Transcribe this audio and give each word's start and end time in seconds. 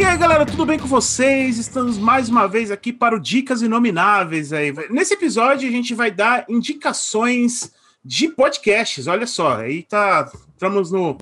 E 0.00 0.02
aí, 0.02 0.16
galera, 0.16 0.46
tudo 0.46 0.64
bem 0.64 0.78
com 0.78 0.86
vocês? 0.86 1.58
Estamos 1.58 1.98
mais 1.98 2.30
uma 2.30 2.48
vez 2.48 2.70
aqui 2.70 2.90
para 2.90 3.14
o 3.14 3.20
Dicas 3.20 3.60
Inomináveis 3.60 4.50
aí. 4.50 4.72
Nesse 4.88 5.12
episódio 5.12 5.68
a 5.68 5.70
gente 5.70 5.94
vai 5.94 6.10
dar 6.10 6.46
indicações 6.48 7.70
de 8.02 8.28
podcasts. 8.28 9.06
Olha 9.06 9.26
só, 9.26 9.56
aí 9.58 9.82
tá, 9.82 10.32
estamos 10.54 10.90
no, 10.90 11.18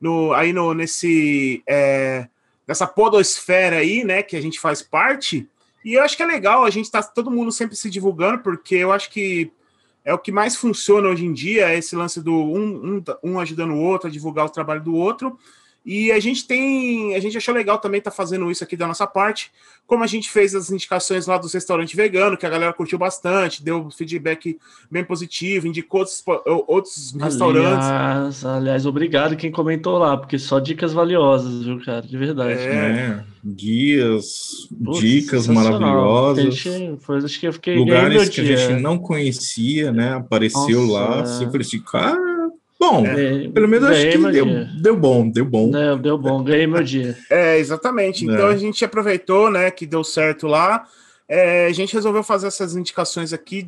no 0.00 0.32
aí 0.32 0.52
no 0.52 0.74
nesse 0.74 1.62
é, 1.68 2.26
nessa 2.66 2.84
podosfera 2.84 3.76
aí, 3.76 4.02
né, 4.02 4.24
que 4.24 4.34
a 4.34 4.42
gente 4.42 4.58
faz 4.58 4.82
parte. 4.82 5.48
E 5.84 5.94
eu 5.94 6.02
acho 6.02 6.16
que 6.16 6.22
é 6.24 6.26
legal 6.26 6.64
a 6.64 6.70
gente 6.70 6.90
tá 6.90 7.00
todo 7.04 7.30
mundo 7.30 7.52
sempre 7.52 7.76
se 7.76 7.88
divulgando, 7.88 8.40
porque 8.40 8.74
eu 8.74 8.90
acho 8.90 9.08
que 9.08 9.52
é 10.04 10.12
o 10.12 10.18
que 10.18 10.32
mais 10.32 10.56
funciona 10.56 11.08
hoje 11.08 11.24
em 11.24 11.32
dia, 11.32 11.68
é 11.68 11.78
esse 11.78 11.94
lance 11.94 12.20
do 12.20 12.34
um, 12.34 12.96
um, 12.96 13.04
um 13.22 13.38
ajudando 13.38 13.74
o 13.74 13.80
outro 13.80 14.08
a 14.08 14.12
divulgar 14.12 14.46
o 14.46 14.50
trabalho 14.50 14.82
do 14.82 14.96
outro. 14.96 15.38
E 15.86 16.10
a 16.10 16.18
gente 16.18 16.44
tem, 16.44 17.14
a 17.14 17.20
gente 17.20 17.36
achou 17.36 17.54
legal 17.54 17.78
também 17.78 17.98
estar 17.98 18.10
tá 18.10 18.16
fazendo 18.16 18.50
isso 18.50 18.64
aqui 18.64 18.76
da 18.76 18.88
nossa 18.88 19.06
parte, 19.06 19.52
como 19.86 20.02
a 20.02 20.06
gente 20.08 20.28
fez 20.28 20.52
as 20.52 20.68
indicações 20.68 21.28
lá 21.28 21.38
dos 21.38 21.54
restaurantes 21.54 21.94
veganos, 21.94 22.40
que 22.40 22.44
a 22.44 22.50
galera 22.50 22.72
curtiu 22.72 22.98
bastante, 22.98 23.62
deu 23.62 23.88
feedback 23.88 24.58
bem 24.90 25.04
positivo, 25.04 25.68
indicou 25.68 26.00
outros, 26.00 26.24
outros 26.66 27.14
aliás, 27.14 27.34
restaurantes. 27.34 28.44
Aliás, 28.44 28.84
obrigado 28.84 29.36
quem 29.36 29.52
comentou 29.52 29.96
lá, 29.96 30.16
porque 30.16 30.40
só 30.40 30.58
dicas 30.58 30.92
valiosas, 30.92 31.64
viu, 31.64 31.80
cara, 31.84 32.02
de 32.02 32.18
verdade. 32.18 32.60
É, 32.62 32.68
né? 32.68 33.24
guias, 33.44 34.68
Putz, 34.84 34.98
dicas 34.98 35.46
maravilhosas. 35.46 36.52
Gente, 36.52 37.00
foi, 37.00 37.18
acho 37.18 37.38
que 37.38 37.46
eu 37.46 37.52
fiquei 37.52 37.76
lugares 37.76 38.28
que 38.28 38.40
a 38.40 38.44
gente 38.44 38.82
não 38.82 38.98
conhecia, 38.98 39.92
né? 39.92 40.14
Apareceu 40.14 40.84
Nossa, 40.84 41.44
lá, 41.44 41.44
é. 41.44 41.80
cara 41.88 42.35
Bom, 42.78 43.06
é, 43.06 43.48
pelo 43.48 43.66
menos 43.66 43.88
acho 43.88 44.10
que 44.10 44.18
deu, 44.18 44.46
deu, 44.80 44.96
bom, 44.96 45.28
deu 45.28 45.44
bom. 45.44 45.70
Deu, 45.70 45.96
deu 45.96 46.18
bom, 46.18 46.44
ganhei 46.44 46.66
meu 46.66 46.82
dia. 46.82 47.16
É, 47.30 47.58
exatamente. 47.58 48.24
Então 48.24 48.48
é. 48.48 48.52
a 48.52 48.56
gente 48.56 48.84
aproveitou, 48.84 49.50
né, 49.50 49.70
que 49.70 49.86
deu 49.86 50.04
certo 50.04 50.46
lá. 50.46 50.86
É, 51.28 51.66
a 51.66 51.72
gente 51.72 51.94
resolveu 51.94 52.22
fazer 52.22 52.46
essas 52.46 52.76
indicações 52.76 53.32
aqui 53.32 53.66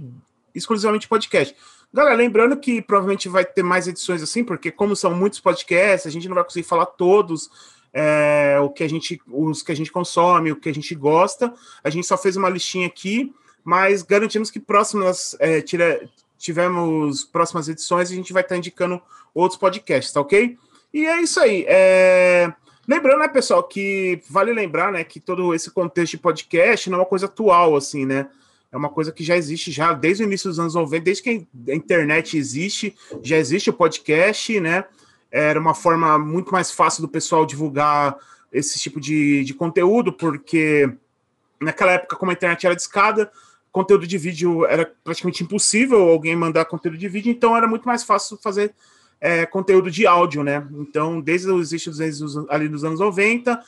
exclusivamente 0.55 1.09
podcast. 1.09 1.57
Galera, 1.93 2.17
lembrando 2.17 2.57
que 2.57 2.83
provavelmente 2.83 3.29
vai 3.29 3.45
ter 3.45 3.63
mais 3.63 3.89
edições 3.89 4.23
assim, 4.23 4.45
porque 4.45 4.71
como 4.71 4.95
são 4.95 5.15
muitos 5.15 5.41
podcasts, 5.41 6.07
a 6.07 6.11
gente 6.11 6.29
não 6.29 6.35
vai 6.35 6.45
conseguir 6.45 6.67
falar 6.67 6.87
todos 6.87 7.51
é, 7.93 8.59
o 8.61 8.69
que 8.69 8.85
a 8.85 8.89
gente, 8.89 9.21
os 9.27 9.63
que 9.63 9.73
a 9.73 9.75
gente 9.75 9.91
consome, 9.91 10.53
o 10.53 10.57
que 10.57 10.69
a 10.69 10.75
gente 10.75 10.95
gosta. 10.95 11.53
A 11.83 11.91
gente 11.91 12.07
só 12.07 12.17
fez 12.17 12.37
uma 12.37 12.49
listinha 12.49 12.87
aqui, 12.87 13.33
mas 13.65 14.03
garantimos 14.03 14.51
que 14.51 14.61
próximas 14.61 15.37
é, 15.41 15.61
tira, 15.61 16.09
tivemos 16.39 17.25
próximas 17.25 17.69
edições, 17.69 18.11
a 18.11 18.15
gente 18.15 18.33
vai 18.33 18.43
estar 18.43 18.57
indicando 18.57 19.03
outros 19.35 19.59
podcasts, 19.59 20.13
tá 20.13 20.21
ok? 20.21 20.57
E 20.93 21.07
é 21.07 21.21
isso 21.21 21.41
aí. 21.41 21.65
É... 21.69 22.53
Lembrando, 22.87 23.19
né, 23.19 23.29
pessoal, 23.29 23.63
que 23.63 24.23
vale 24.31 24.53
lembrar, 24.53 24.91
né, 24.91 25.05
que 25.05 25.21
todo 25.21 25.55
esse 25.55 25.71
contexto 25.71 26.13
de 26.13 26.19
podcast 26.19 26.89
não 26.89 26.97
é 26.97 27.01
uma 27.03 27.07
coisa 27.07 27.27
atual, 27.27 27.77
assim, 27.77 28.07
né? 28.07 28.29
É 28.73 28.77
uma 28.77 28.89
coisa 28.89 29.13
que 29.13 29.23
já 29.23 29.37
existe 29.37 29.71
já 29.71 29.93
desde 29.93 30.23
o 30.23 30.27
início 30.27 30.49
dos 30.49 30.59
anos 30.59 30.75
90, 30.75 31.05
desde 31.05 31.23
que 31.23 31.47
a 31.69 31.75
internet 31.75 32.37
existe, 32.37 32.95
já 33.23 33.37
existe 33.37 33.69
o 33.69 33.75
podcast, 33.75 34.59
né? 34.61 34.85
Era 35.31 35.61
uma 35.61 35.75
forma 35.75 36.19
muito 36.19 36.51
mais 36.53 36.71
fácil 36.71 37.03
do 37.03 37.09
pessoal 37.09 37.45
divulgar 37.45 38.17
esse 38.53 38.79
tipo 38.79 38.99
de, 39.01 39.45
de 39.45 39.53
conteúdo, 39.53 40.13
porque 40.13 40.91
naquela 41.61 41.93
época, 41.93 42.17
como 42.17 42.31
a 42.31 42.35
internet 42.35 42.65
era 42.65 42.77
discada, 42.77 43.31
conteúdo 43.73 44.07
de 44.07 44.19
vídeo 44.19 44.65
era 44.67 44.91
praticamente 45.05 45.43
impossível 45.43 46.09
alguém 46.09 46.35
mandar 46.35 46.65
conteúdo 46.65 46.99
de 46.99 47.09
vídeo, 47.09 47.31
então 47.31 47.57
era 47.57 47.67
muito 47.67 47.87
mais 47.87 48.03
fácil 48.03 48.37
fazer 48.37 48.75
é, 49.21 49.47
conteúdo 49.47 49.91
de 49.91 50.07
áudio, 50.07 50.43
né? 50.43 50.67
Então, 50.73 51.21
desde 51.21 51.51
os 51.51 51.71
inícios 51.73 52.01
ali 52.49 52.69
nos 52.69 52.85
anos 52.85 53.01
90, 53.01 53.61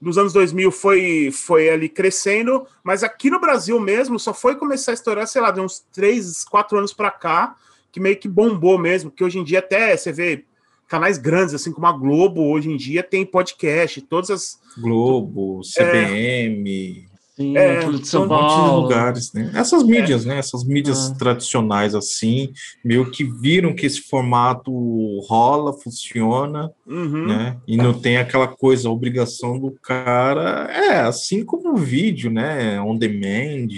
nos 0.00 0.18
anos 0.18 0.32
2000 0.32 0.70
foi, 0.70 1.30
foi 1.32 1.68
ali 1.68 1.88
crescendo, 1.88 2.66
mas 2.82 3.02
aqui 3.02 3.30
no 3.30 3.40
Brasil 3.40 3.78
mesmo 3.80 4.18
só 4.18 4.32
foi 4.32 4.56
começar 4.56 4.92
a 4.92 4.94
estourar, 4.94 5.26
sei 5.26 5.42
lá, 5.42 5.50
de 5.50 5.60
uns 5.60 5.84
3, 5.92 6.44
4 6.44 6.78
anos 6.78 6.92
para 6.92 7.10
cá, 7.10 7.56
que 7.90 8.00
meio 8.00 8.16
que 8.16 8.28
bombou 8.28 8.78
mesmo, 8.78 9.10
que 9.10 9.24
hoje 9.24 9.38
em 9.38 9.44
dia 9.44 9.58
até 9.60 9.96
você 9.96 10.12
vê 10.12 10.44
canais 10.86 11.18
grandes, 11.18 11.54
assim 11.54 11.72
como 11.72 11.86
a 11.86 11.92
Globo, 11.92 12.48
hoje 12.48 12.70
em 12.70 12.76
dia 12.76 13.02
tem 13.02 13.24
podcast, 13.24 14.00
todas 14.02 14.30
as... 14.30 14.60
Globo, 14.78 15.60
CBM... 15.62 17.04
É, 17.04 17.07
Sim, 17.38 17.56
é, 17.56 17.88
de 17.88 18.08
São 18.08 18.26
Paulo. 18.26 18.82
lugares, 18.82 19.32
né? 19.32 19.52
Essas 19.54 19.84
mídias, 19.84 20.26
é. 20.26 20.30
né? 20.30 20.38
Essas 20.38 20.64
mídias 20.64 21.08
ah. 21.08 21.14
tradicionais 21.14 21.94
assim, 21.94 22.52
meio 22.84 23.08
que 23.12 23.22
viram 23.22 23.72
que 23.72 23.86
esse 23.86 24.00
formato 24.00 24.72
rola, 25.20 25.72
funciona, 25.72 26.68
uhum. 26.84 27.26
né? 27.28 27.56
E 27.64 27.76
não 27.76 27.94
tem 27.94 28.16
aquela 28.16 28.48
coisa, 28.48 28.88
a 28.88 28.92
obrigação 28.92 29.56
do 29.56 29.70
cara, 29.80 30.68
é 30.68 30.98
assim 30.98 31.44
como 31.44 31.74
o 31.74 31.76
vídeo, 31.76 32.28
né? 32.28 32.80
On 32.80 32.96
demand, 32.96 33.68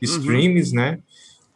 streams, 0.00 0.70
uhum. 0.70 0.76
né? 0.76 0.98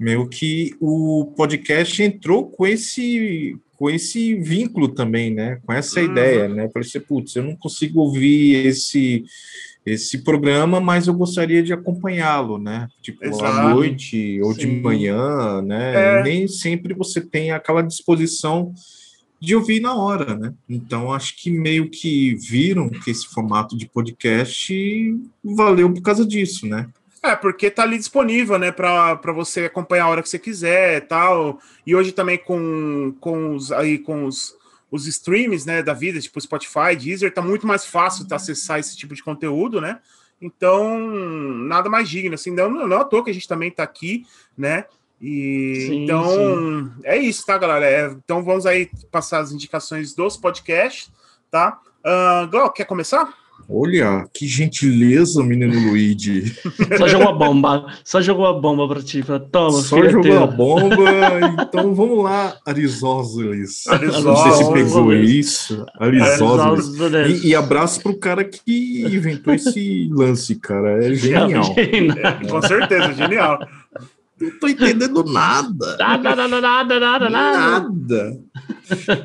Meio 0.00 0.28
que 0.28 0.74
o 0.80 1.32
podcast 1.36 2.02
entrou 2.02 2.50
com 2.50 2.66
esse 2.66 3.56
com 3.76 3.90
esse 3.90 4.34
vínculo 4.36 4.88
também, 4.88 5.32
né? 5.32 5.60
Com 5.64 5.72
essa 5.72 6.00
uhum. 6.00 6.06
ideia, 6.06 6.48
né? 6.48 6.68
Falei 6.72 6.88
assim, 6.88 6.98
putz, 6.98 7.36
eu 7.36 7.44
não 7.44 7.54
consigo 7.54 8.00
ouvir 8.00 8.66
esse 8.66 9.22
esse 9.86 10.18
programa, 10.18 10.80
mas 10.80 11.06
eu 11.06 11.14
gostaria 11.14 11.62
de 11.62 11.72
acompanhá-lo, 11.72 12.58
né? 12.58 12.88
Tipo, 13.00 13.24
Exato. 13.24 13.44
à 13.44 13.70
noite 13.70 14.40
ou 14.42 14.52
Sim. 14.52 14.58
de 14.58 14.66
manhã, 14.80 15.62
né? 15.62 16.18
É. 16.18 16.22
Nem 16.24 16.48
sempre 16.48 16.92
você 16.92 17.20
tem 17.20 17.52
aquela 17.52 17.82
disposição 17.82 18.74
de 19.40 19.54
ouvir 19.54 19.80
na 19.80 19.94
hora, 19.94 20.36
né? 20.36 20.52
Então, 20.68 21.12
acho 21.12 21.36
que 21.36 21.50
meio 21.50 21.88
que 21.88 22.34
viram 22.34 22.88
que 22.88 23.10
esse 23.10 23.28
formato 23.28 23.76
de 23.76 23.86
podcast 23.86 24.74
valeu 25.44 25.92
por 25.92 26.02
causa 26.02 26.26
disso, 26.26 26.66
né? 26.66 26.88
É, 27.22 27.36
porque 27.36 27.70
tá 27.70 27.82
ali 27.82 27.96
disponível, 27.96 28.58
né, 28.58 28.70
para 28.70 29.32
você 29.32 29.64
acompanhar 29.64 30.04
a 30.04 30.08
hora 30.08 30.22
que 30.22 30.28
você 30.28 30.38
quiser 30.38 31.06
tal. 31.06 31.60
E 31.86 31.94
hoje 31.94 32.12
também 32.12 32.38
com, 32.38 33.14
com 33.20 33.54
os 33.54 33.70
aí 33.70 33.98
com 33.98 34.24
os 34.24 34.54
os 34.90 35.06
streams, 35.06 35.66
né, 35.66 35.82
da 35.82 35.92
vida, 35.92 36.20
tipo 36.20 36.40
Spotify, 36.40 36.96
Deezer, 36.98 37.32
tá 37.32 37.42
muito 37.42 37.66
mais 37.66 37.84
fácil 37.84 38.26
de 38.26 38.34
acessar 38.34 38.78
esse 38.78 38.96
tipo 38.96 39.14
de 39.14 39.22
conteúdo, 39.22 39.80
né? 39.80 40.00
Então, 40.40 40.98
nada 40.98 41.88
mais 41.88 42.08
digno, 42.08 42.34
assim, 42.34 42.50
não, 42.50 42.70
não 42.70 42.96
é 42.96 43.00
à 43.00 43.04
toa 43.04 43.24
que 43.24 43.30
a 43.30 43.34
gente 43.34 43.48
também 43.48 43.70
tá 43.70 43.82
aqui, 43.82 44.26
né? 44.56 44.84
E 45.20 45.86
sim, 45.86 46.04
então 46.04 46.24
sim. 46.28 46.92
é 47.04 47.16
isso, 47.16 47.44
tá, 47.46 47.56
galera? 47.56 47.86
É, 47.86 48.06
então 48.06 48.44
vamos 48.44 48.66
aí 48.66 48.90
passar 49.10 49.38
as 49.38 49.50
indicações 49.50 50.14
dos 50.14 50.36
podcasts, 50.36 51.10
tá? 51.50 51.80
Uh, 52.04 52.46
Glau, 52.48 52.70
quer 52.70 52.84
começar? 52.84 53.34
Olha, 53.68 54.24
que 54.32 54.46
gentileza, 54.46 55.42
menino 55.42 55.74
Luigi. 55.88 56.54
Só 56.96 57.08
jogou 57.08 57.28
a 57.28 57.32
bomba, 57.32 57.86
só 58.04 58.20
jogou 58.20 58.46
a 58.46 58.52
bomba 58.52 58.86
pra 58.86 59.02
ti. 59.02 59.24
Toma, 59.50 59.82
Só 59.82 60.08
jogou 60.08 60.38
a 60.38 60.46
bomba, 60.46 60.96
então 61.60 61.92
vamos 61.94 62.22
lá, 62.22 62.56
Arisópolis. 62.64 63.84
Não 64.22 64.36
sei 64.36 64.52
se 64.52 64.72
pegou 64.72 65.12
isso. 65.12 65.84
Arisópolis. 65.98 66.86
E, 67.42 67.48
e 67.48 67.54
abraço 67.56 68.00
pro 68.02 68.16
cara 68.16 68.44
que 68.44 69.02
inventou 69.04 69.52
esse 69.52 70.08
lance, 70.12 70.54
cara. 70.56 71.04
É 71.04 71.14
genial. 71.14 71.74
É, 71.76 72.46
com 72.48 72.62
certeza, 72.62 73.12
genial. 73.14 73.58
Não 74.40 74.50
tô 74.60 74.68
entendendo 74.68 75.24
nada. 75.24 75.96
Nada, 75.98 76.36
nada, 76.36 76.60
nada, 76.60 77.00
nada, 77.00 77.30
nada. 77.30 78.38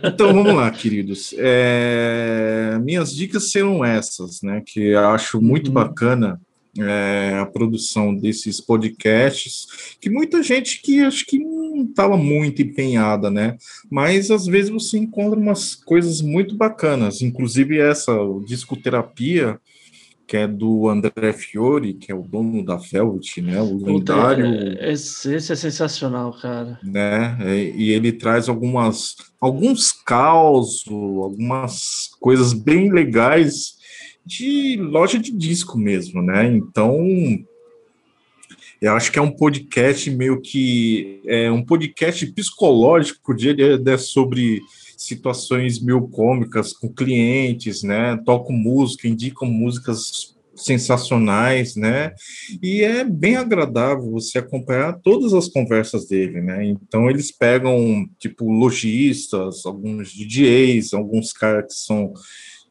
Então 0.03 0.33
vamos 0.33 0.53
lá, 0.53 0.69
queridos. 0.71 1.33
É, 1.37 2.77
minhas 2.81 3.13
dicas 3.15 3.51
serão 3.51 3.83
essas, 3.83 4.41
né? 4.41 4.61
Que 4.65 4.89
eu 4.89 5.09
acho 5.09 5.41
muito 5.41 5.67
uhum. 5.67 5.73
bacana 5.73 6.39
é, 6.79 7.37
a 7.41 7.45
produção 7.45 8.15
desses 8.15 8.61
podcasts, 8.61 9.95
que 9.99 10.09
muita 10.09 10.41
gente 10.41 10.81
que 10.81 11.01
acho 11.01 11.25
que 11.25 11.37
não 11.37 11.83
estava 11.83 12.15
muito 12.15 12.61
empenhada, 12.61 13.29
né? 13.29 13.57
Mas 13.89 14.31
às 14.31 14.45
vezes 14.45 14.69
você 14.69 14.97
encontra 14.97 15.39
umas 15.39 15.75
coisas 15.75 16.21
muito 16.21 16.55
bacanas, 16.55 17.21
inclusive 17.21 17.79
essa 17.79 18.13
discoterapia 18.45 19.59
que 20.31 20.37
é 20.37 20.47
do 20.47 20.87
André 20.87 21.33
Fiore, 21.33 21.93
que 21.93 22.09
é 22.09 22.15
o 22.15 22.21
dono 22.21 22.63
da 22.63 22.77
Velvet, 22.77 23.41
né? 23.41 23.61
O 23.61 23.75
lendário. 23.75 24.45
É, 24.45 24.93
esse, 24.93 25.35
esse, 25.35 25.51
é 25.51 25.55
sensacional, 25.57 26.31
cara. 26.31 26.79
Né? 26.81 27.37
E 27.75 27.91
ele 27.91 28.13
traz 28.13 28.47
algumas 28.47 29.17
alguns 29.41 29.91
causos, 29.91 30.85
algumas 30.87 32.11
coisas 32.17 32.53
bem 32.53 32.89
legais 32.89 33.73
de 34.25 34.77
loja 34.77 35.19
de 35.19 35.33
disco 35.33 35.77
mesmo, 35.77 36.21
né? 36.21 36.47
Então, 36.47 36.97
eu 38.81 38.93
acho 38.93 39.11
que 39.11 39.19
é 39.19 39.21
um 39.21 39.35
podcast 39.35 40.09
meio 40.11 40.39
que 40.39 41.21
é 41.25 41.51
um 41.51 41.61
podcast 41.61 42.25
psicológico, 42.27 43.35
dia 43.35 43.77
né, 43.77 43.97
sobre 43.97 44.61
situações 45.07 45.79
meio 45.79 46.07
cômicas 46.07 46.73
com 46.73 46.93
clientes, 46.93 47.81
né? 47.81 48.17
Toco 48.25 48.53
música, 48.53 49.07
indico 49.07 49.45
músicas 49.45 50.35
sensacionais, 50.55 51.75
né? 51.75 52.13
E 52.61 52.83
é 52.83 53.03
bem 53.03 53.35
agradável 53.35 54.11
você 54.11 54.37
acompanhar 54.37 54.99
todas 54.99 55.33
as 55.33 55.47
conversas 55.47 56.07
dele, 56.07 56.41
né? 56.41 56.65
Então 56.65 57.09
eles 57.09 57.31
pegam 57.31 58.07
tipo 58.19 58.51
lojistas, 58.51 59.65
alguns 59.65 60.13
DJs, 60.13 60.93
alguns 60.93 61.33
caras 61.33 61.65
que 61.73 61.79
são 61.79 62.13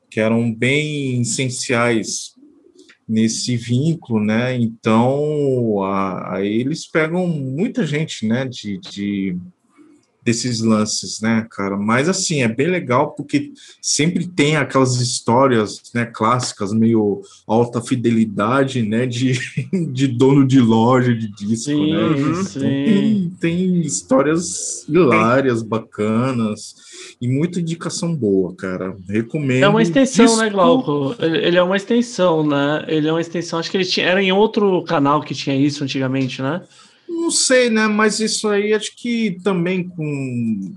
que 0.08 0.20
eram 0.20 0.52
bem 0.52 1.20
essenciais 1.20 2.34
nesse 3.08 3.56
vínculo, 3.56 4.24
né? 4.24 4.56
Então, 4.56 5.82
aí 6.26 6.60
eles 6.60 6.88
pegam 6.88 7.26
muita 7.26 7.84
gente, 7.84 8.26
né? 8.26 8.44
De, 8.44 8.78
de 8.78 9.36
desses 10.22 10.60
lances, 10.60 11.20
né, 11.20 11.46
cara? 11.50 11.76
Mas 11.76 12.08
assim, 12.08 12.42
é 12.42 12.48
bem 12.48 12.66
legal 12.66 13.12
porque 13.12 13.52
sempre 13.80 14.26
tem 14.26 14.56
aquelas 14.56 14.96
histórias, 15.00 15.80
né, 15.94 16.04
clássicas, 16.04 16.72
meio 16.72 17.22
alta 17.46 17.80
fidelidade, 17.80 18.82
né, 18.82 19.06
de, 19.06 19.38
de 19.92 20.06
dono 20.06 20.46
de 20.46 20.60
loja 20.60 21.14
de 21.14 21.28
disco, 21.28 21.70
sim, 21.70 21.92
né? 21.92 22.00
Então, 22.18 22.60
tem, 22.60 23.32
tem 23.40 23.80
histórias 23.80 24.84
hilárias, 24.88 25.62
bacanas 25.62 26.74
e 27.20 27.28
muita 27.28 27.60
indicação 27.60 28.14
boa, 28.14 28.54
cara. 28.54 28.96
Recomendo. 29.08 29.64
É 29.64 29.68
uma 29.68 29.82
extensão, 29.82 30.26
disco... 30.26 30.40
né, 30.40 30.50
Glauco? 30.50 31.14
Ele 31.18 31.56
é 31.56 31.62
uma 31.62 31.76
extensão, 31.76 32.46
né? 32.46 32.84
Ele 32.88 33.08
é 33.08 33.12
uma 33.12 33.20
extensão. 33.20 33.58
Acho 33.58 33.70
que 33.70 33.76
ele 33.76 33.84
tinha, 33.84 34.06
era 34.06 34.22
em 34.22 34.32
outro 34.32 34.82
canal 34.84 35.20
que 35.22 35.34
tinha 35.34 35.56
isso 35.56 35.84
antigamente, 35.84 36.42
né? 36.42 36.62
Não 37.20 37.30
sei, 37.30 37.68
né? 37.68 37.86
Mas 37.86 38.18
isso 38.18 38.48
aí 38.48 38.72
acho 38.72 38.96
que 38.96 39.38
também 39.44 39.86
com 39.86 40.72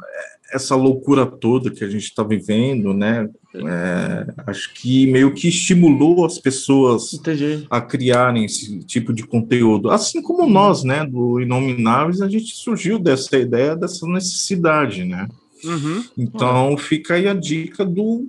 essa 0.52 0.76
loucura 0.76 1.26
toda 1.26 1.72
que 1.72 1.84
a 1.84 1.90
gente 1.90 2.04
está 2.04 2.22
vivendo, 2.22 2.94
né? 2.94 3.30
É, 3.56 4.34
acho 4.48 4.74
que 4.74 5.08
meio 5.08 5.34
que 5.34 5.48
estimulou 5.48 6.26
as 6.26 6.38
pessoas 6.38 7.14
Entendi. 7.14 7.66
a 7.70 7.80
criarem 7.80 8.46
esse 8.46 8.80
tipo 8.80 9.14
de 9.14 9.24
conteúdo. 9.24 9.90
Assim 9.90 10.22
como 10.22 10.50
nós, 10.50 10.84
né, 10.84 11.06
do 11.06 11.40
Inomináveis, 11.40 12.22
a 12.22 12.28
gente 12.28 12.56
surgiu 12.56 13.00
dessa 13.00 13.38
ideia, 13.38 13.76
dessa 13.76 14.06
necessidade, 14.08 15.06
né? 15.06 15.28
Uhum. 15.64 16.04
Então 16.18 16.78
fica 16.78 17.14
aí 17.14 17.28
a 17.28 17.34
dica 17.34 17.86
do 17.86 18.28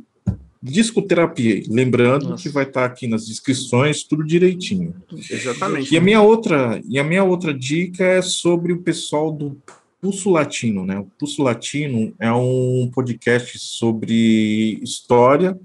discoterapia. 0.65 1.63
Lembrando 1.69 2.31
Nossa. 2.31 2.43
que 2.43 2.49
vai 2.49 2.65
estar 2.65 2.87
aqui 2.87 3.07
nas 3.07 3.27
descrições 3.27 4.03
tudo 4.03 4.25
direitinho. 4.25 4.95
Exatamente. 5.31 5.93
E 5.93 5.99
a 5.99 6.01
minha 6.01 6.23
outra 6.23 6.81
e 6.89 6.99
a 6.99 7.05
minha 7.05 7.23
outra 7.23 7.53
dica 7.53 8.03
é 8.03 8.23
sobre 8.23 8.73
o 8.73 8.81
pessoal 8.81 9.31
do 9.31 9.61
Pulso 10.01 10.31
Latino, 10.31 10.87
né? 10.87 10.99
O 10.99 11.05
Pulso 11.19 11.43
Latino 11.43 12.15
é 12.19 12.33
um 12.33 12.91
podcast 12.95 13.59
sobre 13.59 14.81
história, 14.83 15.59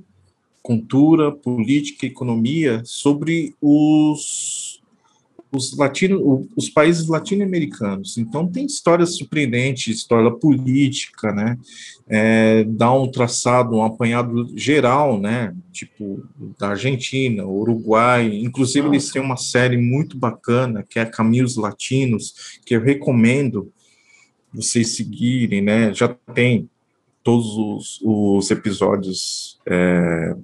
cultura, 0.61 1.31
política, 1.31 2.05
economia, 2.05 2.81
sobre 2.83 3.55
os 3.61 4.69
os, 5.51 5.75
latino, 5.75 6.47
os 6.55 6.69
países 6.69 7.07
latino-americanos. 7.07 8.17
Então, 8.17 8.47
tem 8.47 8.65
histórias 8.65 9.17
surpreendentes, 9.17 9.95
história 9.95 10.29
política, 10.31 11.31
né? 11.31 11.57
É, 12.07 12.63
dá 12.65 12.91
um 12.93 13.09
traçado, 13.09 13.75
um 13.75 13.83
apanhado 13.83 14.51
geral, 14.55 15.19
né? 15.19 15.55
Tipo, 15.71 16.23
da 16.57 16.69
Argentina, 16.69 17.45
Uruguai. 17.45 18.27
Inclusive, 18.27 18.87
eles 18.87 19.09
têm 19.11 19.21
uma 19.21 19.37
série 19.37 19.77
muito 19.77 20.17
bacana, 20.17 20.85
que 20.87 20.99
é 20.99 21.05
Caminhos 21.05 21.55
Latinos, 21.55 22.59
que 22.65 22.75
eu 22.75 22.81
recomendo 22.81 23.71
vocês 24.53 24.95
seguirem, 24.95 25.61
né? 25.61 25.93
Já 25.93 26.07
tem 26.33 26.69
todos 27.23 27.57
os, 27.57 27.99
os 28.03 28.51
episódios 28.51 29.59
é, 29.67 30.35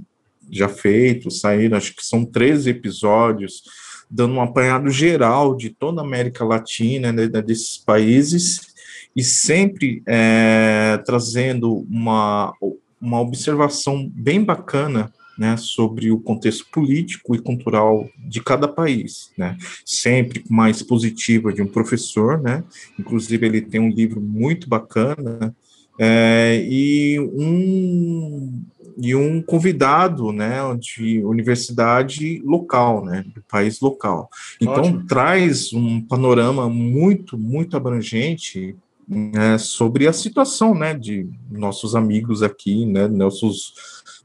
já 0.51 0.67
feitos, 0.67 1.39
saíram, 1.39 1.77
acho 1.77 1.95
que 1.95 2.05
são 2.05 2.25
13 2.25 2.69
episódios 2.69 3.63
dando 4.09 4.35
um 4.35 4.41
apanhado 4.41 4.89
geral 4.89 5.55
de 5.55 5.69
toda 5.69 6.01
a 6.01 6.05
América 6.05 6.43
Latina, 6.45 7.11
né, 7.11 7.27
desses 7.27 7.77
países, 7.77 8.73
e 9.15 9.23
sempre 9.23 10.03
é, 10.05 11.01
trazendo 11.05 11.85
uma, 11.89 12.53
uma 13.01 13.21
observação 13.21 14.09
bem 14.13 14.43
bacana 14.43 15.11
né, 15.37 15.57
sobre 15.57 16.11
o 16.11 16.19
contexto 16.19 16.65
político 16.71 17.35
e 17.35 17.39
cultural 17.39 18.07
de 18.17 18.41
cada 18.41 18.67
país, 18.67 19.31
né, 19.37 19.57
sempre 19.85 20.43
mais 20.49 20.81
positiva 20.81 21.51
de 21.51 21.61
um 21.61 21.67
professor, 21.67 22.41
né, 22.41 22.63
inclusive 22.99 23.45
ele 23.45 23.61
tem 23.61 23.79
um 23.79 23.89
livro 23.89 24.21
muito 24.21 24.67
bacana, 24.67 25.55
é, 25.97 26.65
e 26.69 27.19
um, 27.19 28.61
e 28.97 29.13
um 29.15 29.41
convidado, 29.41 30.31
né, 30.31 30.59
de 30.79 31.23
universidade 31.23 32.41
local, 32.45 33.03
né, 33.03 33.25
do 33.33 33.41
país 33.43 33.79
local. 33.79 34.29
Então 34.61 34.73
Ótimo. 34.73 35.05
traz 35.05 35.73
um 35.73 36.01
panorama 36.01 36.69
muito, 36.69 37.37
muito 37.37 37.75
abrangente 37.75 38.75
né, 39.07 39.57
sobre 39.57 40.07
a 40.07 40.13
situação, 40.13 40.73
né, 40.73 40.93
de 40.93 41.27
nossos 41.51 41.95
amigos 41.95 42.41
aqui, 42.41 42.85
né, 42.85 43.07
nossos 43.07 43.73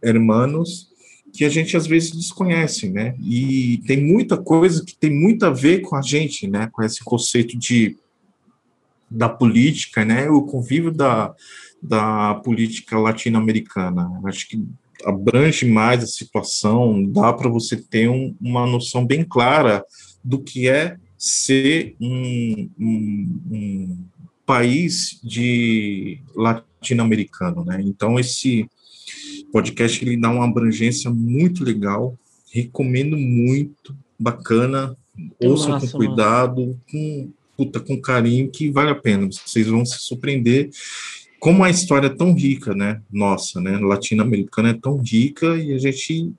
hermanos 0.02 0.88
que 1.32 1.44
a 1.44 1.48
gente 1.48 1.76
às 1.76 1.86
vezes 1.86 2.10
desconhece, 2.10 2.88
né, 2.88 3.14
e 3.20 3.82
tem 3.86 4.02
muita 4.02 4.36
coisa 4.36 4.84
que 4.84 4.96
tem 4.96 5.10
muito 5.10 5.44
a 5.44 5.50
ver 5.50 5.80
com 5.80 5.96
a 5.96 6.02
gente, 6.02 6.46
né, 6.48 6.68
com 6.72 6.82
esse 6.82 7.02
conceito 7.04 7.58
de 7.58 7.96
da 9.12 9.28
política, 9.28 10.04
né, 10.04 10.30
o 10.30 10.42
convívio 10.42 10.92
da 10.92 11.34
da 11.82 12.34
política 12.34 12.98
latino-americana. 12.98 14.20
Acho 14.24 14.48
que 14.48 14.64
abrange 15.04 15.66
mais 15.66 16.02
a 16.04 16.06
situação, 16.06 17.04
dá 17.10 17.32
para 17.32 17.48
você 17.48 17.76
ter 17.76 18.08
um, 18.08 18.34
uma 18.40 18.66
noção 18.66 19.06
bem 19.06 19.24
clara 19.24 19.84
do 20.22 20.40
que 20.40 20.68
é 20.68 20.96
ser 21.16 21.96
um, 22.00 22.70
um, 22.78 23.40
um 23.50 23.98
país 24.44 25.20
de 25.22 26.20
latino-americano, 26.34 27.64
né? 27.64 27.80
Então 27.82 28.18
esse 28.18 28.68
podcast 29.52 30.04
ele 30.04 30.16
dá 30.16 30.30
uma 30.30 30.44
abrangência 30.44 31.10
muito 31.10 31.64
legal, 31.64 32.16
recomendo 32.52 33.16
muito, 33.16 33.96
bacana, 34.18 34.96
ouçam 35.42 35.78
com 35.78 35.88
cuidado, 35.88 36.78
com 36.90 37.30
puta, 37.56 37.78
com 37.80 38.00
carinho 38.00 38.50
que 38.50 38.70
vale 38.70 38.90
a 38.90 38.94
pena, 38.94 39.28
vocês 39.30 39.66
vão 39.66 39.84
se 39.84 39.98
surpreender 39.98 40.70
como 41.40 41.64
a 41.64 41.70
história 41.70 42.06
é 42.06 42.14
tão 42.14 42.34
rica, 42.34 42.74
né? 42.74 43.00
Nossa, 43.10 43.60
né? 43.60 43.78
Latino-americana 43.78 44.70
é 44.70 44.74
tão 44.74 44.98
rica 44.98 45.56
e 45.56 45.72
a 45.72 45.78
gente 45.78 46.32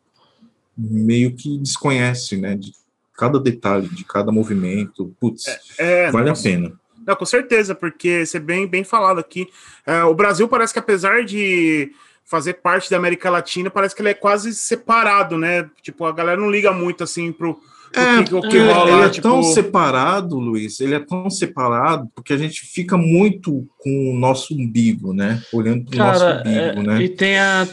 meio 0.77 1.35
que 1.35 1.57
desconhece, 1.57 2.37
né? 2.37 2.55
De 2.55 2.71
cada 3.17 3.39
detalhe, 3.39 3.89
de 3.89 4.05
cada 4.05 4.31
movimento. 4.31 5.13
Putz, 5.19 5.47
é, 5.47 5.59
é, 6.05 6.11
vale 6.11 6.29
a 6.29 6.33
pena. 6.33 6.71
Não, 7.05 7.15
com 7.15 7.25
certeza, 7.25 7.73
porque 7.73 8.25
você 8.25 8.39
bem, 8.39 8.67
bem 8.67 8.83
falado 8.83 9.19
aqui. 9.19 9.49
É, 9.85 10.03
o 10.03 10.13
Brasil 10.13 10.47
parece 10.47 10.71
que 10.71 10.79
apesar 10.79 11.25
de 11.25 11.91
fazer 12.23 12.53
parte 12.53 12.89
da 12.89 12.97
América 12.97 13.29
Latina, 13.29 13.69
parece 13.69 13.95
que 13.95 14.01
ele 14.01 14.09
é 14.09 14.13
quase 14.13 14.53
separado, 14.53 15.37
né? 15.37 15.69
Tipo, 15.81 16.05
a 16.05 16.11
galera 16.11 16.39
não 16.39 16.49
liga 16.49 16.71
muito 16.71 17.03
assim 17.03 17.31
pro, 17.31 17.59
é, 17.93 18.19
o 18.19 18.23
que, 18.23 18.35
o 18.35 18.41
que 18.41 18.59
rola, 18.59 18.91
ele 18.91 19.01
é 19.05 19.09
tipo... 19.09 19.27
tão 19.27 19.43
separado, 19.43 20.39
Luiz, 20.39 20.79
ele 20.79 20.95
é 20.95 20.99
tão 20.99 21.29
separado 21.29 22.07
porque 22.15 22.33
a 22.33 22.37
gente 22.37 22.61
fica 22.61 22.97
muito 22.97 23.67
com 23.77 24.11
o 24.11 24.17
nosso 24.17 24.53
umbigo, 24.53 25.13
né? 25.13 25.41
Olhando 25.51 25.85
para 25.85 25.95
o 25.95 25.97
nosso 25.97 26.25
umbigo, 26.25 26.49
é, 26.49 26.83
né? 26.83 27.03
E 27.03 27.09
tem 27.09 27.37
a, 27.37 27.67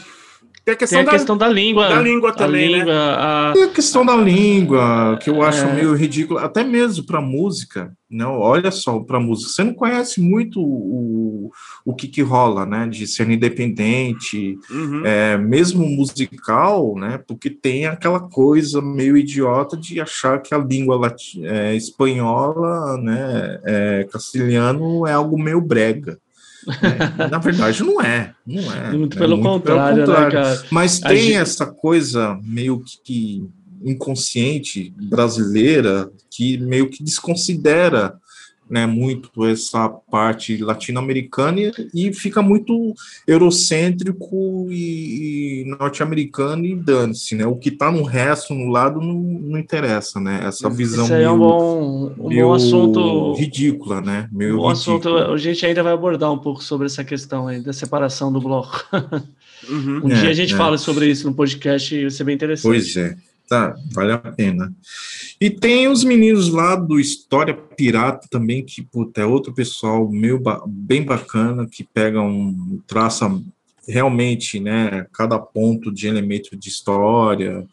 tem 0.65 0.73
a 0.73 0.77
questão, 0.77 0.97
tem 0.97 1.01
a 1.01 1.05
da, 1.05 1.11
questão 1.11 1.37
da, 1.37 1.47
língua. 1.47 1.87
Da 1.87 2.01
língua 2.01 2.33
também, 2.33 2.75
a 2.75 2.77
língua, 2.77 2.93
né? 2.93 3.15
A... 3.17 3.51
Tem 3.53 3.63
a 3.63 3.69
questão 3.69 4.05
da 4.05 4.15
língua, 4.15 5.17
que 5.21 5.29
eu 5.29 5.41
acho 5.41 5.65
é... 5.65 5.73
meio 5.73 5.95
ridículo, 5.95 6.39
até 6.39 6.63
mesmo 6.63 7.05
para 7.05 7.21
música. 7.21 7.91
Não, 8.09 8.31
né? 8.31 8.37
olha 8.39 8.71
só, 8.71 8.99
para 8.99 9.19
música. 9.19 9.51
Você 9.51 9.63
não 9.63 9.73
conhece 9.73 10.19
muito 10.19 10.59
o, 10.59 11.51
o 11.85 11.93
que, 11.93 12.07
que 12.07 12.21
rola, 12.21 12.65
né? 12.65 12.87
De 12.87 13.05
ser 13.05 13.29
independente, 13.29 14.57
uhum. 14.71 15.05
é, 15.05 15.37
mesmo 15.37 15.85
musical, 15.85 16.95
né? 16.95 17.19
Porque 17.27 17.49
tem 17.49 17.85
aquela 17.85 18.19
coisa 18.19 18.81
meio 18.81 19.15
idiota 19.15 19.77
de 19.77 20.01
achar 20.01 20.41
que 20.41 20.55
a 20.55 20.57
língua 20.57 20.97
latina, 20.97 21.47
é, 21.47 21.75
espanhola, 21.75 22.97
né? 22.97 23.59
É, 23.63 24.07
castelhano 24.11 25.05
é 25.05 25.13
algo 25.13 25.37
meio 25.37 25.61
brega. 25.61 26.17
É, 26.67 27.27
na 27.29 27.37
verdade, 27.37 27.83
não 27.83 28.01
é. 28.01 28.33
Não 28.45 28.73
é. 28.73 28.91
Muito, 28.97 29.17
pelo, 29.17 29.37
muito 29.37 29.49
contrário, 29.49 30.03
pelo, 30.03 30.15
contrário, 30.15 30.39
né, 30.39 30.67
Mas 30.71 30.99
tem 30.99 31.17
gente... 31.17 31.35
essa 31.35 31.65
coisa 31.65 32.37
meio 32.43 32.83
que 33.03 33.47
inconsciente 33.83 34.93
brasileira 34.97 36.11
que 36.29 36.57
meio 36.57 36.89
que 36.89 37.03
desconsidera 37.03 38.19
né, 38.69 38.85
muito 38.85 39.45
essa 39.45 39.89
parte 39.89 40.57
latino-americana 40.57 41.71
e, 41.93 42.13
fica 42.13 42.41
muito 42.41 42.93
eurocêntrico 43.25 44.67
e, 44.69 45.63
e 45.63 45.65
norte-americano 45.65 46.65
e 46.65 46.75
dane-se, 46.75 47.33
né? 47.33 47.47
O 47.47 47.55
que 47.55 47.69
está 47.69 47.91
no 47.91 48.03
resto, 48.03 48.53
no 48.53 48.69
lado, 48.69 49.01
não, 49.01 49.15
não 49.15 49.57
interessa, 49.57 50.19
né? 50.19 50.41
Essa 50.43 50.69
visão 50.69 51.05
Isso 51.05 51.13
meio, 51.13 51.25
é 51.25 51.31
um 51.31 51.39
bom, 51.39 52.13
um 52.17 52.29
bom 52.29 52.53
assunto 52.53 53.33
ridícula, 53.33 54.01
né? 54.01 54.29
Meio 54.31 54.55
um 54.55 54.57
bom 54.57 54.69
assunto. 54.69 55.17
A 55.17 55.37
gente 55.37 55.65
ainda 55.65 55.81
vai 55.81 55.93
abordar 55.93 56.31
um 56.31 56.37
pouco 56.37 56.63
sobre 56.63 56.85
essa 56.85 57.03
questão 57.03 57.47
aí 57.47 57.61
da 57.61 57.73
separação 57.73 58.31
do 58.31 58.39
bloco. 58.39 58.85
Uhum. 59.67 60.01
um 60.05 60.11
é, 60.11 60.21
dia 60.21 60.29
a 60.29 60.33
gente 60.33 60.53
é. 60.53 60.57
fala 60.57 60.77
sobre 60.77 61.07
isso 61.07 61.27
no 61.27 61.33
podcast 61.33 61.93
e 61.93 62.03
vai 62.03 62.09
ser 62.09 62.23
bem 62.23 62.35
interessante. 62.35 62.63
Pois 62.63 62.95
é. 62.95 63.15
Tá, 63.49 63.75
vale 63.91 64.11
a 64.11 64.19
pena. 64.19 64.71
E 65.41 65.49
tem 65.49 65.87
os 65.87 66.03
meninos 66.03 66.49
lá 66.49 66.75
do 66.75 66.99
História 66.99 67.55
Pirata 67.55 68.27
também, 68.29 68.63
que 68.63 68.83
puta, 68.83 69.21
é 69.21 69.25
outro 69.25 69.51
pessoal 69.51 70.07
ba 70.39 70.63
bem 70.67 71.03
bacana, 71.03 71.67
que 71.67 71.83
pega 71.83 72.21
um 72.21 72.79
traça 72.85 73.27
realmente, 73.87 74.59
né, 74.59 75.07
cada 75.11 75.39
ponto 75.39 75.91
de 75.91 76.07
elemento 76.07 76.55
de 76.55 76.69
história, 76.69 77.65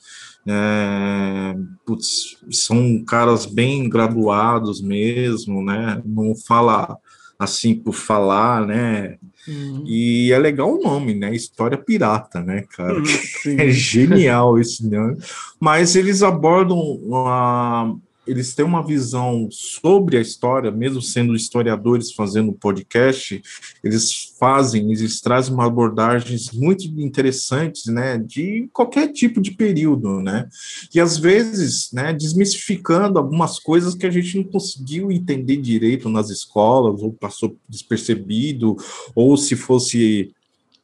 é, 0.47 1.55
putz, 1.85 2.39
são 2.51 3.05
caras 3.05 3.45
bem 3.45 3.87
graduados 3.87 4.81
mesmo, 4.81 5.63
né, 5.63 6.01
não 6.07 6.35
fala 6.35 6.97
assim 7.39 7.75
por 7.75 7.93
falar, 7.93 8.67
né, 8.67 9.19
uhum. 9.49 9.85
e 9.87 10.33
é 10.33 10.39
legal 10.39 10.75
o 10.75 10.83
nome, 10.83 11.15
né, 11.15 11.35
História 11.35 11.79
Pirata, 11.79 12.43
né, 12.43 12.65
cara, 12.77 12.99
uhum, 12.99 13.05
é 13.59 13.69
genial 13.71 14.59
esse 14.59 14.89
nome, 14.89 15.19
mas 15.61 15.97
eles 15.97 16.23
abordam 16.23 16.79
uma 16.79 17.97
eles 18.27 18.55
têm 18.55 18.65
uma 18.65 18.85
visão 18.85 19.49
sobre 19.51 20.17
a 20.17 20.21
história, 20.21 20.71
mesmo 20.71 21.01
sendo 21.01 21.35
historiadores 21.35 22.13
fazendo 22.13 22.53
podcast, 22.53 23.43
eles 23.83 24.35
fazem, 24.39 24.91
eles 24.91 25.21
trazem 25.21 25.55
uma 25.55 25.67
abordagens 25.67 26.51
muito 26.53 26.85
interessantes, 27.01 27.87
né, 27.87 28.19
de 28.19 28.69
qualquer 28.73 29.13
tipo 29.13 29.41
de 29.41 29.53
período, 29.53 30.21
né, 30.21 30.49
e 30.95 31.01
às 31.01 31.17
vezes, 31.17 31.91
né, 31.93 32.13
desmistificando 32.13 33.19
algumas 33.19 33.59
coisas 33.59 33.95
que 33.95 34.07
a 34.07 34.11
gente 34.11 34.37
não 34.37 34.45
conseguiu 34.45 35.11
entender 35.11 35.57
direito 35.57 36.09
nas 36.09 36.31
escolas, 36.31 37.03
ou 37.03 37.13
passou 37.13 37.57
despercebido, 37.69 38.77
ou 39.15 39.37
se 39.37 39.57
fosse 39.57 40.31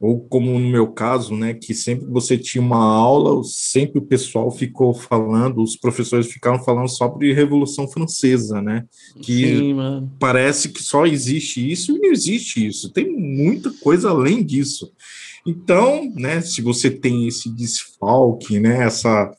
ou 0.02 0.20
como 0.20 0.58
no 0.58 0.68
meu 0.68 0.88
caso, 0.88 1.32
né, 1.36 1.54
que 1.54 1.72
sempre 1.72 2.06
você 2.06 2.36
tinha 2.36 2.60
uma 2.60 2.84
aula, 2.84 3.40
sempre 3.44 4.00
o 4.00 4.04
pessoal 4.04 4.50
ficou 4.50 4.92
falando, 4.92 5.62
os 5.62 5.76
professores 5.76 6.26
ficaram 6.26 6.58
falando 6.58 6.88
sobre 6.88 7.32
Revolução 7.32 7.86
Francesa, 7.86 8.60
né, 8.60 8.84
que 9.22 9.56
Sim, 9.58 10.10
parece 10.18 10.70
que 10.70 10.82
só 10.82 11.06
existe 11.06 11.70
isso 11.70 11.96
e 11.96 12.00
não 12.00 12.10
existe 12.10 12.66
isso, 12.66 12.90
tem 12.90 13.08
muita 13.16 13.70
coisa 13.74 14.10
além 14.10 14.44
disso. 14.44 14.92
Então, 15.46 16.12
né, 16.16 16.40
se 16.40 16.60
você 16.60 16.90
tem 16.90 17.28
esse 17.28 17.48
desfalque, 17.48 18.58
né, 18.58 18.82
essa 18.82 19.30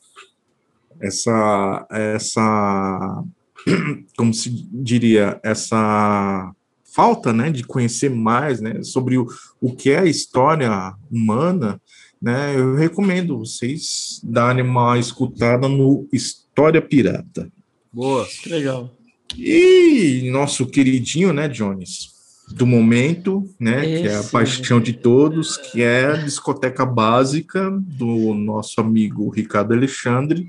essa 0.98 1.86
essa 1.90 3.22
como 4.16 4.32
se 4.32 4.48
diria, 4.72 5.38
essa 5.42 6.54
falta 6.94 7.32
né, 7.32 7.50
de 7.50 7.64
conhecer 7.64 8.08
mais 8.08 8.60
né, 8.60 8.82
sobre 8.84 9.18
o, 9.18 9.26
o 9.60 9.74
que 9.74 9.90
é 9.90 9.98
a 9.98 10.06
história 10.06 10.94
humana, 11.10 11.80
né, 12.22 12.54
eu 12.56 12.76
recomendo 12.76 13.38
vocês 13.38 14.20
darem 14.22 14.64
uma 14.64 14.96
escutada 14.96 15.68
no 15.68 16.08
História 16.12 16.80
Pirata. 16.80 17.50
Boa, 17.92 18.24
que 18.26 18.48
legal. 18.48 18.90
E 19.36 20.30
nosso 20.30 20.66
queridinho, 20.66 21.32
né, 21.32 21.48
Jones, 21.48 22.10
do 22.52 22.64
momento, 22.64 23.44
né, 23.58 23.84
Esse. 23.84 24.02
que 24.02 24.08
é 24.08 24.16
a 24.16 24.22
paixão 24.22 24.80
de 24.80 24.92
todos, 24.92 25.56
que 25.56 25.82
é 25.82 26.06
a 26.06 26.16
discoteca 26.16 26.86
básica 26.86 27.70
do 27.72 28.32
nosso 28.34 28.80
amigo 28.80 29.28
Ricardo 29.30 29.74
Alexandre. 29.74 30.46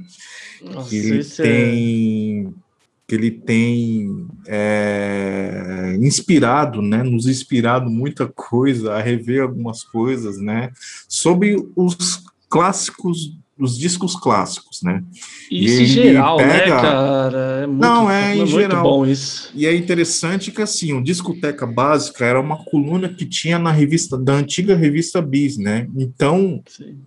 Nossa, 0.61 0.95
ele 0.95 1.21
é 1.21 1.23
tem 1.23 2.47
é 2.47 2.64
que 3.07 3.13
ele 3.13 3.29
tem 3.29 4.27
é, 4.47 5.95
inspirado, 6.01 6.81
né, 6.81 7.03
nos 7.03 7.27
inspirado 7.27 7.89
muita 7.89 8.27
coisa, 8.27 8.93
a 8.93 9.01
rever 9.01 9.43
algumas 9.43 9.83
coisas, 9.83 10.39
né, 10.39 10.71
sobre 11.07 11.55
os 11.75 12.23
clássicos, 12.49 13.37
os 13.57 13.77
discos 13.77 14.15
clássicos, 14.15 14.81
né. 14.81 15.03
Isso 15.51 15.83
em 15.83 15.85
geral, 15.85 16.37
né, 16.37 16.59
pega... 16.59 16.75
né, 16.75 16.81
cara? 16.81 17.37
É 17.61 17.67
muito, 17.67 17.81
Não, 17.81 18.09
é, 18.09 18.31
é 18.31 18.37
em 18.37 18.47
geral. 18.47 18.83
bom 18.83 19.05
isso. 19.05 19.51
E 19.53 19.67
é 19.67 19.75
interessante 19.75 20.51
que, 20.51 20.61
assim, 20.61 20.93
o 20.93 21.03
Discoteca 21.03 21.67
Básica 21.67 22.25
era 22.25 22.41
uma 22.41 22.65
coluna 22.65 23.07
que 23.07 23.25
tinha 23.25 23.59
na 23.59 23.71
revista, 23.71 24.17
da 24.17 24.33
antiga 24.33 24.75
revista 24.75 25.21
Bis, 25.21 25.57
né, 25.57 25.87
então... 25.95 26.61
Sim. 26.67 26.97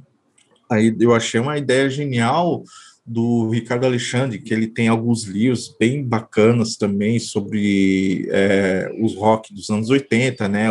Aí 0.71 0.95
eu 1.01 1.15
achei 1.15 1.41
uma 1.41 1.57
ideia 1.57 1.89
genial 1.89 2.63
do 3.09 3.49
Ricardo 3.51 3.87
Alexandre, 3.87 4.39
que 4.39 4.53
ele 4.53 4.67
tem 4.67 4.89
alguns 4.89 5.25
livros 5.25 5.75
bem 5.79 6.05
bacanas 6.05 6.77
também 6.77 7.19
sobre 7.19 8.29
é, 8.31 8.95
os 9.01 9.15
rock 9.15 9.55
dos 9.55 9.71
anos 9.71 9.89
80, 9.89 10.47
né? 10.49 10.67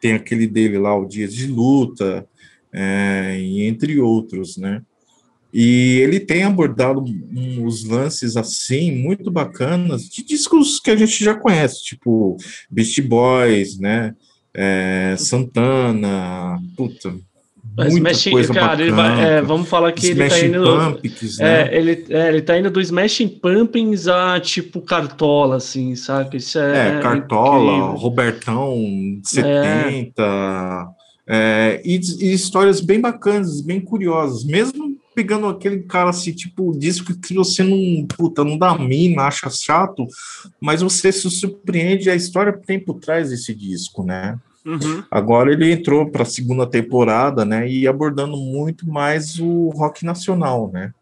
Tem 0.00 0.12
aquele 0.12 0.46
dele 0.46 0.78
lá, 0.78 0.96
o 0.96 1.06
Dias 1.06 1.34
de 1.34 1.46
Luta, 1.46 2.26
é, 2.72 3.38
entre 3.40 4.00
outros, 4.00 4.56
né? 4.56 4.82
E 5.52 6.00
ele 6.00 6.18
tem 6.18 6.42
abordado 6.42 7.04
uns 7.32 7.84
lances 7.84 8.36
assim 8.36 8.90
muito 8.90 9.30
bacanas 9.30 10.08
de 10.08 10.24
discos 10.24 10.80
que 10.80 10.90
a 10.90 10.96
gente 10.96 11.22
já 11.22 11.34
conhece, 11.34 11.84
tipo 11.84 12.36
Beast 12.68 13.00
Boys, 13.02 13.78
né? 13.78 14.14
É, 14.52 15.14
Santana, 15.16 16.60
puta, 16.76 17.14
mas 17.76 17.94
Smash, 17.94 18.46
cara, 18.52 18.82
ele 18.82 18.92
vai, 18.92 19.24
é, 19.24 19.42
vamos 19.42 19.68
falar 19.68 19.92
que 19.92 20.06
ele 20.06 20.28
tá 20.28 20.38
indo. 20.38 20.62
Pumpkins, 20.62 21.40
é, 21.40 21.42
né? 21.42 21.68
é, 21.68 21.78
ele, 21.78 22.06
é, 22.08 22.28
ele 22.28 22.42
tá 22.42 22.58
indo 22.58 22.70
do 22.70 22.80
Smashing 22.80 23.28
Pumpkins 23.28 24.06
a 24.06 24.38
tipo 24.38 24.80
Cartola, 24.80 25.56
assim, 25.56 25.96
sabe? 25.96 26.36
Isso 26.36 26.58
é. 26.58 26.98
é 26.98 27.00
Cartola, 27.00 27.72
incrível. 27.72 27.94
Robertão, 27.96 29.20
70. 29.24 30.22
É. 31.26 31.82
E, 31.84 32.00
e, 32.20 32.32
histórias 32.32 32.80
bem 32.80 33.00
bacanas, 33.00 33.60
bem 33.60 33.80
curiosas. 33.80 34.44
Mesmo 34.44 34.96
pegando 35.14 35.46
aquele 35.46 35.82
cara 35.82 36.10
assim, 36.10 36.32
tipo, 36.32 36.76
disco 36.76 37.14
que 37.14 37.34
você 37.34 37.62
não, 37.62 38.06
puta, 38.06 38.44
não 38.44 38.58
dá 38.58 38.76
mina, 38.76 39.22
acha 39.22 39.48
chato, 39.48 40.06
mas 40.60 40.82
você 40.82 41.12
se 41.12 41.30
surpreende 41.30 42.10
a 42.10 42.16
história 42.16 42.52
que 42.52 42.66
tem 42.66 42.78
por 42.78 42.98
trás 43.00 43.30
desse 43.30 43.54
disco, 43.54 44.04
né? 44.04 44.36
Uhum. 44.64 45.04
Agora 45.10 45.52
ele 45.52 45.70
entrou 45.70 46.10
para 46.10 46.22
a 46.22 46.26
segunda 46.26 46.66
temporada, 46.66 47.44
né? 47.44 47.68
E 47.68 47.86
abordando 47.86 48.36
muito 48.36 48.88
mais 48.88 49.38
o 49.38 49.68
rock 49.68 50.04
nacional, 50.04 50.70
né? 50.72 50.92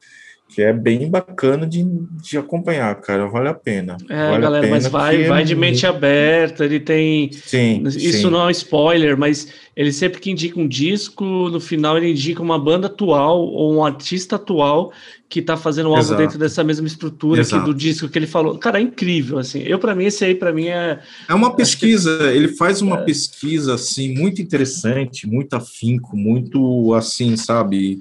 Que 0.54 0.62
é 0.62 0.72
bem 0.72 1.08
bacana 1.08 1.66
de, 1.66 1.84
de 2.22 2.36
acompanhar, 2.36 2.94
cara. 3.00 3.26
Vale 3.26 3.48
a 3.48 3.54
pena. 3.54 3.96
É, 4.08 4.30
vale 4.30 4.42
galera, 4.42 4.66
mas 4.68 4.86
vai, 4.86 5.24
vai 5.24 5.44
de 5.44 5.54
mente 5.54 5.86
aberta. 5.86 6.64
Ele 6.64 6.80
tem. 6.80 7.30
Sim. 7.32 7.82
Isso 7.86 8.18
sim. 8.18 8.30
não 8.30 8.42
é 8.42 8.46
um 8.46 8.50
spoiler, 8.50 9.16
mas 9.16 9.48
ele 9.74 9.92
sempre 9.92 10.20
que 10.20 10.30
indica 10.30 10.60
um 10.60 10.68
disco, 10.68 11.24
no 11.24 11.58
final 11.58 11.96
ele 11.96 12.10
indica 12.10 12.42
uma 12.42 12.58
banda 12.58 12.86
atual 12.88 13.40
ou 13.40 13.74
um 13.74 13.84
artista 13.84 14.36
atual 14.36 14.92
que 15.32 15.40
tá 15.40 15.56
fazendo 15.56 15.86
algo 15.86 16.00
Exato. 16.00 16.20
dentro 16.20 16.38
dessa 16.38 16.62
mesma 16.62 16.86
estrutura 16.86 17.40
aqui 17.40 17.58
do 17.60 17.72
disco 17.72 18.06
que 18.06 18.18
ele 18.18 18.26
falou. 18.26 18.58
Cara, 18.58 18.78
é 18.78 18.82
incrível, 18.82 19.38
assim. 19.38 19.60
Eu, 19.62 19.78
para 19.78 19.94
mim, 19.94 20.04
esse 20.04 20.22
aí, 20.22 20.34
para 20.34 20.52
mim, 20.52 20.66
é... 20.66 21.00
É 21.26 21.32
uma 21.32 21.56
pesquisa, 21.56 22.18
que... 22.18 22.24
ele 22.24 22.48
faz 22.48 22.82
uma 22.82 22.98
é... 22.98 23.02
pesquisa, 23.02 23.74
assim, 23.74 24.14
muito 24.14 24.42
interessante, 24.42 25.26
muito 25.26 25.54
afinco, 25.54 26.14
muito, 26.14 26.92
assim, 26.92 27.34
sabe, 27.34 28.00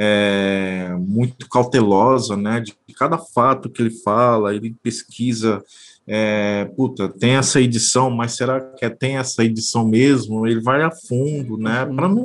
é, 0.00 0.94
muito 0.96 1.48
cautelosa, 1.48 2.36
né, 2.36 2.60
de 2.60 2.72
cada 2.94 3.18
fato 3.18 3.68
que 3.68 3.82
ele 3.82 3.90
fala, 3.90 4.54
ele 4.54 4.76
pesquisa, 4.80 5.60
é, 6.06 6.66
puta, 6.76 7.08
tem 7.08 7.32
essa 7.32 7.60
edição, 7.60 8.08
mas 8.08 8.36
será 8.36 8.60
que 8.60 8.84
é, 8.84 8.88
tem 8.90 9.16
essa 9.16 9.44
edição 9.44 9.84
mesmo? 9.84 10.46
Ele 10.46 10.60
vai 10.60 10.82
a 10.84 10.90
fundo, 10.92 11.58
né, 11.58 11.84
para 11.84 12.08
não, 12.08 12.24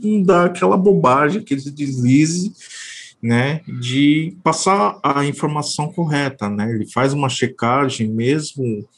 não 0.00 0.22
dar 0.22 0.46
aquela 0.46 0.76
bobagem, 0.76 1.40
aquele 1.40 1.60
deslize, 1.60 2.52
né, 3.20 3.62
de 3.80 4.36
passar 4.44 5.00
a 5.02 5.24
informação 5.24 5.92
correta, 5.92 6.48
né? 6.48 6.70
Ele 6.72 6.86
faz 6.88 7.12
uma 7.12 7.28
checagem 7.28 8.06
mesmo 8.06 8.88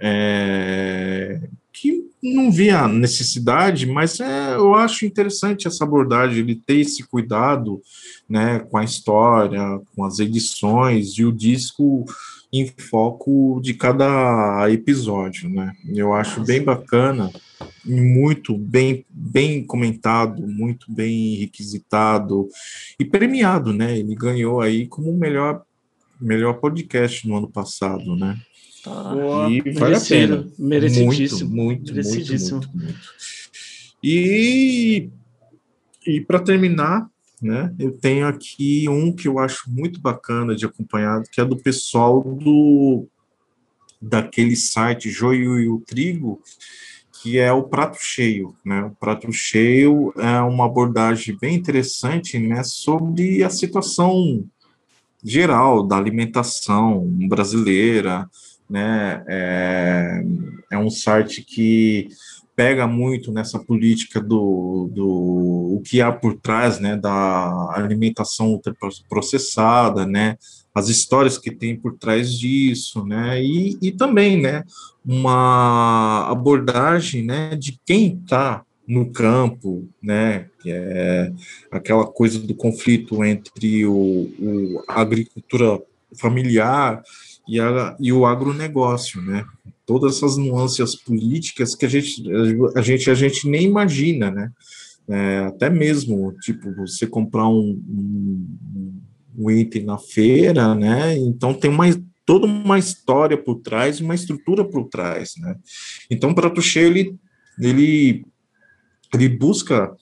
é, 0.00 1.38
que 1.72 2.11
não 2.22 2.50
via 2.50 2.86
necessidade, 2.86 3.86
mas 3.86 4.20
é, 4.20 4.54
eu 4.54 4.74
acho 4.74 5.04
interessante 5.04 5.66
essa 5.66 5.84
abordagem, 5.84 6.38
ele 6.38 6.54
ter 6.54 6.78
esse 6.78 7.02
cuidado, 7.02 7.80
né, 8.28 8.60
com 8.60 8.78
a 8.78 8.84
história, 8.84 9.80
com 9.94 10.04
as 10.04 10.18
edições 10.18 11.18
e 11.18 11.24
o 11.24 11.32
disco 11.32 12.04
em 12.52 12.70
foco 12.90 13.60
de 13.62 13.74
cada 13.74 14.70
episódio, 14.70 15.48
né? 15.48 15.72
Eu 15.88 16.12
acho 16.12 16.44
bem 16.44 16.62
bacana 16.62 17.30
muito 17.84 18.56
bem, 18.56 19.04
bem 19.10 19.64
comentado, 19.64 20.46
muito 20.46 20.90
bem 20.90 21.36
requisitado 21.36 22.48
e 22.98 23.04
premiado, 23.04 23.72
né? 23.72 23.98
Ele 23.98 24.14
ganhou 24.14 24.60
aí 24.60 24.86
como 24.86 25.10
o 25.10 25.16
melhor, 25.16 25.62
melhor 26.20 26.54
podcast 26.54 27.26
no 27.26 27.36
ano 27.36 27.48
passado, 27.48 28.16
né? 28.16 28.38
Ah, 28.86 29.48
e 29.48 29.70
vale 29.72 29.96
a 29.96 30.00
pena. 30.00 30.48
Merecidíssimo. 30.58 31.50
Muito, 31.50 31.64
muito, 31.64 31.94
Merecidíssimo. 31.94 32.58
muito, 32.58 32.76
muito, 32.76 32.84
muito. 32.84 33.00
E, 34.02 35.10
e 36.06 36.20
para 36.22 36.40
terminar, 36.40 37.08
né, 37.40 37.72
eu 37.78 37.92
tenho 37.92 38.26
aqui 38.26 38.88
um 38.88 39.12
que 39.12 39.28
eu 39.28 39.38
acho 39.38 39.70
muito 39.70 40.00
bacana 40.00 40.54
de 40.54 40.66
acompanhar, 40.66 41.22
que 41.30 41.40
é 41.40 41.44
do 41.44 41.56
pessoal 41.56 42.22
do 42.22 43.06
daquele 44.00 44.56
site 44.56 45.08
Joio 45.08 45.60
e 45.60 45.68
o 45.68 45.78
Trigo, 45.78 46.40
que 47.22 47.38
é 47.38 47.52
o 47.52 47.62
prato 47.62 47.98
cheio, 48.00 48.52
né? 48.64 48.82
O 48.82 48.90
prato 48.90 49.32
cheio 49.32 50.12
é 50.16 50.40
uma 50.40 50.66
abordagem 50.66 51.38
bem 51.40 51.54
interessante, 51.54 52.36
né, 52.36 52.64
sobre 52.64 53.44
a 53.44 53.50
situação 53.50 54.44
geral 55.22 55.86
da 55.86 55.96
alimentação 55.96 57.06
brasileira, 57.28 58.28
né? 58.68 59.24
É, 59.28 60.22
é 60.72 60.78
um 60.78 60.90
site 60.90 61.42
que 61.42 62.08
pega 62.54 62.86
muito 62.86 63.32
nessa 63.32 63.58
política 63.58 64.20
do, 64.20 64.90
do 64.92 65.06
o 65.74 65.82
que 65.84 66.00
há 66.00 66.12
por 66.12 66.34
trás, 66.38 66.78
né, 66.78 66.96
da 66.96 67.70
alimentação 67.74 68.50
ultraprocessada, 68.50 70.06
né, 70.06 70.36
as 70.74 70.88
histórias 70.88 71.38
que 71.38 71.50
tem 71.50 71.76
por 71.76 71.94
trás 71.94 72.38
disso, 72.38 73.04
né, 73.04 73.42
e, 73.42 73.78
e 73.80 73.90
também, 73.90 74.40
né, 74.40 74.64
uma 75.04 76.30
abordagem, 76.30 77.24
né, 77.24 77.56
de 77.56 77.80
quem 77.84 78.20
está 78.22 78.62
no 78.86 79.10
campo, 79.10 79.88
né, 80.02 80.46
que 80.60 80.70
é 80.70 81.32
aquela 81.70 82.06
coisa 82.06 82.38
do 82.38 82.54
conflito 82.54 83.24
entre 83.24 83.86
o, 83.86 83.94
o 84.38 84.84
a 84.88 85.00
agricultura 85.00 85.80
familiar 86.18 87.02
e, 87.48 87.60
a, 87.60 87.96
e 88.00 88.12
o 88.12 88.26
agronegócio, 88.26 89.20
né? 89.20 89.44
Todas 89.84 90.16
essas 90.16 90.36
nuances 90.36 90.94
políticas 90.94 91.74
que 91.74 91.84
a 91.84 91.88
gente, 91.88 92.22
a 92.76 92.82
gente, 92.82 93.10
a 93.10 93.14
gente 93.14 93.48
nem 93.48 93.64
imagina, 93.64 94.30
né? 94.30 94.50
É, 95.08 95.38
até 95.40 95.68
mesmo, 95.68 96.32
tipo, 96.40 96.72
você 96.74 97.06
comprar 97.06 97.48
um, 97.48 97.82
um, 97.88 99.00
um, 99.36 99.50
item 99.50 99.84
na 99.84 99.98
feira, 99.98 100.74
né? 100.74 101.16
Então 101.18 101.52
tem 101.52 101.70
uma, 101.70 101.86
toda 102.24 102.46
uma 102.46 102.78
história 102.78 103.36
por 103.36 103.56
trás, 103.56 104.00
uma 104.00 104.14
estrutura 104.14 104.64
por 104.64 104.88
trás, 104.88 105.32
né? 105.38 105.56
Então, 106.10 106.32
para 106.32 106.50
Touché, 106.50 106.80
ele, 106.80 107.16
ele, 107.60 108.24
ele 109.12 109.28
busca 109.28 109.92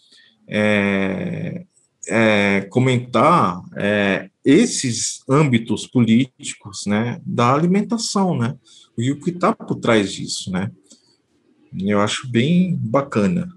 é, 0.47 1.65
é, 2.11 2.63
comentar 2.71 3.63
é, 3.77 4.29
esses 4.45 5.23
âmbitos 5.29 5.87
políticos, 5.87 6.83
né, 6.87 7.21
da 7.25 7.55
alimentação, 7.55 8.37
né, 8.37 8.57
e 8.99 9.11
o 9.11 9.21
que 9.21 9.31
está 9.31 9.53
por 9.53 9.77
trás 9.77 10.13
disso, 10.13 10.51
né. 10.51 10.71
Eu 11.79 12.01
acho 12.01 12.29
bem 12.29 12.77
bacana. 12.77 13.49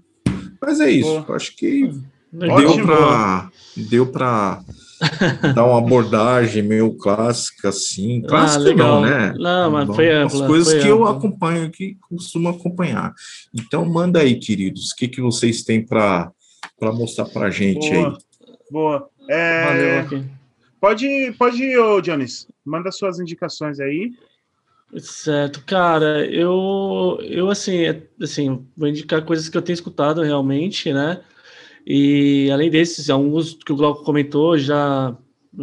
Mas 0.60 0.80
é 0.80 0.88
isso. 0.88 1.24
Acho 1.28 1.56
que 1.56 1.90
deu 2.32 2.86
para 2.86 3.50
deu 3.76 4.06
para 4.06 4.62
dar 5.54 5.64
uma 5.64 5.78
abordagem 5.78 6.62
meio 6.62 6.94
clássica, 6.94 7.68
assim. 7.68 8.22
Ah, 8.24 8.28
clássica 8.28 8.70
ah, 8.70 8.74
não, 8.76 9.00
né? 9.00 9.34
Não, 9.36 9.70
mas 9.70 9.94
foi 9.94 10.10
ampla. 10.10 10.40
As 10.42 10.46
coisas 10.46 10.72
que 10.72 10.88
ampla. 10.88 10.90
eu 10.90 11.06
acompanho, 11.06 11.70
que 11.70 11.96
costumo 12.08 12.48
acompanhar. 12.48 13.12
Então, 13.52 13.84
manda 13.84 14.20
aí, 14.20 14.36
queridos, 14.36 14.90
o 14.90 14.96
que, 14.96 15.08
que 15.08 15.20
vocês 15.20 15.62
têm 15.62 15.84
para 15.84 16.32
mostrar 16.80 17.26
para 17.26 17.46
a 17.46 17.50
gente 17.50 17.90
Boa. 17.90 18.08
aí? 18.08 18.16
Boa. 18.74 19.08
É... 19.28 20.02
Valeu. 20.02 20.24
Pode, 20.80 21.32
pode 21.38 21.62
ir, 21.62 21.78
ô 21.78 22.00
Jones. 22.00 22.48
Manda 22.64 22.90
suas 22.90 23.20
indicações 23.20 23.78
aí. 23.78 24.10
Certo, 24.98 25.62
cara, 25.64 26.26
eu, 26.26 27.18
eu 27.22 27.50
assim, 27.50 27.84
é, 27.84 28.02
assim, 28.20 28.66
vou 28.76 28.88
indicar 28.88 29.24
coisas 29.24 29.48
que 29.48 29.56
eu 29.56 29.62
tenho 29.62 29.74
escutado 29.74 30.22
realmente, 30.22 30.92
né? 30.92 31.20
E 31.86 32.50
além 32.52 32.68
desses, 32.68 33.10
alguns 33.10 33.54
que 33.54 33.72
o 33.72 33.76
Glauco 33.76 34.02
comentou, 34.02 34.58
já, 34.58 35.16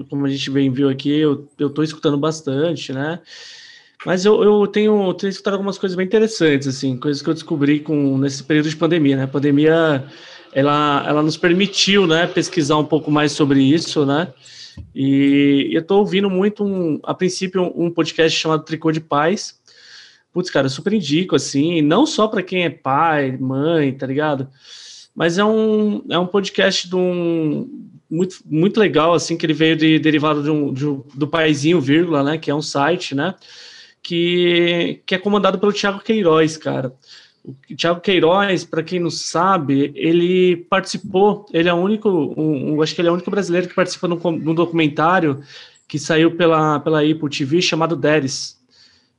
como 0.09 0.25
a 0.25 0.29
gente 0.29 0.49
bem 0.49 0.71
viu 0.71 0.87
aqui, 0.87 1.19
eu, 1.19 1.49
eu 1.59 1.69
tô 1.69 1.83
escutando 1.83 2.17
bastante, 2.17 2.93
né? 2.93 3.19
Mas 4.05 4.23
eu, 4.23 4.41
eu 4.41 4.65
tenho, 4.67 5.13
tenho 5.15 5.29
escutado 5.29 5.55
algumas 5.55 5.77
coisas 5.77 5.97
bem 5.97 6.05
interessantes, 6.05 6.67
assim, 6.67 6.97
coisas 6.97 7.21
que 7.21 7.29
eu 7.29 7.33
descobri 7.33 7.81
com, 7.81 8.17
nesse 8.17 8.41
período 8.41 8.69
de 8.69 8.77
pandemia, 8.77 9.17
né? 9.17 9.23
A 9.23 9.27
pandemia, 9.27 10.07
ela, 10.53 11.03
ela 11.07 11.23
nos 11.23 11.37
permitiu, 11.37 12.05
né, 12.07 12.27
pesquisar 12.27 12.77
um 12.77 12.85
pouco 12.85 13.09
mais 13.09 13.31
sobre 13.31 13.61
isso, 13.61 14.05
né? 14.05 14.33
E 14.95 15.69
eu 15.71 15.85
tô 15.85 15.97
ouvindo 15.97 16.29
muito, 16.29 16.63
um, 16.63 16.99
a 17.03 17.13
princípio, 17.13 17.71
um 17.75 17.89
podcast 17.89 18.37
chamado 18.37 18.63
Tricô 18.63 18.91
de 18.91 19.01
Paz. 19.01 19.59
Putz, 20.33 20.49
cara, 20.49 20.67
eu 20.67 20.69
super 20.69 20.93
indico, 20.93 21.35
assim, 21.35 21.81
não 21.81 22.05
só 22.05 22.27
para 22.27 22.41
quem 22.41 22.63
é 22.63 22.69
pai, 22.69 23.37
mãe, 23.37 23.91
tá 23.93 24.07
ligado? 24.07 24.47
Mas 25.13 25.37
é 25.37 25.43
um, 25.43 26.03
é 26.09 26.17
um 26.17 26.25
podcast 26.25 26.87
de 26.87 26.95
um, 26.95 27.89
muito, 28.09 28.37
muito 28.45 28.79
legal, 28.79 29.13
assim, 29.13 29.37
que 29.37 29.45
ele 29.45 29.53
veio 29.53 29.75
de, 29.75 29.99
derivado 29.99 30.41
de 30.43 30.49
um, 30.49 30.73
de 30.73 30.87
um, 30.87 31.03
do 31.13 31.27
Paizinho, 31.27 31.81
vírgula, 31.81 32.23
né, 32.23 32.37
que 32.37 32.49
é 32.49 32.55
um 32.55 32.61
site, 32.61 33.13
né, 33.13 33.35
que, 34.01 35.01
que 35.05 35.15
é 35.15 35.17
comandado 35.17 35.59
pelo 35.59 35.73
Thiago 35.73 35.99
Queiroz, 35.99 36.57
cara. 36.57 36.93
O 37.43 37.75
Thiago 37.75 38.01
Queiroz, 38.01 38.63
para 38.63 38.83
quem 38.83 38.99
não 38.99 39.09
sabe, 39.09 39.91
ele 39.95 40.57
participou, 40.69 41.45
ele 41.51 41.67
é 41.67 41.73
o 41.73 41.77
único, 41.77 42.07
um, 42.09 42.75
um, 42.75 42.81
acho 42.81 42.93
que 42.93 43.01
ele 43.01 43.07
é 43.07 43.11
o 43.11 43.15
único 43.15 43.31
brasileiro 43.31 43.67
que 43.67 43.73
participa 43.73 44.07
de 44.07 44.13
um 44.13 44.53
documentário 44.53 45.41
que 45.87 45.97
saiu 45.97 46.35
pela, 46.35 46.79
pela 46.79 46.99
Apple 46.99 47.29
TV 47.29 47.61
chamado 47.61 47.95
Deres. 47.95 48.61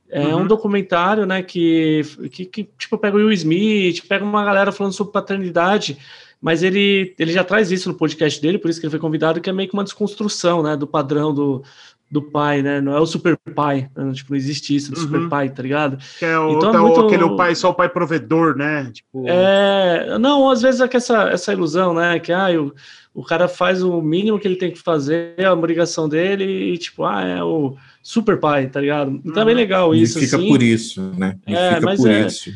É 0.08 0.20
uhum. 0.20 0.42
um 0.42 0.46
documentário, 0.46 1.26
né, 1.26 1.42
que, 1.42 2.02
que, 2.30 2.44
que, 2.44 2.68
tipo, 2.78 2.98
pega 2.98 3.16
o 3.16 3.18
Will 3.18 3.32
Smith, 3.32 4.06
pega 4.06 4.24
uma 4.24 4.44
galera 4.44 4.70
falando 4.70 4.92
sobre 4.92 5.12
paternidade, 5.12 5.98
mas 6.40 6.62
ele, 6.62 7.14
ele 7.18 7.32
já 7.32 7.42
traz 7.42 7.72
isso 7.72 7.88
no 7.88 7.94
podcast 7.94 8.40
dele, 8.40 8.58
por 8.58 8.70
isso 8.70 8.78
que 8.78 8.86
ele 8.86 8.90
foi 8.90 9.00
convidado, 9.00 9.40
que 9.40 9.48
é 9.48 9.52
meio 9.52 9.68
que 9.68 9.74
uma 9.74 9.84
desconstrução, 9.84 10.62
né, 10.62 10.76
do 10.76 10.86
padrão 10.86 11.32
do, 11.32 11.64
do 12.12 12.20
pai, 12.20 12.60
né? 12.60 12.78
Não 12.78 12.94
é 12.94 13.00
o 13.00 13.06
super 13.06 13.38
pai, 13.54 13.88
né? 13.96 14.12
tipo, 14.12 14.32
não 14.32 14.36
existe 14.36 14.76
isso 14.76 14.92
do 14.92 14.98
uhum. 14.98 15.02
super 15.04 15.28
pai, 15.30 15.48
tá 15.48 15.62
ligado? 15.62 15.96
Que 16.18 16.26
é 16.26 16.38
o, 16.38 16.58
então, 16.58 16.74
é 16.74 16.78
muito... 16.78 17.00
aquele 17.00 17.36
pai, 17.36 17.54
só 17.54 17.70
o 17.70 17.74
pai 17.74 17.88
provedor, 17.88 18.54
né? 18.54 18.90
Tipo... 18.92 19.24
É, 19.26 20.18
não, 20.18 20.50
às 20.50 20.60
vezes 20.60 20.82
é 20.82 20.86
que 20.86 20.98
essa, 20.98 21.30
essa 21.30 21.54
ilusão, 21.54 21.94
né? 21.94 22.18
Que 22.18 22.30
ah, 22.30 22.48
o, 22.60 22.74
o 23.14 23.24
cara 23.24 23.48
faz 23.48 23.82
o 23.82 24.02
mínimo 24.02 24.38
que 24.38 24.46
ele 24.46 24.56
tem 24.56 24.70
que 24.70 24.78
fazer, 24.78 25.32
é 25.38 25.46
a 25.46 25.54
obrigação 25.54 26.06
dele, 26.06 26.44
e 26.44 26.76
tipo, 26.76 27.02
ah, 27.02 27.24
é 27.24 27.42
o 27.42 27.78
super 28.02 28.38
pai, 28.38 28.66
tá 28.66 28.78
ligado? 28.78 29.18
Então 29.24 29.42
é 29.42 29.46
bem 29.46 29.54
uhum. 29.54 29.60
legal 29.60 29.94
isso. 29.94 30.18
E 30.18 30.26
fica 30.26 30.36
assim. 30.36 30.48
por 30.48 30.62
isso, 30.62 31.00
né? 31.16 31.38
E 31.48 31.54
é, 31.54 31.76
fica 31.76 31.86
mas 31.86 31.98
por 31.98 32.10
é, 32.10 32.26
isso. 32.26 32.50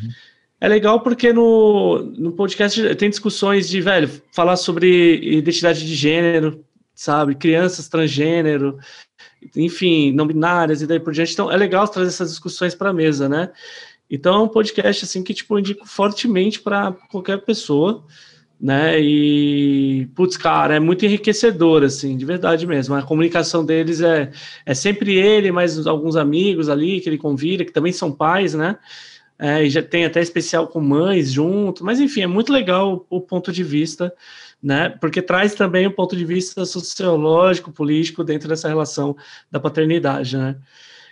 É 0.61 0.67
legal 0.67 0.99
porque 0.99 1.33
no, 1.33 2.03
no 2.15 2.31
podcast 2.31 2.95
tem 2.95 3.09
discussões 3.09 3.67
de, 3.67 3.81
velho, 3.81 4.07
falar 4.31 4.55
sobre 4.55 5.15
identidade 5.15 5.83
de 5.83 5.95
gênero, 5.95 6.63
sabe? 6.97 7.35
Crianças 7.35 7.87
transgênero, 7.87 8.77
enfim, 9.55 10.11
não 10.11 10.27
binárias 10.27 10.81
e 10.81 10.87
daí 10.87 10.99
por 10.99 11.13
diante. 11.13 11.33
Então, 11.33 11.51
é 11.51 11.57
legal 11.57 11.87
trazer 11.87 12.09
essas 12.09 12.29
discussões 12.29 12.75
para 12.75 12.89
a 12.89 12.93
mesa, 12.93 13.27
né? 13.29 13.51
Então, 14.09 14.35
é 14.35 14.39
um 14.43 14.47
podcast, 14.47 15.05
assim, 15.05 15.23
que, 15.23 15.33
tipo, 15.33 15.53
eu 15.55 15.59
indico 15.59 15.87
fortemente 15.87 16.59
para 16.61 16.93
qualquer 17.11 17.43
pessoa, 17.43 18.03
né? 18.59 18.99
E, 18.99 20.07
putz, 20.15 20.37
cara, 20.37 20.75
é 20.75 20.79
muito 20.79 21.05
enriquecedor, 21.05 21.83
assim, 21.83 22.15
de 22.17 22.25
verdade 22.25 22.65
mesmo. 22.65 22.95
A 22.95 23.03
comunicação 23.03 23.65
deles 23.65 24.01
é, 24.01 24.31
é 24.65 24.73
sempre 24.73 25.15
ele, 25.15 25.51
mais 25.51 25.85
alguns 25.85 26.15
amigos 26.15 26.69
ali 26.69 27.01
que 27.01 27.09
ele 27.09 27.17
convida, 27.17 27.65
que 27.65 27.71
também 27.71 27.91
são 27.91 28.11
pais, 28.11 28.53
né? 28.53 28.77
É, 29.39 29.63
e 29.63 29.69
já 29.69 29.83
tem 29.83 30.03
até 30.03 30.19
especial 30.19 30.67
com 30.67 30.81
mães 30.81 31.31
junto, 31.31 31.85
mas 31.85 31.99
enfim, 31.99 32.21
é 32.21 32.27
muito 32.27 32.51
legal 32.51 33.05
o 33.07 33.21
ponto 33.21 33.51
de 33.51 33.63
vista 33.63 34.11
né? 34.61 34.89
Porque 34.89 35.21
traz 35.21 35.53
também 35.53 35.85
o 35.85 35.89
um 35.89 35.93
ponto 35.93 36.15
de 36.15 36.25
vista 36.25 36.65
sociológico, 36.65 37.71
político 37.71 38.23
dentro 38.23 38.49
dessa 38.49 38.67
relação 38.67 39.15
da 39.51 39.59
paternidade, 39.59 40.37
né? 40.37 40.57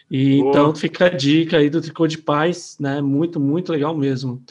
E, 0.10 0.40
então 0.40 0.74
fica 0.76 1.08
a 1.08 1.10
dica 1.10 1.58
aí 1.58 1.70
do 1.70 1.82
Tricô 1.82 2.08
de 2.08 2.18
Paz, 2.18 2.78
né? 2.80 3.02
Muito, 3.02 3.40
muito 3.40 3.72
legal 3.72 3.96
mesmo. 3.96 4.42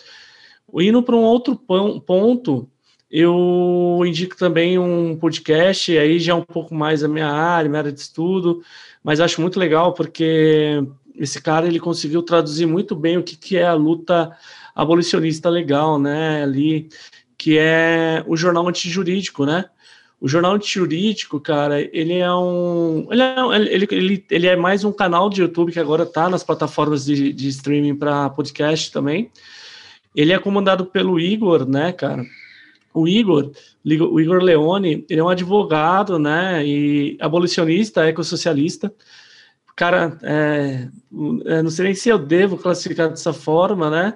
Indo 0.74 1.02
para 1.02 1.14
um 1.14 1.22
outro 1.22 1.57
ponto, 1.57 2.68
eu 3.11 4.00
indico 4.04 4.37
também 4.37 4.78
um 4.78 5.16
podcast, 5.16 5.96
aí 5.96 6.18
já 6.18 6.33
é 6.33 6.37
um 6.37 6.42
pouco 6.42 6.74
mais 6.74 7.04
a 7.04 7.09
minha 7.09 7.28
área, 7.28 7.68
minha 7.68 7.80
área 7.80 7.92
de 7.92 8.00
estudo, 8.00 8.61
mas 9.02 9.20
acho 9.20 9.40
muito 9.40 9.61
legal 9.61 9.94
porque 9.94 10.83
esse 11.14 11.40
cara 11.40 11.66
ele 11.66 11.78
conseguiu 11.78 12.22
traduzir 12.22 12.66
muito 12.66 12.96
bem 12.96 13.16
o 13.16 13.22
que, 13.22 13.37
que 13.37 13.57
é 13.57 13.64
a 13.64 13.74
luta 13.74 14.37
abolicionista 14.74 15.48
legal, 15.48 15.96
né? 15.96 16.42
Ali 16.42 16.88
que 17.44 17.59
é 17.59 18.24
o 18.26 18.38
jornal 18.38 18.66
antijurídico, 18.66 19.44
né? 19.44 19.66
O 20.18 20.26
jornal 20.26 20.54
antijurídico, 20.54 21.38
cara, 21.38 21.78
ele 21.78 22.14
é 22.14 22.35
um. 22.35 23.07
Ele 23.11 23.20
é, 23.20 23.57
ele, 23.70 23.87
ele, 23.90 24.26
ele 24.30 24.46
é 24.46 24.57
mais 24.57 24.83
um 24.83 24.90
canal 24.90 25.28
de 25.28 25.42
YouTube 25.42 25.70
que 25.70 25.78
agora 25.78 26.07
tá 26.07 26.30
nas 26.30 26.42
plataformas 26.42 27.04
de, 27.04 27.35
de 27.35 27.48
streaming 27.48 27.96
para 27.96 28.30
podcast 28.30 28.90
também. 28.90 29.30
Ele 30.16 30.33
é 30.33 30.38
comandado 30.38 30.87
pelo 30.87 31.20
Igor, 31.20 31.68
né, 31.68 31.92
cara? 31.92 32.24
O 32.94 33.07
Igor, 33.07 33.50
o 33.85 34.18
Igor 34.18 34.42
Leone, 34.42 35.04
ele 35.11 35.20
é 35.20 35.22
um 35.22 35.28
advogado, 35.28 36.18
né, 36.18 36.66
e 36.66 37.18
abolicionista, 37.20 38.09
ecossocialista. 38.09 38.90
Cara, 39.76 40.18
é 40.22 40.88
não 41.12 41.68
sei 41.68 41.85
nem 41.85 41.94
se 41.94 42.09
eu 42.09 42.18
devo 42.18 42.57
classificar 42.57 43.11
dessa 43.11 43.35
forma, 43.35 43.90
né, 43.90 44.14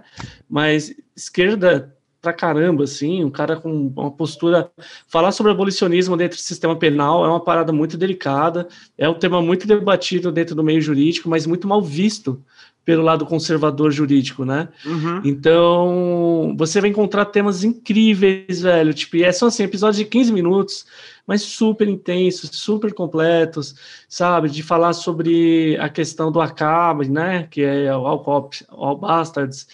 mas 0.48 0.94
esquerda 1.14 1.94
pra 2.28 2.32
caramba, 2.32 2.84
assim, 2.84 3.24
um 3.24 3.30
cara 3.30 3.56
com 3.56 3.92
uma 3.96 4.10
postura. 4.10 4.70
Falar 5.06 5.32
sobre 5.32 5.52
abolicionismo 5.52 6.16
dentro 6.16 6.36
do 6.36 6.42
sistema 6.42 6.76
penal 6.76 7.24
é 7.24 7.28
uma 7.28 7.40
parada 7.40 7.72
muito 7.72 7.96
delicada, 7.96 8.68
é 8.96 9.08
um 9.08 9.14
tema 9.14 9.40
muito 9.40 9.66
debatido 9.66 10.30
dentro 10.30 10.54
do 10.54 10.62
meio 10.62 10.80
jurídico, 10.80 11.28
mas 11.28 11.46
muito 11.46 11.66
mal 11.66 11.80
visto 11.80 12.42
pelo 12.84 13.02
lado 13.02 13.26
conservador 13.26 13.90
jurídico, 13.90 14.46
né? 14.46 14.68
Uhum. 14.84 15.20
Então, 15.22 16.54
você 16.56 16.80
vai 16.80 16.88
encontrar 16.88 17.26
temas 17.26 17.62
incríveis, 17.62 18.62
velho. 18.62 18.94
Tipo, 18.94 19.18
é 19.18 19.30
são 19.30 19.48
assim, 19.48 19.62
episódios 19.62 19.98
de 19.98 20.06
15 20.06 20.32
minutos, 20.32 20.86
mas 21.26 21.42
super 21.42 21.86
intensos, 21.86 22.50
super 22.52 22.94
completos, 22.94 23.74
sabe? 24.08 24.48
De 24.48 24.62
falar 24.62 24.94
sobre 24.94 25.76
a 25.78 25.90
questão 25.90 26.32
do 26.32 26.40
ACAB, 26.40 27.08
né? 27.10 27.46
Que 27.50 27.62
é 27.62 27.94
o 27.94 28.06
All, 28.06 28.50
All 28.70 28.96
Bastards 28.96 29.66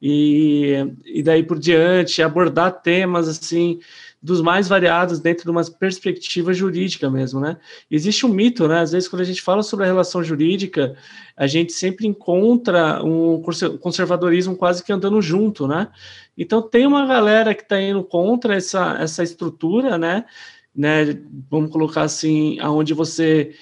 e, 0.00 0.74
e 1.04 1.22
daí 1.22 1.42
por 1.42 1.58
diante, 1.58 2.22
abordar 2.22 2.80
temas 2.82 3.28
assim 3.28 3.80
dos 4.22 4.42
mais 4.42 4.68
variados 4.68 5.18
dentro 5.18 5.44
de 5.44 5.50
uma 5.50 5.64
perspectiva 5.64 6.52
jurídica 6.52 7.08
mesmo, 7.08 7.40
né? 7.40 7.56
Existe 7.90 8.26
um 8.26 8.28
mito, 8.28 8.68
né? 8.68 8.80
Às 8.80 8.92
vezes 8.92 9.08
quando 9.08 9.22
a 9.22 9.24
gente 9.24 9.40
fala 9.40 9.62
sobre 9.62 9.86
a 9.86 9.88
relação 9.88 10.22
jurídica, 10.22 10.94
a 11.36 11.46
gente 11.46 11.72
sempre 11.72 12.06
encontra 12.06 13.02
um 13.02 13.42
conservadorismo 13.80 14.56
quase 14.56 14.84
que 14.84 14.92
andando 14.92 15.22
junto, 15.22 15.66
né? 15.66 15.88
Então 16.36 16.60
tem 16.60 16.86
uma 16.86 17.06
galera 17.06 17.54
que 17.54 17.62
está 17.62 17.80
indo 17.80 18.04
contra 18.04 18.54
essa, 18.54 18.96
essa 19.00 19.22
estrutura, 19.22 19.96
né? 19.96 20.26
né? 20.74 21.18
Vamos 21.50 21.70
colocar 21.70 22.02
assim, 22.02 22.58
aonde 22.60 22.92
você 22.92 23.52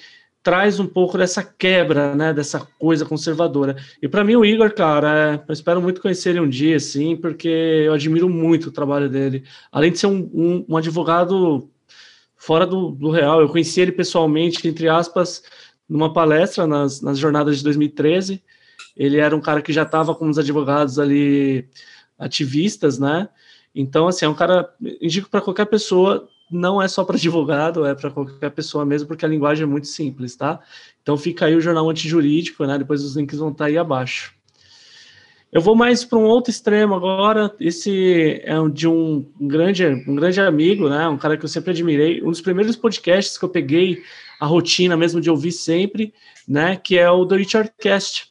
traz 0.49 0.79
um 0.79 0.87
pouco 0.87 1.15
dessa 1.15 1.43
quebra, 1.43 2.15
né, 2.15 2.33
dessa 2.33 2.67
coisa 2.79 3.05
conservadora. 3.05 3.75
E 4.01 4.07
para 4.07 4.23
mim 4.23 4.35
o 4.35 4.43
Igor, 4.43 4.73
cara, 4.73 5.35
é, 5.35 5.43
eu 5.47 5.53
espero 5.53 5.79
muito 5.79 6.01
conhecer 6.01 6.31
ele 6.31 6.39
um 6.39 6.49
dia, 6.49 6.75
assim, 6.75 7.15
porque 7.15 7.47
eu 7.47 7.93
admiro 7.93 8.27
muito 8.27 8.69
o 8.69 8.71
trabalho 8.71 9.07
dele. 9.07 9.43
Além 9.71 9.91
de 9.91 9.99
ser 9.99 10.07
um, 10.07 10.27
um, 10.33 10.65
um 10.67 10.75
advogado 10.75 11.69
fora 12.35 12.65
do, 12.65 12.89
do, 12.89 13.11
real, 13.11 13.41
eu 13.41 13.47
conheci 13.47 13.79
ele 13.79 13.91
pessoalmente, 13.91 14.67
entre 14.67 14.89
aspas, 14.89 15.43
numa 15.87 16.11
palestra 16.11 16.65
nas, 16.65 16.99
nas 16.99 17.19
jornadas 17.19 17.59
de 17.59 17.63
2013. 17.65 18.41
Ele 18.97 19.17
era 19.17 19.35
um 19.35 19.41
cara 19.41 19.61
que 19.61 19.71
já 19.71 19.83
estava 19.83 20.15
com 20.15 20.27
os 20.27 20.39
advogados 20.39 20.97
ali 20.97 21.69
ativistas, 22.17 22.97
né? 22.97 23.29
Então, 23.75 24.07
assim, 24.07 24.25
é 24.25 24.27
um 24.27 24.33
cara, 24.33 24.67
indico 24.99 25.29
para 25.29 25.41
qualquer 25.41 25.67
pessoa 25.67 26.27
não 26.51 26.81
é 26.81 26.87
só 26.87 27.03
para 27.03 27.15
advogado, 27.15 27.85
é 27.85 27.93
para 27.93 28.09
qualquer 28.09 28.49
pessoa 28.51 28.85
mesmo, 28.85 29.07
porque 29.07 29.25
a 29.25 29.27
linguagem 29.27 29.63
é 29.63 29.67
muito 29.67 29.87
simples, 29.87 30.35
tá? 30.35 30.59
Então 31.01 31.17
fica 31.17 31.45
aí 31.45 31.55
o 31.55 31.61
jornal 31.61 31.89
antijurídico, 31.89 32.65
né? 32.65 32.77
Depois 32.77 33.03
os 33.03 33.15
links 33.15 33.39
vão 33.39 33.49
estar 33.49 33.65
tá 33.65 33.67
aí 33.69 33.77
abaixo. 33.77 34.33
Eu 35.51 35.61
vou 35.61 35.75
mais 35.75 36.05
para 36.05 36.19
um 36.19 36.25
outro 36.25 36.51
extremo 36.51 36.93
agora. 36.93 37.51
Esse 37.59 38.39
é 38.43 38.53
de 38.71 38.87
um 38.87 39.25
grande, 39.41 39.83
um 40.07 40.15
grande 40.15 40.39
amigo, 40.39 40.87
né? 40.87 41.07
Um 41.07 41.17
cara 41.17 41.37
que 41.37 41.43
eu 41.43 41.49
sempre 41.49 41.71
admirei. 41.71 42.21
Um 42.21 42.29
dos 42.29 42.41
primeiros 42.41 42.75
podcasts 42.75 43.35
que 43.35 43.45
eu 43.45 43.49
peguei 43.49 44.03
a 44.39 44.45
rotina 44.45 44.95
mesmo 44.95 45.19
de 45.19 45.29
ouvir 45.29 45.51
sempre, 45.51 46.13
né? 46.47 46.75
Que 46.75 46.99
é 46.99 47.09
o 47.09 47.25
do 47.25 47.35
Richard 47.35 47.71
Cast. 47.79 48.29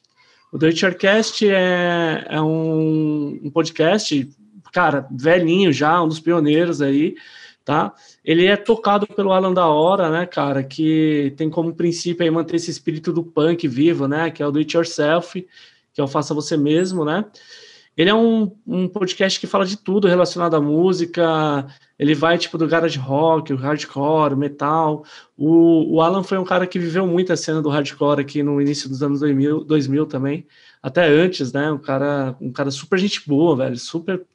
O 0.51 0.57
do 0.57 0.65
Richard 0.65 0.97
Cast 0.97 1.45
é, 1.45 2.25
é 2.29 2.41
um, 2.41 3.39
um 3.43 3.51
podcast, 3.51 4.29
cara, 4.71 5.05
velhinho 5.11 5.73
já, 5.73 6.01
um 6.01 6.07
dos 6.07 6.21
pioneiros 6.21 6.81
aí 6.81 7.15
tá? 7.69 7.93
Ele 8.25 8.47
é 8.47 8.57
tocado 8.57 9.05
pelo 9.05 9.31
Alan 9.31 9.53
da 9.53 9.67
Hora, 9.67 10.09
né, 10.09 10.25
cara, 10.25 10.63
que 10.63 11.35
tem 11.37 11.51
como 11.51 11.75
princípio 11.75 12.23
aí 12.23 12.31
manter 12.31 12.55
esse 12.55 12.71
espírito 12.71 13.13
do 13.13 13.23
punk 13.23 13.67
vivo, 13.67 14.07
né, 14.07 14.31
que 14.31 14.41
é 14.41 14.47
o 14.47 14.49
do 14.49 14.57
it 14.57 14.75
yourself, 14.75 15.47
que 15.93 16.01
é 16.01 16.03
o 16.03 16.07
faça 16.07 16.33
você 16.33 16.57
mesmo, 16.57 17.05
né? 17.05 17.23
Ele 17.95 18.09
é 18.09 18.15
um, 18.15 18.51
um 18.65 18.87
podcast 18.87 19.39
que 19.39 19.45
fala 19.45 19.67
de 19.67 19.77
tudo 19.77 20.07
relacionado 20.07 20.55
à 20.55 20.59
música, 20.59 21.67
ele 21.99 22.15
vai 22.15 22.39
tipo 22.39 22.57
do 22.57 22.67
garage 22.67 22.97
rock, 22.97 23.53
o 23.53 23.55
hardcore, 23.55 24.35
metal. 24.35 25.05
O, 25.37 25.97
o 25.97 26.01
Alan 26.01 26.23
foi 26.23 26.39
um 26.39 26.45
cara 26.45 26.65
que 26.65 26.79
viveu 26.79 27.05
muito 27.05 27.31
a 27.31 27.37
cena 27.37 27.61
do 27.61 27.69
hardcore 27.69 28.21
aqui 28.21 28.41
no 28.41 28.59
início 28.59 28.89
dos 28.89 29.03
anos 29.03 29.19
2000, 29.19 29.63
2000 29.63 30.07
também, 30.07 30.47
até 30.81 31.07
antes, 31.07 31.53
né? 31.53 31.71
Um 31.71 31.77
cara, 31.77 32.35
um 32.41 32.51
cara 32.51 32.71
super 32.71 32.97
gente 32.97 33.21
boa, 33.27 33.55
velho, 33.55 33.77
super, 33.77 34.25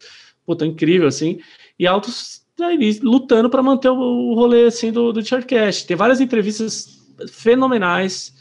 puta, 0.46 0.64
incrível, 0.64 1.08
assim. 1.08 1.40
E 1.76 1.84
altos 1.84 2.43
aí, 2.60 2.98
lutando 3.02 3.50
para 3.50 3.62
manter 3.62 3.88
o, 3.88 4.34
rolê 4.34 4.66
assim 4.66 4.92
do, 4.92 5.12
do 5.12 5.24
Chartcast. 5.24 5.86
Tem 5.86 5.96
várias 5.96 6.20
entrevistas 6.20 7.02
fenomenais, 7.28 8.34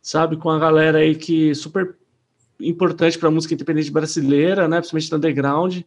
sabe, 0.00 0.36
com 0.36 0.50
a 0.50 0.58
galera 0.58 0.98
aí 0.98 1.14
que 1.14 1.54
super 1.54 1.96
importante 2.60 3.18
para 3.18 3.28
a 3.28 3.32
música 3.32 3.54
independente 3.54 3.90
brasileira, 3.90 4.66
né, 4.66 4.78
principalmente 4.78 5.10
no 5.10 5.16
underground. 5.18 5.80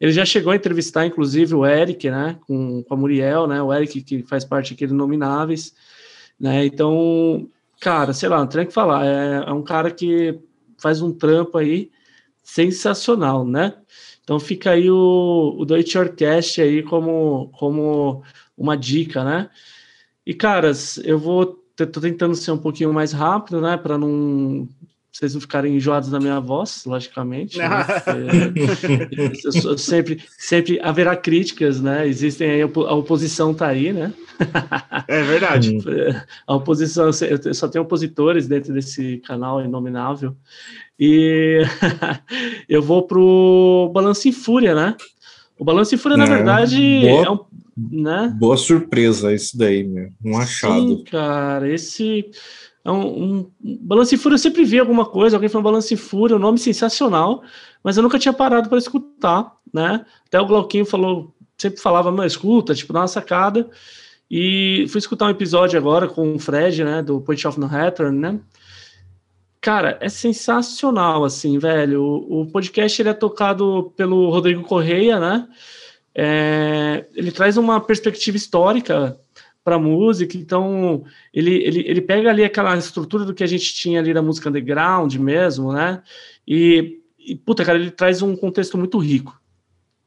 Ele 0.00 0.12
já 0.12 0.24
chegou 0.24 0.52
a 0.52 0.56
entrevistar, 0.56 1.06
inclusive, 1.06 1.54
o 1.54 1.64
Eric, 1.64 2.10
né, 2.10 2.38
com, 2.46 2.82
com 2.82 2.94
a 2.94 2.96
Muriel, 2.96 3.46
né, 3.46 3.60
o 3.62 3.72
Eric 3.72 4.02
que 4.02 4.22
faz 4.22 4.44
parte 4.44 4.74
aqui 4.74 4.86
do 4.86 4.94
Nomináveis, 4.94 5.74
né, 6.38 6.64
então, 6.66 7.48
cara, 7.80 8.12
sei 8.12 8.28
lá, 8.28 8.38
não 8.38 8.46
tem 8.46 8.66
que 8.66 8.72
falar, 8.72 9.04
é, 9.06 9.44
é 9.46 9.52
um 9.52 9.62
cara 9.62 9.90
que 9.90 10.38
faz 10.78 11.00
um 11.00 11.12
trampo 11.12 11.58
aí 11.58 11.90
sensacional, 12.42 13.44
né, 13.46 13.74
então 14.26 14.40
fica 14.40 14.72
aí 14.72 14.90
o, 14.90 15.54
o 15.56 15.64
Do 15.64 15.76
It 15.76 15.96
Yourcast 15.96 16.60
aí 16.60 16.82
como, 16.82 17.48
como 17.56 18.24
uma 18.58 18.76
dica, 18.76 19.22
né? 19.22 19.48
E, 20.26 20.34
caras, 20.34 20.98
eu 21.04 21.16
vou. 21.16 21.62
Tô 21.76 22.00
tentando 22.00 22.34
ser 22.34 22.50
um 22.50 22.58
pouquinho 22.58 22.92
mais 22.92 23.12
rápido, 23.12 23.60
né? 23.60 23.76
Para 23.76 23.96
não 23.96 24.68
vocês 25.16 25.32
não 25.32 25.40
ficarem 25.40 25.76
enjoados 25.76 26.10
da 26.10 26.20
minha 26.20 26.38
voz, 26.40 26.84
logicamente. 26.84 27.56
Né? 27.56 27.68
sempre, 29.78 30.22
sempre 30.36 30.78
haverá 30.82 31.16
críticas, 31.16 31.80
né? 31.80 32.06
Existem 32.06 32.50
aí, 32.50 32.62
a 32.62 32.66
oposição 32.66 33.54
tá 33.54 33.68
aí, 33.68 33.94
né? 33.94 34.12
É 35.08 35.22
verdade. 35.22 35.78
A 36.46 36.54
oposição, 36.54 37.06
eu 37.06 37.54
só 37.54 37.66
tenho 37.66 37.84
opositores 37.84 38.46
dentro 38.46 38.74
desse 38.74 39.16
canal 39.18 39.62
inominável. 39.62 40.36
E 40.98 41.62
eu 42.68 42.82
vou 42.82 43.02
pro 43.02 43.90
Balanço 43.92 44.28
em 44.28 44.32
Fúria, 44.32 44.74
né? 44.74 44.96
O 45.58 45.64
Balanço 45.64 45.94
em 45.94 45.98
Fúria, 45.98 46.16
é, 46.16 46.18
na 46.18 46.26
verdade, 46.26 47.00
boa, 47.00 47.26
é 47.26 47.30
um. 47.30 47.38
Né? 47.76 48.34
Boa 48.38 48.56
surpresa 48.56 49.32
isso 49.32 49.56
daí, 49.56 49.84
meu. 49.84 50.10
Um 50.24 50.38
achado. 50.38 50.80
Sim, 50.80 51.04
cara, 51.04 51.68
esse. 51.68 52.30
É 52.84 52.90
um, 52.90 53.00
um, 53.22 53.50
Balanço 53.60 54.14
em 54.14 54.18
Fúria, 54.18 54.34
eu 54.34 54.38
sempre 54.38 54.64
vi 54.64 54.78
alguma 54.78 55.04
coisa, 55.04 55.36
alguém 55.36 55.48
falou 55.48 55.64
Balanço 55.64 55.92
em 55.92 55.96
Fúria, 55.96 56.36
um 56.36 56.40
nome 56.40 56.58
sensacional, 56.58 57.42
mas 57.82 57.96
eu 57.96 58.02
nunca 58.02 58.18
tinha 58.18 58.32
parado 58.32 58.68
para 58.68 58.78
escutar, 58.78 59.52
né? 59.74 60.04
Até 60.26 60.40
o 60.40 60.46
Glauquinho 60.46 60.86
falou, 60.86 61.34
sempre 61.58 61.80
falava, 61.80 62.12
mas 62.12 62.32
escuta, 62.32 62.74
tipo, 62.74 62.92
dá 62.92 63.00
uma 63.00 63.08
sacada. 63.08 63.68
E 64.30 64.86
fui 64.88 64.98
escutar 64.98 65.26
um 65.26 65.30
episódio 65.30 65.78
agora 65.78 66.08
com 66.08 66.34
o 66.34 66.38
Fred, 66.38 66.82
né, 66.82 67.02
do 67.02 67.20
Point 67.20 67.46
of 67.46 67.58
No 67.58 67.66
Return, 67.66 68.18
né? 68.18 68.40
Cara, 69.66 69.98
é 70.00 70.08
sensacional, 70.08 71.24
assim, 71.24 71.58
velho. 71.58 72.00
O, 72.00 72.42
o 72.42 72.46
podcast 72.46 73.02
ele 73.02 73.08
é 73.08 73.12
tocado 73.12 73.92
pelo 73.96 74.30
Rodrigo 74.30 74.62
Correia, 74.62 75.18
né? 75.18 75.48
É, 76.14 77.04
ele 77.16 77.32
traz 77.32 77.56
uma 77.56 77.80
perspectiva 77.80 78.36
histórica 78.36 79.18
para 79.64 79.74
a 79.74 79.78
música, 79.80 80.36
então 80.36 81.02
ele, 81.34 81.54
ele, 81.64 81.80
ele 81.84 82.00
pega 82.00 82.30
ali 82.30 82.44
aquela 82.44 82.76
estrutura 82.76 83.24
do 83.24 83.34
que 83.34 83.42
a 83.42 83.46
gente 83.48 83.74
tinha 83.74 83.98
ali 83.98 84.14
da 84.14 84.22
música 84.22 84.48
underground 84.48 85.12
mesmo, 85.16 85.72
né? 85.72 86.00
E, 86.46 87.00
e 87.18 87.34
puta, 87.34 87.64
cara, 87.64 87.76
ele 87.76 87.90
traz 87.90 88.22
um 88.22 88.36
contexto 88.36 88.78
muito 88.78 88.98
rico. 88.98 89.36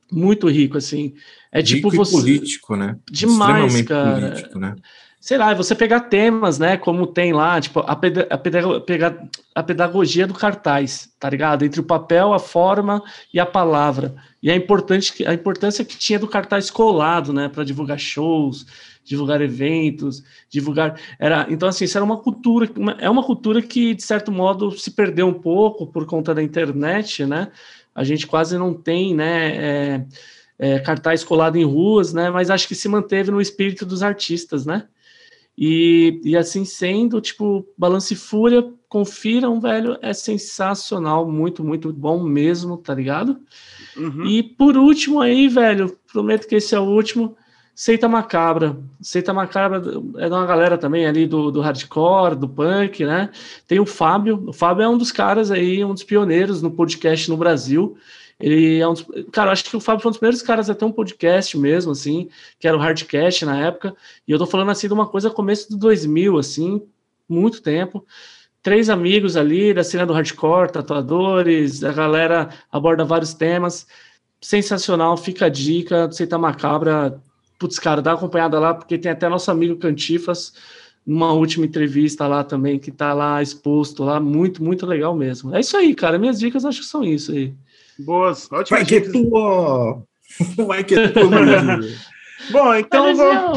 Muito 0.10 0.48
rico, 0.48 0.78
assim. 0.78 1.16
É 1.52 1.62
tipo 1.62 1.90
rico 1.90 2.02
tipo 2.02 2.06
você. 2.06 2.16
político, 2.16 2.78
né? 2.78 2.98
Demais, 3.12 3.82
cara. 3.82 4.30
Político, 4.30 4.58
né? 4.58 4.76
Sei 5.20 5.38
lá, 5.38 5.54
você 5.54 5.76
pegar 5.76 6.02
temas, 6.02 6.58
né, 6.58 6.78
como 6.78 7.06
tem 7.06 7.34
lá, 7.34 7.60
tipo, 7.60 7.82
a, 7.82 7.96
peda 7.96 8.26
a, 8.30 8.38
peda 8.38 9.30
a 9.54 9.62
pedagogia 9.64 10.26
do 10.26 10.34
cartaz, 10.34 11.14
tá 11.20 11.30
ligado? 11.30 11.66
Entre 11.66 11.80
o 11.80 11.84
papel, 11.84 12.34
a 12.34 12.40
forma 12.40 13.04
e 13.34 13.40
a 13.40 13.46
palavra. 13.46 14.16
E 14.42 14.50
a, 14.50 14.56
importante, 14.56 15.26
a 15.26 15.34
importância 15.34 15.84
que 15.84 15.98
tinha 15.98 16.18
do 16.18 16.28
cartaz 16.28 16.72
colado, 16.72 17.34
né, 17.34 17.50
para 17.50 17.66
divulgar 17.66 18.00
shows, 18.00 18.66
divulgar 19.04 19.42
eventos, 19.42 20.24
divulgar. 20.50 20.98
Era, 21.20 21.48
então, 21.50 21.68
assim, 21.68 21.84
isso 21.84 21.98
era 21.98 22.06
uma 22.06 22.18
cultura, 22.18 22.70
uma, 22.78 22.94
é 22.94 23.10
uma 23.10 23.24
cultura 23.24 23.62
que, 23.62 23.94
de 23.94 24.04
certo 24.04 24.32
modo, 24.32 24.72
se 24.72 24.92
perdeu 24.92 25.28
um 25.28 25.34
pouco 25.34 25.86
por 25.88 26.06
conta 26.06 26.34
da 26.34 26.42
internet, 26.42 27.26
né? 27.26 27.52
A 27.94 28.04
gente 28.04 28.26
quase 28.26 28.58
não 28.58 28.74
tem, 28.74 29.14
né? 29.14 29.56
É, 29.56 30.06
é, 30.60 30.80
cartaz 30.80 31.24
colado 31.24 31.58
em 31.58 31.64
ruas, 31.64 32.14
né? 32.14 32.30
Mas 32.30 32.50
acho 32.50 32.68
que 32.68 32.76
se 32.76 32.88
manteve 32.88 33.32
no 33.32 33.42
espírito 33.42 33.86
dos 33.86 34.04
artistas, 34.04 34.66
né? 34.66 34.86
E, 35.62 36.22
e 36.24 36.38
assim 36.38 36.64
sendo, 36.64 37.20
tipo, 37.20 37.68
Balance 37.78 38.14
e 38.14 38.18
Fúria, 38.18 38.66
confiram, 38.88 39.60
velho, 39.60 39.98
é 40.02 40.14
sensacional, 40.14 41.30
muito, 41.30 41.66
muito 41.66 41.92
bom 41.92 42.24
mesmo, 42.24 42.78
tá 42.78 42.96
ligado? 42.96 43.38
Uhum. 43.98 44.26
E 44.26 44.42
por 44.42 44.78
último 44.78 45.20
aí, 45.20 45.50
velho, 45.50 45.98
prometo 46.10 46.48
que 46.48 46.56
esse 46.56 46.74
é 46.74 46.80
o 46.80 46.84
último, 46.84 47.36
Seita 47.76 48.08
Macabra. 48.08 48.78
Seita 49.02 49.34
Macabra 49.34 49.82
é 50.18 50.28
de 50.30 50.34
uma 50.34 50.46
galera 50.46 50.78
também 50.78 51.06
ali 51.06 51.28
do, 51.28 51.52
do 51.52 51.60
hardcore, 51.60 52.36
do 52.36 52.48
punk, 52.48 53.06
né? 53.06 53.30
Tem 53.68 53.82
o 53.82 53.86
Fábio, 53.86 54.46
o 54.48 54.54
Fábio 54.54 54.84
é 54.84 54.90
um 54.90 54.98
dos 54.98 55.12
caras 55.12 55.52
aí, 55.52 55.84
um 55.84 55.94
dos 55.94 56.04
pioneiros 56.04 56.62
no 56.62 56.72
podcast 56.72 57.30
no 57.30 57.36
Brasil. 57.36 57.98
Ele 58.40 58.80
é 58.80 58.88
um 58.88 58.94
dos, 58.94 59.06
cara, 59.32 59.52
acho 59.52 59.66
que 59.66 59.76
o 59.76 59.82
Fábio 59.82 60.02
foi 60.02 60.10
um 60.10 60.12
dos 60.12 60.20
primeiros 60.20 60.42
caras 60.42 60.70
a 60.70 60.76
ter 60.76 60.86
um 60.86 60.92
podcast 60.92 61.58
mesmo, 61.58 61.92
assim, 61.92 62.30
que 62.58 62.68
era 62.68 62.78
o 62.78 62.80
Hardcast 62.80 63.46
na 63.46 63.60
época. 63.60 63.94
E 64.28 64.32
eu 64.32 64.38
tô 64.38 64.46
falando 64.46 64.72
assim 64.72 64.88
de 64.88 64.94
uma 64.94 65.08
coisa 65.08 65.30
começo 65.30 65.70
do 65.70 65.78
2000, 65.78 66.38
assim, 66.38 66.82
muito 67.28 67.62
tempo. 67.62 68.06
Três 68.62 68.90
amigos 68.90 69.36
ali 69.36 69.74
da 69.74 69.84
cena 69.84 70.06
do 70.06 70.14
hardcore, 70.14 70.72
tatuadores, 70.72 71.84
a 71.84 71.92
galera 71.92 72.50
aborda 72.72 73.04
vários 73.04 73.34
temas. 73.34 73.88
Sensacional, 74.42 75.18
fica 75.18 75.46
a 75.48 75.50
dica, 75.50 76.10
Seita 76.12 76.38
Macabra. 76.38 77.22
Putz, 77.58 77.78
cara, 77.78 78.02
dá 78.02 78.12
uma 78.12 78.18
acompanhada 78.18 78.58
lá, 78.60 78.74
porque 78.74 78.98
tem 78.98 79.12
até 79.12 79.28
nosso 79.28 79.52
amigo 79.52 79.78
Cantifas, 79.78 80.54
numa 81.06 81.34
última 81.34 81.66
entrevista 81.66 82.26
lá 82.28 82.44
também, 82.44 82.80
que 82.80 82.92
tá 82.92 83.14
lá 83.14 83.42
exposto 83.42 84.04
lá, 84.04 84.20
muito, 84.20 84.64
muito 84.64 84.86
legal 84.86 85.14
mesmo. 85.16 85.54
É 85.54 85.60
isso 85.60 85.76
aí, 85.76 85.94
cara. 85.94 86.18
Minhas 86.18 86.40
dicas 86.40 86.64
acho 86.66 86.82
que 86.82 86.88
são 86.88 87.04
isso 87.04 87.32
aí. 87.34 87.54
Boas. 88.00 88.50
Ótimas 88.52 88.70
Vai 88.70 88.86
que 88.86 89.02
tua! 89.02 90.04
Vai 90.66 90.84
que 90.84 90.96
tua, 91.10 91.30
Bom, 92.52 92.74
então 92.74 93.16
vou, 93.16 93.54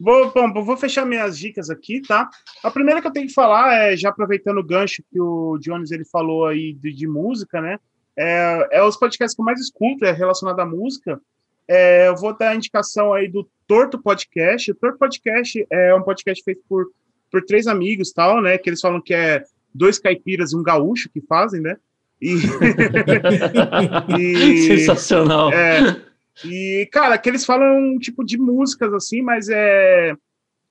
vou, 0.00 0.32
bom, 0.32 0.64
vou 0.64 0.76
fechar 0.76 1.06
minhas 1.06 1.38
dicas 1.38 1.70
aqui, 1.70 2.02
tá? 2.02 2.28
A 2.62 2.70
primeira 2.70 3.00
que 3.00 3.06
eu 3.06 3.12
tenho 3.12 3.28
que 3.28 3.32
falar 3.32 3.72
é, 3.74 3.96
já 3.96 4.08
aproveitando 4.08 4.58
o 4.58 4.64
gancho 4.64 5.02
que 5.10 5.20
o 5.20 5.56
Jones 5.58 5.92
ele 5.92 6.04
falou 6.04 6.44
aí 6.44 6.74
de, 6.74 6.92
de 6.92 7.06
música, 7.06 7.60
né? 7.60 7.78
É, 8.18 8.78
é, 8.78 8.82
os 8.82 8.96
podcasts 8.96 9.34
que 9.34 9.40
eu 9.40 9.44
mais 9.44 9.60
escuto, 9.60 10.04
é 10.04 10.10
relacionado 10.10 10.58
à 10.58 10.66
música. 10.66 11.20
É, 11.68 12.08
eu 12.08 12.16
vou 12.16 12.36
dar 12.36 12.50
a 12.50 12.54
indicação 12.54 13.12
aí 13.12 13.28
do 13.28 13.48
Torto 13.66 14.02
Podcast. 14.02 14.70
O 14.70 14.74
Torto 14.74 14.98
Podcast 14.98 15.64
é 15.70 15.94
um 15.94 16.02
podcast 16.02 16.42
feito 16.42 16.62
por, 16.68 16.86
por 17.30 17.44
três 17.44 17.66
amigos, 17.66 18.12
tal, 18.12 18.42
né? 18.42 18.58
Que 18.58 18.68
eles 18.68 18.80
falam 18.80 19.00
que 19.00 19.14
é 19.14 19.44
dois 19.72 19.98
caipiras 19.98 20.52
e 20.52 20.56
um 20.56 20.62
gaúcho 20.62 21.08
que 21.08 21.20
fazem, 21.20 21.60
né? 21.60 21.76
E, 22.20 22.34
e 24.18 24.58
Sensacional. 24.66 25.52
É, 25.52 26.00
e, 26.44 26.88
cara, 26.92 27.16
que 27.18 27.28
eles 27.28 27.44
falam 27.44 27.94
um 27.94 27.98
tipo 27.98 28.24
de 28.24 28.38
músicas 28.38 28.92
assim, 28.92 29.22
mas 29.22 29.48
é, 29.48 30.14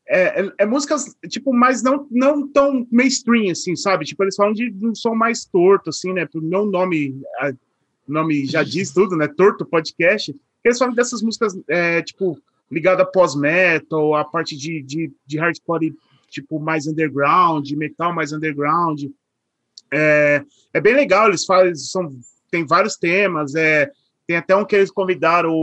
é, 0.07 0.41
é, 0.41 0.51
é, 0.59 0.65
músicas, 0.65 1.15
tipo, 1.27 1.51
mas 1.53 1.81
não, 1.81 2.07
não 2.11 2.47
tão 2.47 2.87
mainstream, 2.91 3.51
assim, 3.51 3.75
sabe? 3.75 4.05
Tipo, 4.05 4.23
eles 4.23 4.35
falam 4.35 4.53
de, 4.53 4.69
de 4.69 4.87
um 4.87 4.93
som 4.93 5.15
mais 5.15 5.45
torto, 5.45 5.89
assim, 5.89 6.13
né? 6.13 6.27
Meu 6.35 6.65
nome, 6.65 7.19
nome 8.07 8.45
já 8.45 8.63
diz 8.63 8.91
tudo, 8.91 9.15
né? 9.15 9.27
Torto 9.27 9.65
Podcast. 9.65 10.35
Eles 10.63 10.77
falam 10.77 10.93
dessas 10.93 11.23
músicas, 11.23 11.57
é, 11.67 12.01
tipo, 12.03 12.37
ligada 12.71 13.01
a 13.01 13.05
pós-metal, 13.05 14.13
a 14.15 14.23
parte 14.23 14.55
de, 14.55 14.83
de, 14.83 15.11
de 15.25 15.37
hardcore, 15.39 15.95
tipo, 16.29 16.59
mais 16.59 16.85
underground, 16.85 17.69
metal 17.71 18.13
mais 18.13 18.31
underground. 18.31 19.05
É, 19.91 20.43
é 20.73 20.81
bem 20.81 20.95
legal, 20.95 21.27
eles 21.27 21.47
eles 21.49 21.91
são, 21.91 22.13
tem 22.51 22.65
vários 22.65 22.95
temas, 22.95 23.55
é 23.55 23.89
tem 24.27 24.37
até 24.37 24.55
um 24.55 24.65
que 24.65 24.75
eles 24.75 24.89
convidaram, 24.89 25.53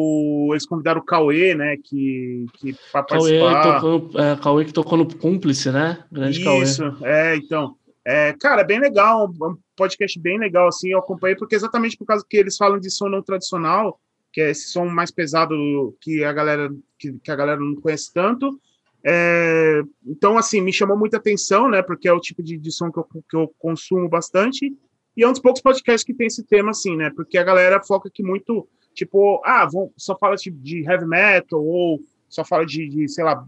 eles 0.50 0.64
convidaram 0.64 1.00
o 1.00 1.04
Cauê, 1.04 1.54
né, 1.54 1.76
que, 1.82 2.46
que 2.54 2.76
para 2.92 3.02
participar. 3.02 3.80
Tocou, 3.80 4.20
é, 4.20 4.36
Cauê 4.36 4.64
que 4.64 4.72
tocou 4.72 4.98
no 4.98 5.16
Cúmplice, 5.16 5.70
né? 5.70 6.04
Grande 6.10 6.40
Isso, 6.40 6.82
Cauê. 6.82 7.10
é, 7.10 7.36
então. 7.36 7.76
É, 8.04 8.32
cara, 8.32 8.64
bem 8.64 8.80
legal, 8.80 9.28
um 9.28 9.56
podcast 9.76 10.18
bem 10.18 10.36
legal, 10.38 10.66
assim, 10.66 10.90
eu 10.90 10.98
acompanhei, 10.98 11.36
porque 11.36 11.54
exatamente 11.54 11.96
por 11.96 12.04
causa 12.04 12.24
que 12.28 12.36
eles 12.36 12.56
falam 12.56 12.80
de 12.80 12.90
som 12.90 13.08
não 13.08 13.22
tradicional, 13.22 14.00
que 14.32 14.40
é 14.40 14.50
esse 14.50 14.70
som 14.70 14.86
mais 14.86 15.12
pesado 15.12 15.54
que 16.00 16.24
a 16.24 16.32
galera, 16.32 16.68
que, 16.98 17.12
que 17.12 17.30
a 17.30 17.36
galera 17.36 17.60
não 17.60 17.76
conhece 17.76 18.12
tanto, 18.12 18.58
é, 19.04 19.82
então, 20.06 20.38
assim, 20.38 20.60
me 20.60 20.72
chamou 20.72 20.96
muita 20.96 21.16
atenção, 21.16 21.68
né, 21.68 21.82
porque 21.82 22.08
é 22.08 22.12
o 22.12 22.20
tipo 22.20 22.42
de, 22.42 22.56
de 22.56 22.72
som 22.72 22.90
que 22.90 22.98
eu, 22.98 23.04
que 23.04 23.36
eu 23.36 23.54
consumo 23.58 24.08
bastante, 24.08 24.72
e 25.16 25.22
é 25.22 25.28
um 25.28 25.32
dos 25.32 25.40
poucos 25.40 25.60
podcasts 25.60 26.04
que 26.04 26.14
tem 26.14 26.26
esse 26.26 26.44
tema, 26.44 26.70
assim, 26.70 26.96
né? 26.96 27.10
Porque 27.14 27.36
a 27.36 27.44
galera 27.44 27.82
foca 27.82 28.08
aqui 28.08 28.22
muito, 28.22 28.66
tipo, 28.94 29.42
ah, 29.44 29.66
vão, 29.70 29.92
só 29.96 30.16
fala 30.16 30.36
de, 30.36 30.50
de 30.50 30.84
heavy 30.88 31.06
metal, 31.06 31.62
ou 31.62 32.00
só 32.28 32.44
fala 32.44 32.64
de, 32.64 32.88
de, 32.88 33.08
sei 33.08 33.22
lá, 33.22 33.46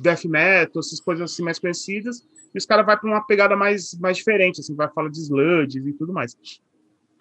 death 0.00 0.24
metal, 0.24 0.80
essas 0.80 1.00
coisas 1.00 1.30
assim 1.30 1.42
mais 1.42 1.58
conhecidas, 1.58 2.26
e 2.54 2.58
os 2.58 2.64
caras 2.64 2.86
vão 2.86 2.96
para 2.96 3.10
uma 3.10 3.26
pegada 3.26 3.54
mais, 3.54 3.98
mais 3.98 4.16
diferente, 4.16 4.60
assim, 4.60 4.74
vai 4.74 4.88
falar 4.88 5.10
de 5.10 5.20
sludges 5.20 5.86
e 5.86 5.92
tudo 5.92 6.12
mais. 6.12 6.36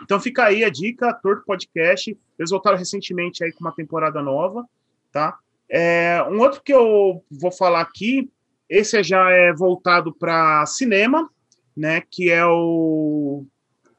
Então 0.01 0.19
fica 0.19 0.45
aí 0.45 0.63
a 0.63 0.69
dica, 0.69 1.13
Torto 1.13 1.43
Podcast. 1.45 2.17
Eles 2.37 2.51
voltaram 2.51 2.77
recentemente 2.77 3.43
aí 3.43 3.51
com 3.51 3.63
uma 3.63 3.73
temporada 3.73 4.21
nova, 4.21 4.65
tá? 5.11 5.37
É, 5.69 6.23
um 6.29 6.39
outro 6.39 6.61
que 6.63 6.73
eu 6.73 7.23
vou 7.31 7.51
falar 7.51 7.81
aqui, 7.81 8.29
esse 8.69 9.01
já 9.03 9.29
é 9.29 9.53
voltado 9.53 10.13
para 10.13 10.65
cinema, 10.65 11.29
né? 11.75 12.01
Que 12.09 12.29
é 12.29 12.45
o 12.45 13.45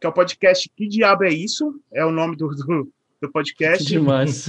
que 0.01 0.07
é 0.07 0.11
o 0.11 0.13
podcast 0.13 0.71
Que 0.77 0.87
Diabo 0.87 1.25
é 1.25 1.31
Isso? 1.31 1.81
É 1.93 2.05
o 2.05 2.11
nome 2.11 2.37
do, 2.37 2.49
do, 2.49 2.93
do 3.23 3.33
podcast. 3.33 3.85
Que 3.85 3.93
demais. 3.93 4.47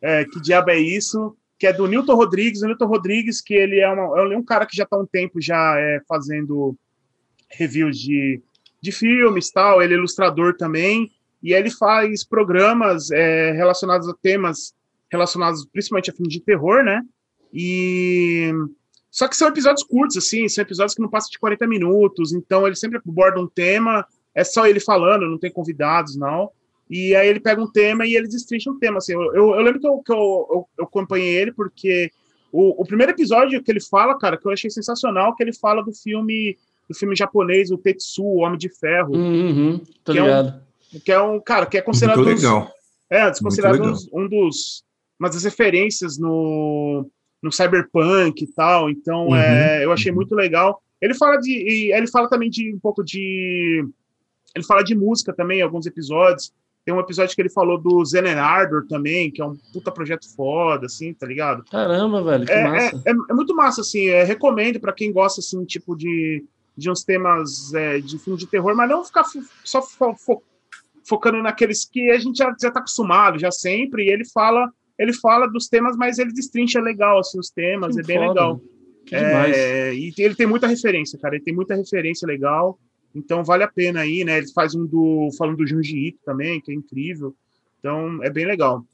É, 0.00 0.20
é, 0.20 0.24
que 0.24 0.40
Diabo 0.40 0.70
é 0.70 0.78
Isso? 0.78 1.36
Que 1.58 1.66
é 1.66 1.72
do 1.72 1.88
Newton 1.88 2.14
Rodrigues. 2.14 2.62
O 2.62 2.66
Newton 2.66 2.86
Rodrigues, 2.86 3.40
que 3.40 3.54
ele 3.54 3.80
é, 3.80 3.88
uma, 3.88 4.32
é 4.32 4.36
um 4.36 4.44
cara 4.44 4.66
que 4.66 4.76
já 4.76 4.84
está 4.84 4.96
um 4.96 5.06
tempo 5.06 5.40
já 5.40 5.74
é, 5.78 6.00
fazendo 6.08 6.76
reviews 7.50 7.98
de, 7.98 8.40
de 8.80 8.92
filmes 8.92 9.50
tal. 9.50 9.82
Ele 9.82 9.94
é 9.94 9.96
ilustrador 9.96 10.56
também. 10.56 11.10
E 11.42 11.52
ele 11.52 11.70
faz 11.70 12.24
programas 12.24 13.10
é, 13.10 13.52
relacionados 13.52 14.08
a 14.08 14.14
temas 14.14 14.74
relacionados 15.10 15.64
principalmente 15.66 16.10
a 16.10 16.14
filmes 16.14 16.32
de 16.32 16.40
terror, 16.40 16.82
né? 16.82 17.02
E 17.52 18.52
só 19.10 19.26
que 19.26 19.36
são 19.36 19.48
episódios 19.48 19.82
curtos, 19.82 20.16
assim, 20.16 20.48
são 20.48 20.62
episódios 20.62 20.94
que 20.94 21.02
não 21.02 21.08
passam 21.08 21.30
de 21.30 21.38
40 21.38 21.66
minutos, 21.66 22.32
então 22.32 22.66
ele 22.66 22.76
sempre 22.76 22.98
aborda 22.98 23.40
um 23.40 23.48
tema, 23.48 24.06
é 24.34 24.44
só 24.44 24.66
ele 24.66 24.80
falando, 24.80 25.28
não 25.28 25.38
tem 25.38 25.50
convidados, 25.50 26.16
não. 26.16 26.50
E 26.90 27.14
aí 27.14 27.28
ele 27.28 27.40
pega 27.40 27.60
um 27.60 27.70
tema 27.70 28.06
e 28.06 28.14
ele 28.14 28.28
destrincha 28.28 28.70
um 28.70 28.78
tema, 28.78 28.98
assim. 28.98 29.12
Eu, 29.12 29.34
eu, 29.34 29.54
eu 29.54 29.60
lembro 29.60 29.80
que, 29.80 29.86
eu, 29.86 29.98
que 29.98 30.12
eu, 30.12 30.16
eu, 30.16 30.68
eu, 30.78 30.84
acompanhei 30.84 31.36
ele 31.36 31.52
porque 31.52 32.10
o, 32.52 32.82
o 32.82 32.86
primeiro 32.86 33.12
episódio 33.12 33.62
que 33.62 33.70
ele 33.70 33.80
fala, 33.80 34.18
cara, 34.18 34.36
que 34.38 34.46
eu 34.46 34.52
achei 34.52 34.70
sensacional, 34.70 35.34
que 35.34 35.42
ele 35.42 35.52
fala 35.52 35.82
do 35.82 35.92
filme 35.92 36.56
do 36.88 36.94
filme 36.94 37.14
japonês, 37.14 37.70
o 37.70 37.76
Tetsu, 37.76 38.24
o 38.24 38.38
Homem 38.38 38.58
de 38.58 38.70
Ferro. 38.70 39.14
Uhum, 39.14 39.78
tô 40.02 40.12
que 40.12 40.20
ligado. 40.20 40.48
É 40.48 40.96
um, 40.96 41.00
que 41.00 41.12
é 41.12 41.20
um, 41.20 41.40
cara, 41.40 41.66
que 41.66 41.76
é 41.76 41.82
considerado... 41.82 42.24
Muito 42.24 42.36
legal. 42.36 42.72
É, 43.10 43.30
considerado 43.42 43.82
um, 43.82 44.22
um 44.22 44.28
dos... 44.28 44.82
Uma 45.18 45.28
das 45.28 45.44
referências 45.44 46.18
no 46.18 47.10
no 47.42 47.52
cyberpunk 47.52 48.42
e 48.42 48.46
tal. 48.48 48.90
Então, 48.90 49.28
uhum. 49.28 49.36
é, 49.36 49.84
eu 49.84 49.92
achei 49.92 50.12
muito 50.12 50.34
legal. 50.34 50.82
Ele 51.00 51.14
fala 51.14 51.36
de, 51.36 51.52
ele 51.92 52.06
fala 52.08 52.28
também 52.28 52.50
de 52.50 52.74
um 52.74 52.78
pouco 52.78 53.04
de, 53.04 53.86
ele 54.54 54.64
fala 54.64 54.82
de 54.82 54.94
música 54.94 55.32
também, 55.32 55.60
em 55.60 55.62
alguns 55.62 55.86
episódios. 55.86 56.52
Tem 56.84 56.94
um 56.94 57.00
episódio 57.00 57.34
que 57.34 57.42
ele 57.42 57.50
falou 57.50 57.78
do 57.78 58.04
Zener 58.04 58.38
Ardor 58.38 58.86
também, 58.88 59.30
que 59.30 59.42
é 59.42 59.44
um 59.44 59.54
puta 59.72 59.92
projeto 59.92 60.26
foda, 60.34 60.86
assim, 60.86 61.12
tá 61.12 61.26
ligado? 61.26 61.62
Caramba, 61.70 62.22
velho, 62.22 62.46
que 62.46 62.52
é, 62.52 62.64
massa. 62.64 63.02
É, 63.04 63.10
é, 63.10 63.14
é, 63.30 63.34
muito 63.34 63.54
massa, 63.54 63.82
assim, 63.82 64.06
é, 64.06 64.24
recomendo 64.24 64.80
para 64.80 64.92
quem 64.92 65.12
gosta, 65.12 65.40
assim, 65.40 65.64
tipo 65.64 65.94
de, 65.94 66.44
de 66.76 66.90
uns 66.90 67.04
temas 67.04 67.74
é, 67.74 68.00
de 68.00 68.18
filme 68.18 68.38
de 68.38 68.46
terror, 68.46 68.74
mas 68.74 68.88
não 68.88 69.04
ficar 69.04 69.24
só 69.64 69.82
fo 69.82 70.14
fo 70.14 70.42
focando 71.04 71.42
naqueles 71.42 71.86
que 71.86 72.10
a 72.10 72.18
gente 72.18 72.36
já, 72.36 72.54
já 72.60 72.70
tá 72.70 72.80
acostumado, 72.80 73.38
já 73.38 73.50
sempre, 73.50 74.04
e 74.04 74.10
ele 74.10 74.26
fala 74.26 74.70
ele 74.98 75.12
fala 75.12 75.46
dos 75.46 75.68
temas, 75.68 75.96
mas 75.96 76.18
ele 76.18 76.32
destrincha 76.32 76.80
legal 76.80 77.18
assim, 77.20 77.38
os 77.38 77.50
temas, 77.50 77.94
que 77.94 78.00
é 78.00 78.04
bem 78.04 78.18
foda. 78.18 78.28
legal. 78.28 78.60
É, 79.10 79.94
e 79.94 80.12
ele 80.18 80.34
tem 80.34 80.46
muita 80.46 80.66
referência, 80.66 81.18
cara. 81.18 81.36
Ele 81.36 81.44
tem 81.44 81.54
muita 81.54 81.74
referência 81.74 82.26
legal. 82.26 82.78
Então 83.14 83.42
vale 83.42 83.62
a 83.62 83.68
pena 83.68 84.00
aí, 84.00 84.24
né? 84.24 84.38
Ele 84.38 84.52
faz 84.52 84.74
um 84.74 84.86
do. 84.86 85.30
falando 85.38 85.58
do 85.58 85.66
Junji 85.66 86.08
Ito 86.08 86.18
também, 86.24 86.60
que 86.60 86.70
é 86.70 86.74
incrível. 86.74 87.34
Então 87.78 88.22
é 88.22 88.30
bem 88.30 88.44
legal. 88.44 88.84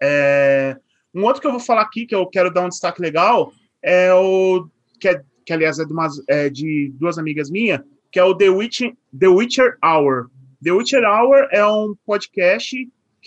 É, 0.00 0.76
um 1.14 1.24
outro 1.24 1.40
que 1.40 1.46
eu 1.46 1.52
vou 1.52 1.60
falar 1.60 1.82
aqui, 1.82 2.06
que 2.06 2.14
eu 2.14 2.26
quero 2.26 2.52
dar 2.52 2.64
um 2.64 2.68
destaque 2.68 3.00
legal, 3.00 3.52
é 3.82 4.12
o. 4.12 4.68
que, 4.98 5.08
é, 5.08 5.22
que 5.44 5.52
aliás 5.52 5.78
é 5.78 5.84
de, 5.84 5.92
umas, 5.92 6.20
é 6.28 6.48
de 6.48 6.92
duas 6.94 7.18
amigas 7.18 7.50
minhas, 7.50 7.80
que 8.10 8.18
é 8.18 8.24
o 8.24 8.34
The 8.34 8.48
Witcher, 8.48 8.92
The 9.18 9.28
Witcher 9.28 9.78
Hour. 9.84 10.30
The 10.62 10.72
Witcher 10.72 11.04
Hour 11.04 11.48
é 11.52 11.64
um 11.64 11.94
podcast 12.04 12.76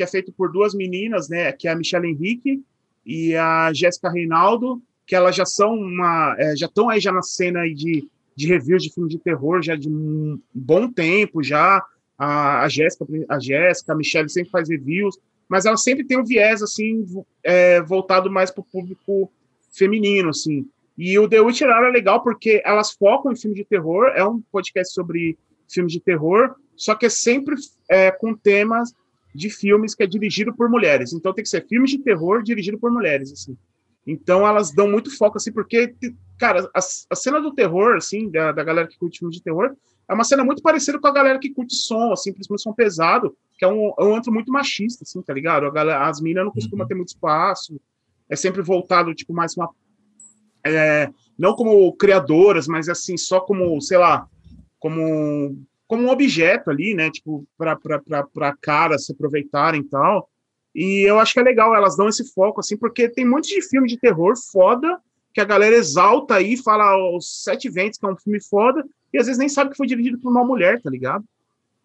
que 0.01 0.03
é 0.03 0.07
feito 0.07 0.31
por 0.31 0.51
duas 0.51 0.73
meninas, 0.73 1.29
né, 1.29 1.51
que 1.51 1.67
é 1.67 1.71
a 1.71 1.75
Michelle 1.75 2.09
Henrique 2.09 2.63
e 3.05 3.35
a 3.35 3.71
Jéssica 3.71 4.09
Reinaldo, 4.09 4.81
que 5.05 5.15
elas 5.15 5.35
já 5.35 5.45
são 5.45 5.75
uma, 5.75 6.35
é, 6.39 6.55
já 6.55 6.65
estão 6.65 6.89
aí 6.89 6.99
já 6.99 7.11
na 7.11 7.21
cena 7.21 7.59
aí 7.59 7.75
de, 7.75 8.07
de 8.35 8.47
reviews 8.47 8.81
de 8.81 8.91
filmes 8.91 9.11
de 9.11 9.19
terror 9.19 9.61
já 9.61 9.75
de 9.75 9.87
um 9.87 10.39
bom 10.51 10.91
tempo 10.91 11.43
já. 11.43 11.85
A, 12.17 12.63
a 12.63 12.67
Jéssica, 12.67 13.05
a 13.29 13.39
Jéssica, 13.39 13.93
a 13.93 13.95
Michelle 13.95 14.29
sempre 14.29 14.49
faz 14.49 14.69
reviews, 14.69 15.19
mas 15.47 15.65
ela 15.65 15.77
sempre 15.77 16.03
tem 16.03 16.19
um 16.19 16.25
viés 16.25 16.63
assim 16.63 17.05
é, 17.43 17.79
voltado 17.81 18.31
mais 18.31 18.49
para 18.49 18.61
o 18.61 18.65
público 18.65 19.31
feminino, 19.71 20.29
assim. 20.29 20.67
E 20.97 21.17
o 21.19 21.27
The 21.27 21.41
Witcher 21.41 21.69
é 21.69 21.91
legal 21.91 22.23
porque 22.23 22.61
elas 22.65 22.91
focam 22.91 23.31
em 23.31 23.35
filme 23.35 23.55
de 23.55 23.65
terror, 23.65 24.07
é 24.15 24.25
um 24.25 24.41
podcast 24.51 24.93
sobre 24.93 25.37
filmes 25.69 25.93
de 25.93 25.99
terror, 25.99 26.55
só 26.75 26.95
que 26.95 27.05
é 27.05 27.09
sempre 27.09 27.55
é, 27.87 28.09
com 28.09 28.33
temas 28.33 28.93
de 29.33 29.49
filmes 29.49 29.95
que 29.95 30.03
é 30.03 30.07
dirigido 30.07 30.53
por 30.53 30.69
mulheres. 30.69 31.13
Então 31.13 31.33
tem 31.33 31.43
que 31.43 31.49
ser 31.49 31.65
filmes 31.67 31.91
de 31.91 31.99
terror 31.99 32.43
dirigido 32.43 32.77
por 32.77 32.91
mulheres, 32.91 33.31
assim. 33.31 33.57
Então 34.05 34.47
elas 34.47 34.73
dão 34.73 34.89
muito 34.89 35.15
foco, 35.15 35.37
assim, 35.37 35.51
porque, 35.51 35.93
cara, 36.37 36.69
a, 36.75 36.79
a 36.79 37.15
cena 37.15 37.39
do 37.39 37.53
terror, 37.53 37.95
assim, 37.95 38.29
da, 38.29 38.51
da 38.51 38.63
galera 38.63 38.87
que 38.87 38.97
curte 38.97 39.19
filmes 39.19 39.37
de 39.37 39.43
terror, 39.43 39.75
é 40.09 40.13
uma 40.13 40.23
cena 40.23 40.43
muito 40.43 40.61
parecida 40.61 40.99
com 40.99 41.07
a 41.07 41.13
galera 41.13 41.39
que 41.39 41.53
curte 41.53 41.75
som, 41.75 42.11
assim, 42.11 42.33
principalmente 42.33 42.63
som 42.63 42.73
pesado, 42.73 43.35
que 43.57 43.63
é 43.63 43.67
um, 43.67 43.93
é 43.97 44.03
um 44.03 44.15
antro 44.15 44.31
muito 44.31 44.51
machista, 44.51 45.03
assim, 45.03 45.21
tá 45.21 45.33
ligado? 45.33 45.65
A 45.65 45.71
galera, 45.71 46.07
as 46.07 46.19
minas 46.19 46.43
não 46.43 46.51
costumam 46.51 46.83
uhum. 46.83 46.87
ter 46.87 46.95
muito 46.95 47.09
espaço, 47.09 47.79
é 48.29 48.35
sempre 48.35 48.61
voltado, 48.61 49.13
tipo, 49.13 49.33
mais 49.33 49.55
uma... 49.55 49.69
É, 50.65 51.09
não 51.37 51.55
como 51.55 51.93
criadoras, 51.93 52.67
mas, 52.67 52.89
assim, 52.89 53.17
só 53.17 53.39
como, 53.39 53.79
sei 53.81 53.97
lá, 53.97 54.27
como 54.79 55.57
como 55.91 56.03
um 56.03 56.09
objeto 56.09 56.69
ali, 56.69 56.93
né? 56.93 57.11
Tipo, 57.11 57.45
para 57.57 58.55
cara 58.61 58.97
se 58.97 59.11
aproveitarem 59.11 59.81
e 59.81 59.83
tal. 59.83 60.29
E 60.73 61.01
eu 61.01 61.19
acho 61.19 61.33
que 61.33 61.39
é 61.41 61.43
legal, 61.43 61.75
elas 61.75 61.97
dão 61.97 62.07
esse 62.07 62.33
foco, 62.33 62.61
assim, 62.61 62.77
porque 62.77 63.09
tem 63.09 63.25
muitos 63.25 63.49
de 63.49 63.61
filme 63.61 63.89
de 63.89 63.99
terror 63.99 64.35
foda, 64.53 64.97
que 65.33 65.41
a 65.41 65.43
galera 65.43 65.75
exalta 65.75 66.35
aí, 66.35 66.55
fala 66.55 66.95
os 67.13 67.43
Sete 67.43 67.69
Ventos, 67.69 67.99
que 67.99 68.05
é 68.05 68.09
um 68.09 68.15
filme 68.15 68.41
foda, 68.41 68.85
e 69.11 69.17
às 69.19 69.25
vezes 69.25 69.37
nem 69.37 69.49
sabe 69.49 69.71
que 69.71 69.75
foi 69.75 69.85
dirigido 69.85 70.17
por 70.17 70.31
uma 70.31 70.45
mulher, 70.45 70.81
tá 70.81 70.89
ligado? 70.89 71.25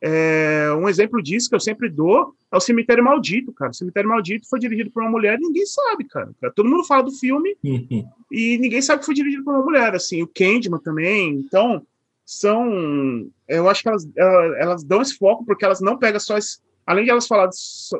É, 0.01 0.69
um 0.79 0.89
exemplo 0.89 1.21
disso 1.21 1.49
que 1.49 1.57
eu 1.57 1.61
sempre 1.61 1.91
dou 1.91 2.33
é 2.53 2.57
o 2.57 2.61
Cemitério 2.61 3.03
Maldito, 3.03 3.53
cara. 3.53 3.73
O 3.73 3.75
Cemitério 3.75 4.09
Maldito 4.09 4.49
foi 4.49 4.61
dirigido 4.61 4.89
por 4.93 5.03
uma 5.03 5.11
mulher 5.11 5.37
e 5.37 5.43
ninguém 5.43 5.67
sabe, 5.67 6.05
cara. 6.05 6.31
Todo 6.55 6.69
mundo 6.69 6.85
fala 6.85 7.03
do 7.03 7.11
filme 7.11 7.57
uhum. 7.65 8.09
e 8.31 8.57
ninguém 8.59 8.81
sabe 8.81 9.01
que 9.01 9.07
foi 9.07 9.17
dirigido 9.17 9.43
por 9.43 9.53
uma 9.53 9.65
mulher, 9.65 9.97
assim. 9.97 10.23
O 10.23 10.29
Candyman 10.29 10.79
também. 10.79 11.33
Então, 11.33 11.85
são... 12.27 13.31
Eu 13.49 13.71
acho 13.71 13.83
que 13.83 13.89
elas, 13.89 14.07
elas 14.59 14.85
dão 14.85 15.01
esse 15.01 15.17
foco 15.17 15.47
porque 15.47 15.65
elas 15.65 15.81
não 15.81 15.97
pegam 15.97 16.21
só... 16.21 16.37
Esse, 16.37 16.59
além 16.87 17.05
de 17.05 17.11
elas 17.11 17.27
falar 17.27 17.49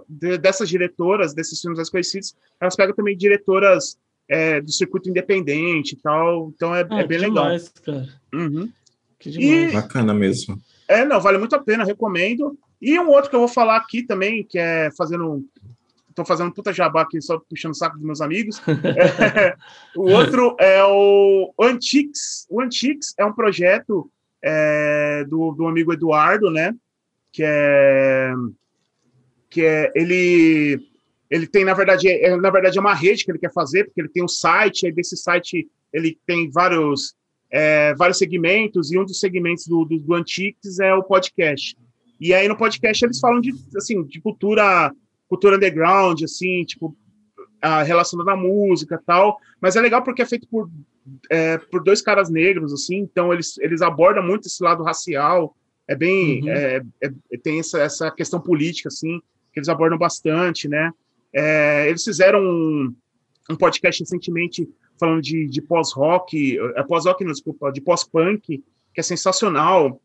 de, 0.09 0.39
dessas 0.39 0.69
diretoras, 0.69 1.35
desses 1.35 1.61
filmes 1.61 1.79
mais 1.79 1.91
conhecidos, 1.91 2.37
elas 2.61 2.77
pegam 2.77 2.95
também 2.95 3.17
diretoras 3.17 3.99
é, 4.29 4.61
do 4.61 4.73
circuito 4.73 5.09
independente 5.09 5.93
e 5.95 5.97
tal. 5.97 6.53
Então, 6.55 6.75
é, 6.75 6.87
ah, 6.89 7.01
é 7.01 7.07
bem 7.07 7.19
demais, 7.19 7.73
legal. 7.87 8.03
Cara. 8.03 8.21
Uhum. 8.33 8.73
Que 9.19 9.31
demais. 9.31 9.73
E, 9.73 9.75
Bacana 9.75 10.15
mesmo. 10.15 10.61
É, 10.89 11.05
não, 11.05 11.21
vale 11.21 11.39
muito 11.39 11.57
a 11.57 11.63
pena, 11.63 11.85
recomendo. 11.85 12.57
E 12.81 12.99
um 12.99 13.09
outro 13.09 13.31
que 13.31 13.37
eu 13.37 13.41
vou 13.41 13.49
falar 13.49 13.77
aqui 13.77 14.03
também, 14.03 14.45
que 14.45 14.59
é 14.59 14.91
fazendo. 14.97 15.45
Estou 16.09 16.25
fazendo 16.25 16.53
puta 16.53 16.73
jabá 16.73 17.03
aqui, 17.03 17.21
só 17.21 17.39
puxando 17.39 17.73
o 17.73 17.77
saco 17.77 17.97
dos 17.97 18.05
meus 18.05 18.21
amigos. 18.21 18.61
É, 19.37 19.55
o 19.95 20.11
outro 20.11 20.57
é 20.59 20.83
o 20.83 21.53
Antix. 21.61 22.47
O 22.49 22.61
Antix 22.61 23.15
é 23.19 23.25
um 23.25 23.33
projeto 23.33 24.11
é, 24.49 25.25
do, 25.25 25.51
do 25.53 25.67
amigo 25.67 25.93
Eduardo, 25.93 26.51
né? 26.51 26.73
Que 27.33 27.43
é. 27.45 28.33
Que 29.51 29.65
é. 29.65 29.93
Ele. 29.95 30.81
Ele 31.29 31.47
tem, 31.49 31.65
na 31.65 31.75
verdade, 31.75 32.09
é, 32.09 32.37
na 32.37 32.51
verdade, 32.51 32.79
é 32.79 32.81
uma 32.81 32.95
rede 32.95 33.25
que 33.25 33.33
ele 33.33 33.41
quer 33.41 33.53
fazer, 33.53 33.85
porque 33.85 34.01
ele 34.01 34.09
tem 34.09 34.23
um 34.23 34.29
site, 34.29 34.87
aí 34.87 34.93
desse 34.93 35.17
site 35.17 35.67
ele 35.93 36.17
tem 36.25 36.49
vários 36.49 37.17
é, 37.51 37.93
vários 37.95 38.19
segmentos, 38.19 38.93
e 38.93 38.99
um 38.99 39.05
dos 39.05 39.19
segmentos 39.19 39.67
do, 39.67 39.85
do, 39.85 39.99
do 39.99 40.15
Antiques 40.15 40.79
é 40.79 40.95
o 40.95 41.03
podcast. 41.03 41.77
E 42.21 42.33
aí 42.33 42.47
no 42.47 42.57
podcast 42.57 43.05
eles 43.05 43.19
falam 43.19 43.41
de, 43.41 43.53
assim, 43.77 44.05
de 44.05 44.21
cultura, 44.21 44.93
cultura 45.29 45.57
underground, 45.57 46.23
assim, 46.23 46.65
tipo, 46.65 46.97
a 47.67 47.83
relação 47.83 48.23
da 48.25 48.37
música 48.37 49.01
tal, 49.05 49.39
mas 49.61 49.77
é 49.77 49.81
legal 49.81 50.03
porque 50.03 50.23
é 50.23 50.27
feito 50.27 50.47
por, 50.49 50.71
é, 51.31 51.59
por 51.59 51.83
dois 51.83 52.01
caras 52.01 52.31
negros, 52.31 52.73
assim, 52.73 52.99
então 52.99 53.33
eles, 53.33 53.59
eles 53.59 53.83
abordam 53.83 54.23
muito 54.23 54.47
esse 54.47 54.63
lado 54.63 54.83
racial, 54.83 55.57
é 55.89 55.95
bem, 55.95 56.43
uhum. 56.43 56.49
é, 56.49 56.83
é, 57.03 57.39
tem 57.43 57.61
essa, 57.61 57.79
essa 57.81 58.11
questão 58.11 58.41
política, 58.41 58.89
assim, 58.89 59.21
que 59.53 59.59
eles 59.59 59.69
abordam 59.69 59.99
bastante, 59.99 60.69
né, 60.69 60.91
é, 61.33 61.89
eles 61.89 62.05
fizeram 62.05 62.41
um, 62.41 62.95
um 63.51 63.57
podcast 63.57 64.03
recentemente 64.03 64.69
falando 64.99 65.21
de, 65.21 65.47
de 65.47 65.61
pós-rock, 65.61 66.59
é 66.75 66.83
pós-rock, 66.83 67.23
não, 67.25 67.33
desculpa, 67.33 67.71
de 67.71 67.81
pós-punk, 67.81 68.65
que 68.95 69.01
é 69.01 69.03
sensacional, 69.03 70.01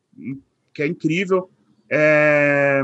que 0.73 0.83
é 0.83 0.87
incrível. 0.87 1.49
É... 1.89 2.81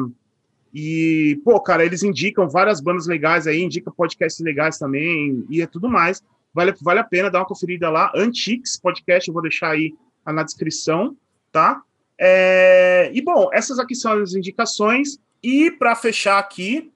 E, 0.74 1.40
pô, 1.44 1.60
cara, 1.60 1.86
eles 1.86 2.04
indicam 2.04 2.50
várias 2.50 2.80
bandas 2.80 3.08
legais 3.08 3.48
aí, 3.48 3.62
indicam 3.62 3.94
podcasts 3.94 4.44
legais 4.44 4.78
também, 4.78 5.46
e 5.50 5.62
é 5.62 5.68
tudo 5.68 5.90
mais. 5.90 6.22
Vale, 6.54 6.74
vale 6.82 7.00
a 7.00 7.04
pena 7.04 7.30
dar 7.30 7.40
uma 7.40 7.46
conferida 7.46 7.90
lá. 7.90 8.12
Antiques 8.16 8.80
Podcast, 8.80 9.28
eu 9.28 9.34
vou 9.34 9.42
deixar 9.42 9.70
aí 9.72 9.94
na 10.26 10.44
descrição, 10.44 11.16
tá? 11.52 11.82
É... 12.20 13.12
E, 13.14 13.22
bom, 13.22 13.50
essas 13.54 13.80
aqui 13.80 13.96
são 13.96 14.14
as 14.22 14.34
indicações. 14.34 15.20
E, 15.42 15.72
para 15.72 15.96
fechar 15.96 16.40
aqui, 16.40 16.92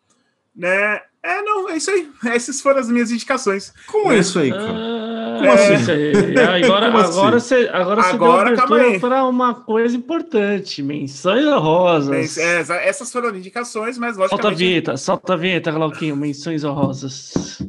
né, 0.56 1.02
é, 1.24 1.42
não, 1.42 1.70
é 1.70 1.78
isso 1.78 1.92
aí. 1.92 2.10
Essas 2.34 2.60
foram 2.62 2.80
as 2.80 2.90
minhas 2.90 3.12
indicações. 3.12 3.72
Como 3.88 4.12
é 4.12 4.20
isso 4.20 4.40
aí, 4.40 4.50
cara? 4.50 4.74
Ah, 4.74 5.11
Como 5.42 5.54
é, 5.54 5.76
assim? 5.76 6.66
Agora, 6.66 6.86
Como 6.88 6.98
assim? 6.98 7.12
agora 7.12 7.40
você, 7.40 7.70
agora 7.72 8.02
você 8.04 8.10
agora, 8.10 8.56
deu 8.56 9.00
para 9.00 9.26
uma 9.26 9.56
coisa 9.56 9.98
importante, 9.98 10.84
menções 10.84 11.46
honrosas. 11.46 12.38
É, 12.38 12.88
essas 12.88 13.12
foram 13.12 13.36
indicações, 13.36 13.98
mas 13.98 14.18
logicamente... 14.18 14.42
Solta 14.42 14.48
a 14.48 14.58
vinheta, 14.58 14.98
solta 14.98 15.34
a 15.34 15.38
vinheta, 15.38 15.72
Glauquinho, 15.72 16.16
menções 16.16 16.64
honrosas. 16.64 17.60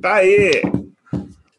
Tá 0.00 0.14
aí. 0.14 0.62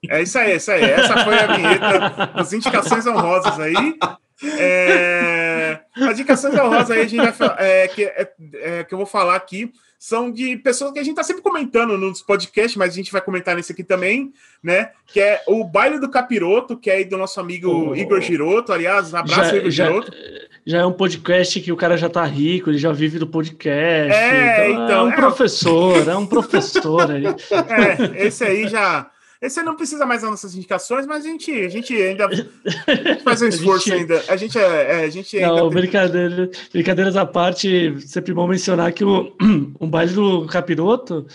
É 0.10 0.22
isso 0.22 0.38
aí, 0.38 0.52
é 0.52 0.56
isso 0.56 0.72
aí. 0.72 0.84
Essa 0.84 1.24
foi 1.24 1.38
a 1.38 1.56
vinheta 1.56 2.32
das 2.36 2.54
indicações 2.54 3.06
honrosas 3.06 3.60
aí. 3.60 3.96
É... 4.58 5.82
As 5.96 6.12
indicações 6.12 6.56
honrosas 6.56 6.92
aí 6.92 7.02
a 7.02 7.08
gente 7.08 7.32
vai, 7.32 7.56
é, 7.58 7.88
que, 7.88 8.04
é, 8.06 8.34
é, 8.54 8.84
que 8.84 8.94
eu 8.94 8.98
vou 8.98 9.08
falar 9.08 9.36
aqui 9.36 9.72
são 10.00 10.32
de 10.32 10.56
pessoas 10.56 10.94
que 10.94 11.00
a 11.00 11.04
gente 11.04 11.12
está 11.12 11.24
sempre 11.24 11.42
comentando 11.42 11.98
nos 11.98 12.22
podcasts, 12.22 12.78
mas 12.78 12.94
a 12.94 12.96
gente 12.96 13.12
vai 13.12 13.20
comentar 13.20 13.54
nesse 13.54 13.74
aqui 13.74 13.84
também, 13.84 14.32
né? 14.64 14.92
Que 15.06 15.20
é 15.20 15.44
o 15.46 15.66
Baile 15.66 16.00
do 16.00 16.10
Capiroto, 16.10 16.78
que 16.78 16.90
é 16.90 17.04
do 17.04 17.18
nosso 17.18 17.38
amigo 17.42 17.90
oh. 17.90 17.96
Igor 17.96 18.22
Giroto. 18.22 18.72
Aliás, 18.72 19.14
abraço, 19.14 19.52
já, 19.52 19.58
Igor 19.58 19.70
já, 19.70 19.86
Giroto. 19.88 20.12
Já 20.66 20.78
é 20.80 20.86
um 20.86 20.94
podcast 20.94 21.60
que 21.60 21.72
o 21.74 21.76
cara 21.76 21.98
já 21.98 22.10
tá 22.10 22.24
rico, 22.24 22.70
ele 22.70 22.78
já 22.78 22.94
vive 22.94 23.20
do 23.20 23.28
podcast. 23.28 24.18
É, 24.18 24.72
então, 24.72 24.86
então 24.86 25.00
é 25.00 25.04
um 25.04 25.12
é... 25.12 25.16
professor, 25.18 26.08
é 26.08 26.16
um 26.16 26.26
professor 26.26 27.12
aí. 27.12 27.26
É, 27.26 28.26
esse 28.26 28.46
aí 28.46 28.70
já 28.70 29.12
esse 29.42 29.64
não 29.64 29.76
precisa 29.76 30.06
mais 30.06 30.22
das 30.22 30.30
nossas 30.30 30.54
indicações, 30.54 31.08
mas 31.08 31.26
a 31.26 31.28
gente, 31.30 31.50
a 31.52 31.70
gente 31.70 31.94
ainda 31.94 32.28
faz 33.24 33.42
um 33.42 33.48
esforço 33.48 33.90
gente, 33.90 34.02
ainda. 34.02 34.24
A 34.28 34.36
gente, 34.36 34.58
é, 34.58 35.02
é, 35.02 35.06
a 35.06 35.10
gente 35.10 35.40
não, 35.40 35.70
brincadeira, 35.70 36.52
brincadeiras 36.74 37.16
à 37.16 37.26
parte, 37.26 37.96
sempre 38.02 38.34
bom 38.34 38.48
mencionar 38.48 38.92
que 38.92 39.06
o 39.06 39.34
um 39.80 39.90
baile 39.90 40.14
do 40.14 40.46
Capiroto 40.46 41.26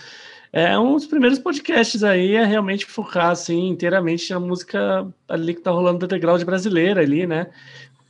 é 0.53 0.77
um 0.77 0.93
dos 0.93 1.07
primeiros 1.07 1.39
podcasts 1.39 2.03
aí 2.03 2.35
é 2.35 2.45
realmente 2.45 2.85
focar 2.85 3.31
assim 3.31 3.67
inteiramente 3.67 4.31
na 4.31 4.39
música 4.39 5.05
ali 5.27 5.55
que 5.55 5.61
tá 5.61 5.71
rolando 5.71 5.99
do 5.99 6.05
underground 6.05 6.41
brasileira 6.43 7.01
ali, 7.01 7.25
né? 7.25 7.47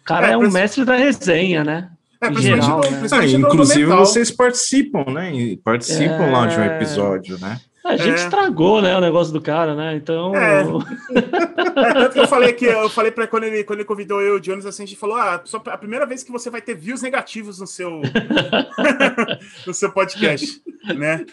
O 0.02 0.06
cara 0.06 0.28
é, 0.28 0.32
é 0.34 0.38
um 0.38 0.52
mestre 0.52 0.84
da 0.84 0.96
resenha, 0.96 1.64
né? 1.64 1.90
É, 2.22 2.34
geral, 2.42 2.82
né? 2.82 3.08
Ah, 3.12 3.26
inclusive 3.26 3.86
vocês 3.86 4.30
participam, 4.30 5.06
né? 5.06 5.32
Participam 5.64 6.32
lá 6.32 6.48
de 6.48 6.60
um 6.60 6.64
é. 6.64 6.76
episódio, 6.76 7.40
né? 7.40 7.60
A 7.86 7.96
gente 7.98 8.14
é. 8.14 8.16
estragou, 8.16 8.82
né, 8.82 8.98
o 8.98 9.00
negócio 9.00 9.32
do 9.32 9.40
cara, 9.40 9.76
né? 9.76 9.96
Então. 9.96 10.36
É. 10.36 10.62
é 11.88 11.94
tanto 11.94 12.14
que 12.14 12.20
eu 12.20 12.28
falei 12.28 12.52
que 12.52 12.66
eu 12.66 12.90
falei 12.90 13.12
para 13.12 13.28
quando 13.28 13.44
ele, 13.44 13.64
quando 13.64 13.78
ele 13.78 13.88
convidou 13.88 14.20
eu 14.20 14.34
e 14.34 14.38
o 14.38 14.40
Jones, 14.40 14.66
assim, 14.66 14.84
a 14.84 14.86
gente 14.88 14.98
falou: 14.98 15.16
ah, 15.16 15.40
só 15.46 15.62
a 15.68 15.78
primeira 15.78 16.04
vez 16.04 16.24
que 16.24 16.32
você 16.32 16.50
vai 16.50 16.62
ter 16.62 16.74
views 16.74 17.04
negativos 17.04 17.60
no 17.60 17.68
seu, 17.68 18.02
no 19.68 19.74
seu 19.74 19.92
podcast, 19.92 20.64
né? 20.96 21.28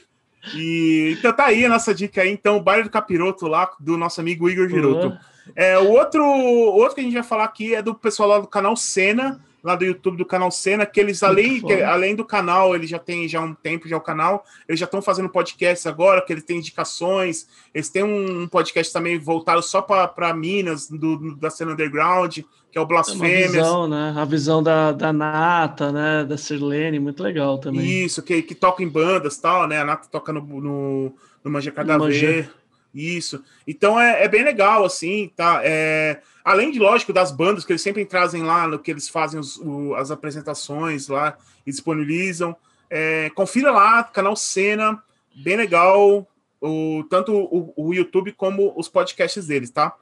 E 0.54 1.16
então 1.18 1.32
tá 1.32 1.46
aí 1.46 1.64
a 1.64 1.70
nossa 1.70 1.94
dica 1.94 2.20
aí, 2.20 2.30
então, 2.30 2.58
o 2.58 2.62
baile 2.62 2.82
do 2.82 2.90
capiroto 2.90 3.46
lá, 3.46 3.70
do 3.80 3.96
nosso 3.96 4.20
amigo 4.20 4.50
Igor 4.50 4.68
Giroto. 4.68 5.16
É, 5.56 5.78
o 5.78 5.88
outro, 5.90 6.22
outro 6.22 6.96
que 6.96 7.00
a 7.00 7.04
gente 7.04 7.14
vai 7.14 7.22
falar 7.22 7.44
aqui 7.44 7.74
é 7.74 7.80
do 7.80 7.94
pessoal 7.94 8.28
lá 8.28 8.38
do 8.40 8.46
canal 8.46 8.76
Cena 8.76 9.40
lá 9.62 9.76
do 9.76 9.84
YouTube 9.84 10.16
do 10.16 10.24
canal 10.24 10.50
Cena, 10.50 10.84
que 10.84 10.98
eles, 10.98 11.22
além, 11.22 11.60
que, 11.60 11.82
além 11.82 12.16
do 12.16 12.24
canal, 12.24 12.74
eles 12.74 12.90
já 12.90 12.98
tem 12.98 13.28
já 13.28 13.40
um 13.40 13.54
tempo 13.54 13.88
já 13.88 13.96
o 13.96 14.00
canal, 14.00 14.44
eles 14.68 14.80
já 14.80 14.86
estão 14.86 15.00
fazendo 15.00 15.28
podcasts 15.28 15.86
agora, 15.86 16.20
que 16.20 16.32
eles 16.32 16.44
têm 16.44 16.58
indicações, 16.58 17.46
eles 17.72 17.88
têm 17.88 18.02
um 18.02 18.48
podcast 18.48 18.92
também 18.92 19.18
voltado 19.18 19.62
só 19.62 19.80
para 19.80 20.34
Minas, 20.34 20.88
do, 20.88 21.36
da 21.36 21.50
cena 21.50 21.72
underground, 21.72 22.40
que 22.72 22.78
é 22.78 22.80
o 22.80 22.86
Blasfêmias. 22.86 23.54
É 23.54 23.58
a 23.58 23.62
visão, 23.62 23.86
né? 23.86 24.14
A 24.16 24.24
visão 24.24 24.62
da, 24.62 24.92
da 24.92 25.12
Nata, 25.12 25.92
né? 25.92 26.24
Da 26.24 26.38
Sirlene, 26.38 26.98
muito 26.98 27.22
legal 27.22 27.58
também. 27.58 28.04
Isso, 28.04 28.22
que, 28.22 28.42
que 28.42 28.54
toca 28.54 28.82
em 28.82 28.88
bandas 28.88 29.36
tal, 29.36 29.68
né? 29.68 29.78
A 29.78 29.84
Nata 29.84 30.08
toca 30.10 30.32
no, 30.32 30.40
no, 30.40 31.12
no 31.44 31.50
Manja 31.50 31.70
Cada 31.70 31.98
Vez. 31.98 32.48
Isso. 32.94 33.42
Então 33.66 33.98
é, 33.98 34.24
é 34.24 34.28
bem 34.28 34.44
legal, 34.44 34.84
assim, 34.84 35.30
tá? 35.34 35.60
É, 35.64 36.20
além 36.44 36.70
de, 36.70 36.78
lógico, 36.78 37.12
das 37.12 37.30
bandas 37.30 37.64
que 37.64 37.72
eles 37.72 37.82
sempre 37.82 38.04
trazem 38.04 38.42
lá, 38.42 38.66
no 38.66 38.78
que 38.78 38.90
eles 38.90 39.08
fazem 39.08 39.40
os, 39.40 39.56
o, 39.56 39.94
as 39.94 40.10
apresentações 40.10 41.08
lá 41.08 41.36
e 41.66 41.70
disponibilizam. 41.70 42.54
É, 42.90 43.30
confira 43.30 43.70
lá, 43.70 44.04
canal 44.04 44.36
Cena, 44.36 45.02
bem 45.34 45.56
legal, 45.56 46.28
o, 46.60 47.04
tanto 47.08 47.32
o, 47.34 47.72
o 47.76 47.94
YouTube 47.94 48.32
como 48.32 48.72
os 48.76 48.88
podcasts 48.88 49.46
deles, 49.46 49.70
tá? 49.70 49.96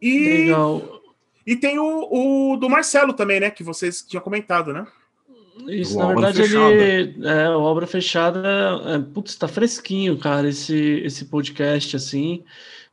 E, 0.00 0.46
legal. 0.46 1.00
E 1.46 1.54
tem 1.54 1.78
o, 1.78 2.52
o 2.52 2.56
do 2.56 2.70
Marcelo 2.70 3.12
também, 3.12 3.40
né? 3.40 3.50
Que 3.50 3.62
vocês 3.62 4.02
tinham 4.02 4.22
comentado, 4.22 4.72
né? 4.72 4.86
Isso, 5.68 5.98
na 5.98 6.06
verdade, 6.06 6.42
ele. 6.42 7.26
É, 7.26 7.50
o 7.50 7.60
Obra 7.62 7.86
Fechada. 7.86 8.40
É, 8.86 8.98
putz, 8.98 9.36
tá 9.36 9.46
fresquinho, 9.46 10.18
cara, 10.18 10.48
esse, 10.48 11.02
esse 11.04 11.26
podcast, 11.26 11.96
assim. 11.96 12.44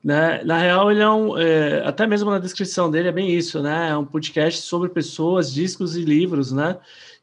Né? 0.03 0.43
Na 0.43 0.57
real, 0.57 0.91
ele 0.91 1.01
é 1.01 1.09
um. 1.09 1.37
É, 1.37 1.85
até 1.85 2.05
mesmo 2.07 2.29
na 2.29 2.39
descrição 2.39 2.89
dele 2.89 3.09
é 3.09 3.11
bem 3.11 3.29
isso, 3.31 3.61
né? 3.61 3.89
É 3.89 3.97
um 3.97 4.05
podcast 4.05 4.61
sobre 4.61 4.89
pessoas, 4.89 5.53
discos 5.53 5.95
e 5.95 6.01
livros, 6.01 6.51
né? 6.51 6.77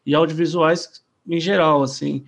E 0.05 0.14
audiovisuais 0.14 1.03
em 1.28 1.41
geral, 1.41 1.82
assim. 1.82 2.24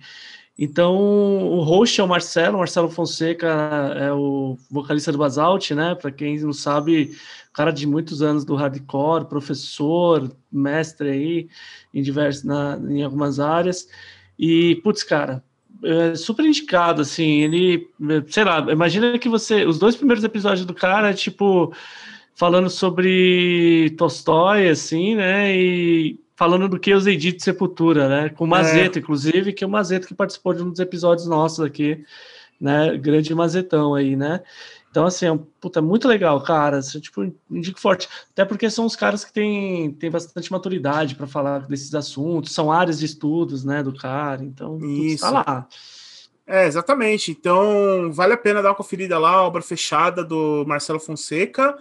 Então, 0.61 0.93
o 0.97 1.61
host 1.61 2.01
é 2.01 2.03
o 2.03 2.07
Marcelo, 2.07 2.57
Marcelo 2.57 2.89
Fonseca 2.89 3.47
é 3.95 4.11
o 4.11 4.57
vocalista 4.69 5.09
do 5.09 5.17
Basalt, 5.17 5.71
né? 5.71 5.95
Para 5.95 6.11
quem 6.11 6.37
não 6.39 6.51
sabe, 6.51 7.17
cara 7.53 7.71
de 7.71 7.87
muitos 7.87 8.21
anos 8.21 8.45
do 8.45 8.55
hardcore, 8.55 9.25
professor, 9.25 10.31
mestre 10.51 11.09
aí 11.09 11.49
em 11.93 12.01
diversos, 12.01 12.43
na, 12.43 12.79
em 12.89 13.03
algumas 13.03 13.39
áreas. 13.39 13.87
E, 14.37 14.75
putz, 14.83 15.03
cara, 15.03 15.43
é 15.83 16.15
super 16.15 16.45
indicado, 16.45 17.01
assim, 17.01 17.41
ele, 17.41 17.89
sei 18.27 18.43
lá, 18.43 18.59
imagina 18.71 19.17
que 19.17 19.29
você, 19.29 19.65
os 19.65 19.79
dois 19.79 19.95
primeiros 19.95 20.23
episódios 20.23 20.65
do 20.65 20.73
cara, 20.73 21.13
tipo, 21.13 21.73
falando 22.35 22.69
sobre 22.69 23.93
Tolstói, 23.97 24.69
assim, 24.69 25.15
né, 25.15 25.55
e 25.55 26.19
falando 26.39 26.69
do 26.69 26.79
que 26.79 26.91
eu 26.91 26.97
usei 26.97 27.17
de 27.17 27.37
Sepultura, 27.37 28.07
né? 28.07 28.29
Com 28.29 28.45
o 28.45 28.47
Mazeta, 28.47 28.97
é. 28.97 29.01
inclusive, 29.01 29.51
que 29.51 29.61
é 29.61 29.67
o 29.67 29.69
Mazeta 29.69 30.07
que 30.07 30.13
participou 30.13 30.53
de 30.53 30.63
um 30.63 30.69
dos 30.69 30.79
episódios 30.79 31.27
nossos 31.27 31.59
aqui, 31.59 32.05
né? 32.59 32.97
Grande 32.97 33.35
Mazetão 33.35 33.93
aí, 33.93 34.15
né? 34.15 34.41
Então, 34.89 35.05
assim, 35.05 35.27
é, 35.27 35.39
puta, 35.61 35.79
é 35.79 35.81
muito 35.81 36.07
legal, 36.07 36.41
cara. 36.41 36.77
Assim, 36.77 36.99
tipo, 36.99 37.31
indico 37.49 37.79
forte. 37.79 38.09
Até 38.31 38.43
porque 38.43 38.69
são 38.69 38.85
os 38.85 38.95
caras 38.95 39.23
que 39.23 39.31
têm, 39.31 39.91
têm 39.93 40.09
bastante 40.09 40.51
maturidade 40.51 41.15
para 41.15 41.27
falar 41.27 41.67
desses 41.67 41.93
assuntos, 41.93 42.53
são 42.53 42.71
áreas 42.71 42.99
de 42.99 43.05
estudos, 43.05 43.63
né, 43.63 43.83
do 43.83 43.93
cara. 43.93 44.43
Então, 44.43 44.79
Isso. 44.79 45.23
tá 45.23 45.29
lá. 45.29 45.67
É, 46.47 46.65
exatamente. 46.65 47.29
Então, 47.31 48.11
vale 48.11 48.33
a 48.33 48.37
pena 48.37 48.61
dar 48.61 48.69
uma 48.69 48.75
conferida 48.75 49.19
lá, 49.19 49.43
obra 49.43 49.61
fechada 49.61 50.23
do 50.23 50.65
Marcelo 50.67 50.99
Fonseca. 50.99 51.77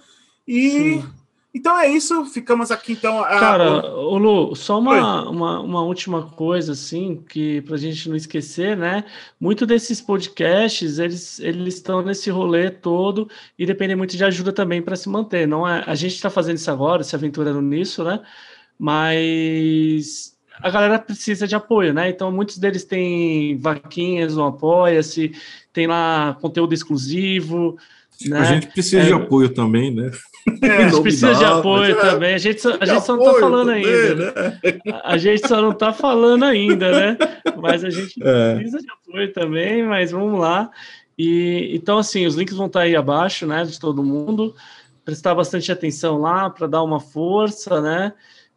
E 0.47 0.71
Sim. 0.71 1.15
Então 1.55 1.79
é 1.79 1.89
isso. 1.89 2.25
Ficamos 2.27 2.71
aqui 2.71 2.93
então. 2.93 3.23
A... 3.23 3.39
Cara, 3.39 3.85
o 3.97 4.19
Lu, 4.19 4.55
só 4.55 4.79
uma, 4.79 5.29
uma, 5.29 5.61
uma, 5.61 5.83
última 5.83 6.23
coisa, 6.23 6.73
assim, 6.73 7.23
que 7.29 7.63
pra 7.63 7.77
gente 7.77 8.09
não 8.09 8.17
esquecer, 8.17 8.77
né? 8.77 9.05
Muito 9.41 9.67
desses 9.67 10.01
podcasts, 10.01 10.99
eles, 10.99 11.41
eles 11.41 11.75
estão 11.75 12.03
nesse 12.03 12.31
rolê 12.31 12.71
todo 12.71 13.29
e 13.59 13.65
dependem 13.65 13.97
muito 13.97 14.17
de 14.17 14.25
ajuda 14.25 14.53
também 14.53 14.83
para 14.83 14.97
se 14.97 15.09
manter. 15.09 15.47
Não 15.49 15.67
é, 15.67 15.83
a 15.87 15.95
gente 15.95 16.15
está 16.15 16.31
fazendo 16.31 16.57
isso 16.57 16.71
agora, 16.71 17.03
se 17.03 17.17
aventurando 17.17 17.63
nisso, 17.63 18.05
né? 18.05 18.21
Mas 18.79 20.37
a 20.61 20.71
galera 20.71 20.99
precisa 20.99 21.47
de 21.47 21.55
apoio, 21.55 21.95
né? 21.95 22.09
Então, 22.11 22.31
muitos 22.31 22.59
deles 22.59 22.85
têm 22.85 23.57
vaquinhas 23.59 24.37
no 24.37 24.45
Apoia-se, 24.45 25.33
tem 25.73 25.87
lá 25.87 26.37
conteúdo 26.41 26.75
exclusivo. 26.75 27.77
Né? 28.27 28.39
A 28.39 28.45
gente 28.45 28.67
precisa 28.69 29.03
é, 29.03 29.07
de 29.07 29.13
apoio 29.13 29.49
também, 29.49 29.95
né? 29.95 30.11
É, 30.63 30.77
a 30.85 30.89
gente 30.89 31.03
precisa 31.03 31.35
de 31.35 31.45
apoio 31.45 31.93
é, 31.93 31.95
também. 31.95 32.35
A 32.35 32.39
gente, 32.39 32.61
só, 32.61 32.77
a 32.81 32.87
gente 32.87 33.05
só 33.05 33.17
não 33.17 33.25
tá 33.25 33.41
falando 33.41 33.67
também, 33.67 33.85
ainda. 33.85 34.33
Né? 34.33 34.81
A 35.05 35.17
gente 35.17 35.49
só 35.49 35.63
não 35.63 35.73
tá 35.73 35.93
falando 35.93 36.45
ainda, 36.45 36.91
né? 36.93 37.19
Mas 37.57 37.85
a 37.85 37.91
gente 37.91 38.15
é. 38.23 38.55
precisa 38.55 38.79
de 38.79 38.91
apoio 38.91 39.33
também, 39.33 39.83
mas 39.85 40.11
vamos 40.11 40.41
lá. 40.41 40.71
E 41.19 41.71
então, 41.75 41.99
assim, 41.99 42.27
os 42.27 42.35
links 42.35 42.57
vão 42.57 42.67
estar 42.67 42.81
tá 42.81 42.85
aí 42.85 42.97
abaixo, 42.97 43.47
né? 43.47 43.65
De 43.65 43.79
todo 43.79 44.05
mundo. 44.05 44.55
Prestar 45.05 45.35
bastante 45.35 45.73
atenção 45.73 46.19
lá 46.19 46.51
para 46.51 46.67
dar 46.67 46.83
uma 46.83 47.01
força, 47.01 47.81
né? 47.81 48.13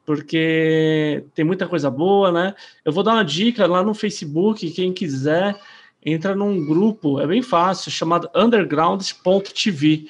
porque 0.06 1.24
tem 1.34 1.46
muita 1.46 1.68
coisa 1.68 1.90
boa, 1.90 2.32
né? 2.32 2.54
Eu 2.84 2.92
vou 2.92 3.04
dar 3.04 3.14
uma 3.14 3.24
dica 3.24 3.66
lá 3.66 3.84
no 3.84 3.94
Facebook, 3.94 4.70
quem 4.72 4.92
quiser, 4.92 5.56
entra 6.04 6.36
num 6.36 6.66
grupo, 6.66 7.20
é 7.20 7.28
bem 7.28 7.42
fácil, 7.42 7.92
chamado 7.92 8.30
underground.tv. 8.36 10.08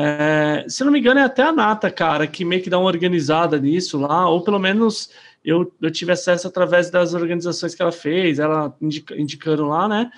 É, 0.00 0.64
se 0.68 0.84
não 0.84 0.92
me 0.92 1.00
engano, 1.00 1.18
é 1.18 1.24
até 1.24 1.42
a 1.42 1.52
Nata, 1.52 1.90
cara, 1.90 2.24
que 2.28 2.44
meio 2.44 2.62
que 2.62 2.70
dá 2.70 2.78
uma 2.78 2.86
organizada 2.86 3.58
nisso 3.58 3.98
lá, 3.98 4.28
ou 4.30 4.44
pelo 4.44 4.58
menos 4.60 5.10
eu, 5.44 5.72
eu 5.82 5.90
tive 5.90 6.12
acesso 6.12 6.46
através 6.46 6.88
das 6.88 7.14
organizações 7.14 7.74
que 7.74 7.82
ela 7.82 7.90
fez, 7.90 8.38
ela 8.38 8.76
indica, 8.80 9.20
indicando 9.20 9.66
lá, 9.66 9.88
né? 9.88 10.08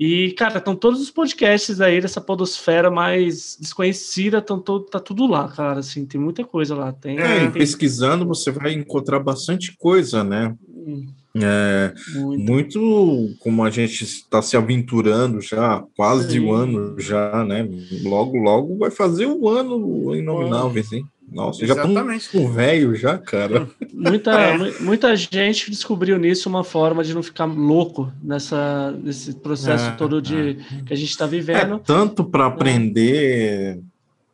E, 0.00 0.32
cara, 0.32 0.58
estão 0.58 0.74
todos 0.74 1.00
os 1.00 1.12
podcasts 1.12 1.80
aí 1.80 2.00
dessa 2.00 2.20
podosfera 2.20 2.90
mais 2.90 3.56
desconhecida, 3.60 4.42
tão 4.42 4.58
todo, 4.58 4.86
tá 4.86 4.98
tudo 4.98 5.28
lá, 5.28 5.48
cara, 5.48 5.78
assim, 5.78 6.04
tem 6.04 6.20
muita 6.20 6.42
coisa 6.42 6.74
lá. 6.74 6.92
Tem, 6.92 7.16
é, 7.16 7.38
tem... 7.42 7.52
pesquisando 7.52 8.26
você 8.26 8.50
vai 8.50 8.72
encontrar 8.72 9.20
bastante 9.20 9.76
coisa, 9.76 10.24
né? 10.24 10.56
Hum. 10.68 11.06
É, 11.36 11.92
muito. 12.14 12.80
muito. 12.80 13.36
como 13.40 13.64
a 13.64 13.70
gente 13.70 14.04
está 14.04 14.40
se 14.40 14.56
aventurando 14.56 15.40
já, 15.40 15.82
quase 15.96 16.32
Sim. 16.32 16.40
um 16.40 16.52
ano 16.52 17.00
já, 17.00 17.44
né? 17.44 17.68
Logo, 18.04 18.36
logo 18.36 18.78
vai 18.78 18.90
fazer 18.90 19.26
um 19.26 19.48
ano 19.48 20.14
inominável, 20.14 20.84
hein? 20.92 21.04
Nossa, 21.30 21.64
Exatamente. 21.64 21.94
já 21.94 22.16
estamos 22.16 22.28
com 22.28 22.52
velho 22.52 22.94
já, 22.94 23.18
cara. 23.18 23.68
Muita, 23.92 24.32
é. 24.32 24.80
muita 24.80 25.16
gente 25.16 25.70
descobriu 25.70 26.18
nisso 26.18 26.48
uma 26.48 26.62
forma 26.62 27.02
de 27.02 27.14
não 27.14 27.22
ficar 27.22 27.46
louco 27.46 28.12
nessa, 28.22 28.92
nesse 28.92 29.34
processo 29.34 29.86
é, 29.86 29.92
todo 29.92 30.22
de 30.22 30.50
é. 30.50 30.54
que 30.86 30.92
a 30.92 30.96
gente 30.96 31.10
está 31.10 31.26
vivendo. 31.26 31.76
É, 31.76 31.78
tanto 31.78 32.24
para 32.24 32.46
aprender, 32.46 33.80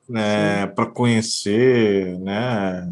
né, 0.09 0.67
para 0.67 0.87
conhecer, 0.87 2.19
né, 2.19 2.91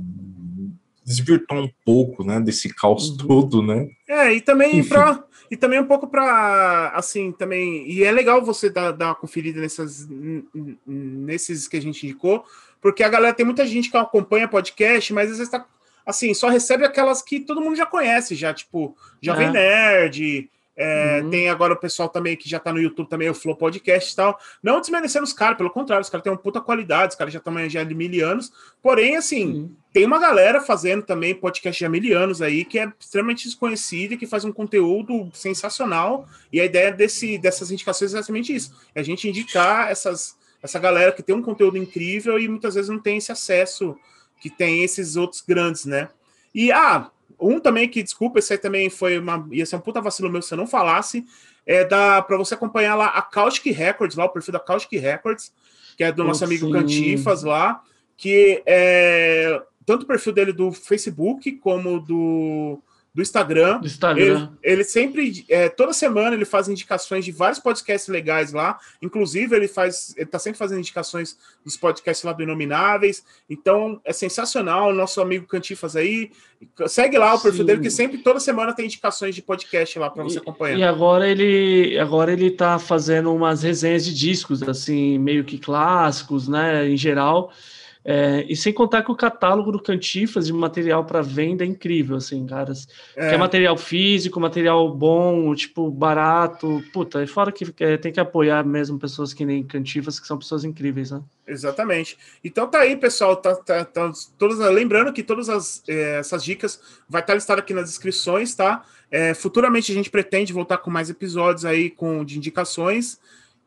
desvirtuar 1.08 1.60
um 1.60 1.70
pouco, 1.84 2.22
né, 2.22 2.38
desse 2.38 2.72
caos 2.72 3.10
uhum. 3.10 3.16
todo, 3.16 3.62
né? 3.62 3.88
É, 4.08 4.32
e 4.32 4.40
também 4.40 4.84
para 4.84 5.24
e 5.50 5.56
também 5.56 5.80
um 5.80 5.86
pouco 5.86 6.06
para 6.06 6.92
assim 6.94 7.32
também 7.32 7.90
e 7.90 8.04
é 8.04 8.12
legal 8.12 8.44
você 8.44 8.68
dar, 8.68 8.92
dar 8.92 9.06
uma 9.06 9.14
conferida 9.14 9.60
nessas 9.60 10.06
nesses 10.86 11.66
que 11.66 11.78
a 11.78 11.80
gente 11.80 12.04
indicou 12.04 12.44
porque 12.80 13.02
a 13.02 13.08
galera 13.08 13.34
tem 13.34 13.46
muita 13.46 13.66
gente 13.66 13.90
que 13.90 13.96
acompanha 13.96 14.46
podcast, 14.46 15.12
mas 15.12 15.30
às 15.30 15.38
vezes 15.38 15.50
tá 15.50 15.66
assim, 16.06 16.32
só 16.32 16.48
recebe 16.48 16.84
aquelas 16.84 17.20
que 17.20 17.38
todo 17.38 17.60
mundo 17.60 17.76
já 17.76 17.84
conhece, 17.84 18.34
já, 18.34 18.54
tipo, 18.54 18.96
Jovem 19.20 19.48
é. 19.48 19.52
Nerd. 19.52 20.50
É, 20.80 21.20
uhum. 21.20 21.30
Tem 21.30 21.48
agora 21.48 21.72
o 21.72 21.76
pessoal 21.76 22.08
também 22.08 22.36
que 22.36 22.48
já 22.48 22.60
tá 22.60 22.72
no 22.72 22.80
YouTube 22.80 23.08
também, 23.08 23.28
o 23.28 23.34
Flow 23.34 23.56
Podcast 23.56 24.12
e 24.12 24.16
tal. 24.16 24.38
Não 24.62 24.80
desmerecendo 24.80 25.24
os 25.24 25.32
caras, 25.32 25.56
pelo 25.56 25.70
contrário, 25.70 26.02
os 26.02 26.08
caras 26.08 26.22
têm 26.22 26.30
uma 26.30 26.38
puta 26.38 26.60
qualidade, 26.60 27.14
os 27.14 27.18
caras 27.18 27.32
já 27.32 27.40
estão 27.40 27.52
já 27.68 27.82
de 27.82 27.94
mil 27.96 28.24
anos. 28.24 28.52
Porém, 28.80 29.16
assim, 29.16 29.44
uhum. 29.44 29.76
tem 29.92 30.06
uma 30.06 30.20
galera 30.20 30.60
fazendo 30.60 31.02
também 31.02 31.34
podcast 31.34 31.84
de 31.84 31.90
mil 31.90 32.16
anos 32.16 32.40
aí 32.40 32.64
que 32.64 32.78
é 32.78 32.92
extremamente 32.96 33.46
desconhecida 33.46 34.14
e 34.14 34.16
que 34.16 34.24
faz 34.24 34.44
um 34.44 34.52
conteúdo 34.52 35.28
sensacional. 35.34 36.28
E 36.52 36.60
a 36.60 36.64
ideia 36.64 36.92
desse, 36.92 37.38
dessas 37.38 37.72
indicações 37.72 38.14
é 38.14 38.18
exatamente 38.18 38.54
isso: 38.54 38.72
é 38.94 39.00
a 39.00 39.02
gente 39.02 39.28
indicar 39.28 39.90
essas, 39.90 40.36
essa 40.62 40.78
galera 40.78 41.10
que 41.10 41.24
tem 41.24 41.34
um 41.34 41.42
conteúdo 41.42 41.76
incrível 41.76 42.38
e 42.38 42.46
muitas 42.46 42.76
vezes 42.76 42.88
não 42.88 43.00
tem 43.00 43.16
esse 43.16 43.32
acesso 43.32 43.96
que 44.40 44.48
tem 44.48 44.84
esses 44.84 45.16
outros 45.16 45.40
grandes, 45.40 45.84
né? 45.84 46.08
E, 46.54 46.70
ah, 46.70 47.10
um 47.40 47.60
também 47.60 47.88
que, 47.88 48.02
desculpa, 48.02 48.38
esse 48.38 48.52
aí 48.52 48.58
também 48.58 48.90
foi 48.90 49.18
uma. 49.18 49.46
ia 49.50 49.64
ser 49.64 49.76
um 49.76 49.80
puta 49.80 50.00
vacilo 50.00 50.30
meu 50.30 50.42
se 50.42 50.52
eu 50.52 50.58
não 50.58 50.66
falasse. 50.66 51.24
É 51.64 51.84
da 51.84 52.22
para 52.22 52.36
você 52.36 52.54
acompanhar 52.54 52.94
lá 52.94 53.06
a 53.08 53.22
Caustic 53.22 53.74
Records, 53.74 54.16
lá, 54.16 54.24
o 54.24 54.30
perfil 54.30 54.52
da 54.52 54.60
Caustic 54.60 55.00
Records, 55.00 55.52
que 55.96 56.04
é 56.04 56.10
do 56.10 56.24
nosso 56.24 56.44
amigo 56.44 56.66
sim. 56.66 56.72
Cantifas 56.72 57.42
lá, 57.42 57.82
que 58.16 58.62
é 58.66 59.62
tanto 59.84 60.02
o 60.02 60.06
perfil 60.06 60.32
dele 60.32 60.52
do 60.52 60.72
Facebook 60.72 61.52
como 61.52 62.00
do 62.00 62.82
do 63.18 63.22
Instagram. 63.22 63.80
Do 63.80 63.86
Instagram. 63.88 64.50
Ele, 64.62 64.74
ele 64.74 64.84
sempre, 64.84 65.44
é, 65.48 65.68
toda 65.68 65.92
semana, 65.92 66.36
ele 66.36 66.44
faz 66.44 66.68
indicações 66.68 67.24
de 67.24 67.32
vários 67.32 67.58
podcasts 67.58 68.08
legais 68.08 68.52
lá. 68.52 68.78
Inclusive, 69.02 69.56
ele 69.56 69.66
faz, 69.66 70.14
ele 70.16 70.26
tá 70.26 70.38
sempre 70.38 70.56
fazendo 70.56 70.78
indicações 70.78 71.36
dos 71.64 71.76
podcasts 71.76 72.24
lá 72.24 72.32
do 72.32 72.44
Inomináveis. 72.44 73.24
Então, 73.50 74.00
é 74.04 74.12
sensacional. 74.12 74.94
Nosso 74.94 75.20
amigo 75.20 75.48
Cantifas 75.48 75.96
aí. 75.96 76.30
Segue 76.86 77.18
lá 77.18 77.34
o 77.34 77.40
perfil 77.40 77.62
Sim. 77.62 77.66
dele, 77.66 77.80
que 77.80 77.90
sempre, 77.90 78.18
toda 78.18 78.38
semana, 78.38 78.72
tem 78.72 78.84
indicações 78.84 79.34
de 79.34 79.42
podcast 79.42 79.98
lá 79.98 80.08
para 80.08 80.22
você 80.22 80.38
acompanhar. 80.38 80.78
E 80.78 80.84
agora 80.84 81.28
ele, 81.28 81.98
agora 81.98 82.32
ele 82.32 82.52
tá 82.52 82.78
fazendo 82.78 83.34
umas 83.34 83.64
resenhas 83.64 84.04
de 84.04 84.14
discos, 84.14 84.62
assim, 84.62 85.18
meio 85.18 85.42
que 85.42 85.58
clássicos, 85.58 86.46
né, 86.46 86.88
em 86.88 86.96
geral. 86.96 87.52
É, 88.10 88.46
e 88.48 88.56
sem 88.56 88.72
contar 88.72 89.02
que 89.02 89.12
o 89.12 89.14
catálogo 89.14 89.70
do 89.70 89.78
Cantifas 89.78 90.46
de 90.46 90.52
material 90.54 91.04
para 91.04 91.20
venda 91.20 91.62
é 91.62 91.66
incrível, 91.66 92.16
assim, 92.16 92.46
caras. 92.46 92.88
É. 93.14 93.28
Que 93.28 93.34
é 93.34 93.36
material 93.36 93.76
físico, 93.76 94.40
material 94.40 94.90
bom, 94.90 95.54
tipo, 95.54 95.90
barato. 95.90 96.82
Puta, 96.90 97.22
e 97.22 97.26
fora 97.26 97.52
que 97.52 97.66
é, 97.80 97.98
tem 97.98 98.10
que 98.10 98.18
apoiar 98.18 98.64
mesmo 98.64 98.98
pessoas 98.98 99.34
que 99.34 99.44
nem 99.44 99.62
Cantifas, 99.62 100.18
que 100.18 100.26
são 100.26 100.38
pessoas 100.38 100.64
incríveis, 100.64 101.10
né? 101.10 101.20
Exatamente. 101.46 102.16
Então 102.42 102.66
tá 102.66 102.78
aí, 102.78 102.96
pessoal. 102.96 103.36
Tá, 103.36 103.54
tá, 103.54 103.84
tá 103.84 104.10
todas, 104.38 104.58
lembrando 104.72 105.12
que 105.12 105.22
todas 105.22 105.50
as, 105.50 105.82
é, 105.86 106.20
essas 106.20 106.42
dicas 106.42 106.80
vai 107.06 107.20
estar 107.20 107.34
listado 107.34 107.60
aqui 107.60 107.74
nas 107.74 107.90
descrições, 107.90 108.54
tá? 108.54 108.86
É, 109.10 109.34
futuramente 109.34 109.92
a 109.92 109.94
gente 109.94 110.08
pretende 110.08 110.50
voltar 110.50 110.78
com 110.78 110.90
mais 110.90 111.10
episódios 111.10 111.66
aí 111.66 111.90
com 111.90 112.24
de 112.24 112.38
indicações. 112.38 113.20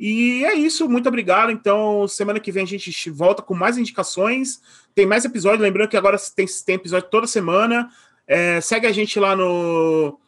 E 0.04 0.44
é 0.44 0.56
isso, 0.56 0.90
muito 0.90 1.08
obrigado. 1.08 1.52
Então, 1.52 2.08
semana 2.08 2.40
que 2.40 2.52
vem 2.52 2.64
a 2.64 2.66
gente 2.66 3.08
volta 3.12 3.44
com 3.44 3.54
mais 3.54 3.78
indicações. 3.78 4.60
Tem 4.96 5.06
mais 5.06 5.26
episódios, 5.26 5.62
lembrando 5.62 5.90
que 5.90 5.96
agora 5.96 6.18
tem, 6.36 6.48
tem 6.66 6.74
episódio 6.74 7.08
toda 7.08 7.28
semana. 7.28 7.88
É, 8.26 8.60
segue 8.62 8.88
a 8.88 8.92
gente 8.92 9.20
lá 9.20 9.36
no, 9.36 10.20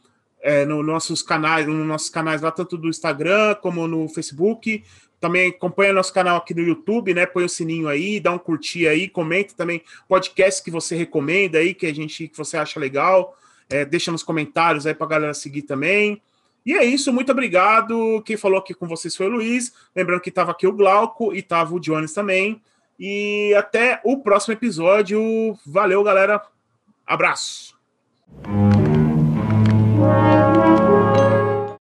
é, 0.43 0.63
no 0.63 0.83
nossos 0.83 1.23
canais, 1.23 1.65
nos 1.65 1.87
nossos 1.87 2.07
canais 2.07 2.39
lá, 2.39 2.51
tanto 2.51 2.77
do 2.77 2.87
Instagram 2.87 3.55
como 3.55 3.87
no 3.87 4.07
Facebook. 4.07 4.83
Também 5.19 5.49
acompanha 5.49 5.91
nosso 5.91 6.13
canal 6.13 6.37
aqui 6.37 6.53
no 6.53 6.61
YouTube, 6.61 7.11
né? 7.11 7.25
Põe 7.25 7.45
o 7.45 7.49
sininho 7.49 7.87
aí, 7.87 8.19
dá 8.19 8.31
um 8.31 8.37
curtir 8.37 8.87
aí, 8.87 9.09
comenta 9.09 9.55
também 9.55 9.81
podcasts 10.07 10.61
que 10.61 10.69
você 10.69 10.95
recomenda 10.95 11.57
aí, 11.57 11.73
que 11.73 11.87
a 11.87 11.95
gente 11.95 12.27
que 12.27 12.37
você 12.37 12.57
acha 12.57 12.79
legal. 12.79 13.35
É, 13.67 13.83
deixa 13.83 14.11
nos 14.11 14.21
comentários 14.21 14.85
aí 14.85 14.93
para 14.93 15.07
galera 15.07 15.33
seguir 15.33 15.63
também. 15.63 16.21
E 16.65 16.73
é 16.73 16.83
isso, 16.83 17.11
muito 17.11 17.31
obrigado. 17.31 18.21
Quem 18.25 18.37
falou 18.37 18.59
aqui 18.59 18.73
com 18.73 18.87
vocês 18.87 19.15
foi 19.15 19.27
o 19.27 19.31
Luiz. 19.31 19.73
Lembrando 19.95 20.21
que 20.21 20.29
estava 20.29 20.51
aqui 20.51 20.65
o 20.65 20.71
Glauco 20.73 21.33
e 21.33 21.39
estava 21.39 21.73
o 21.73 21.79
Jones 21.79 22.13
também. 22.13 22.61
E 22.99 23.53
até 23.55 23.99
o 24.03 24.17
próximo 24.17 24.53
episódio. 24.53 25.57
Valeu, 25.65 26.03
galera. 26.03 26.41
Abraço. 27.05 27.77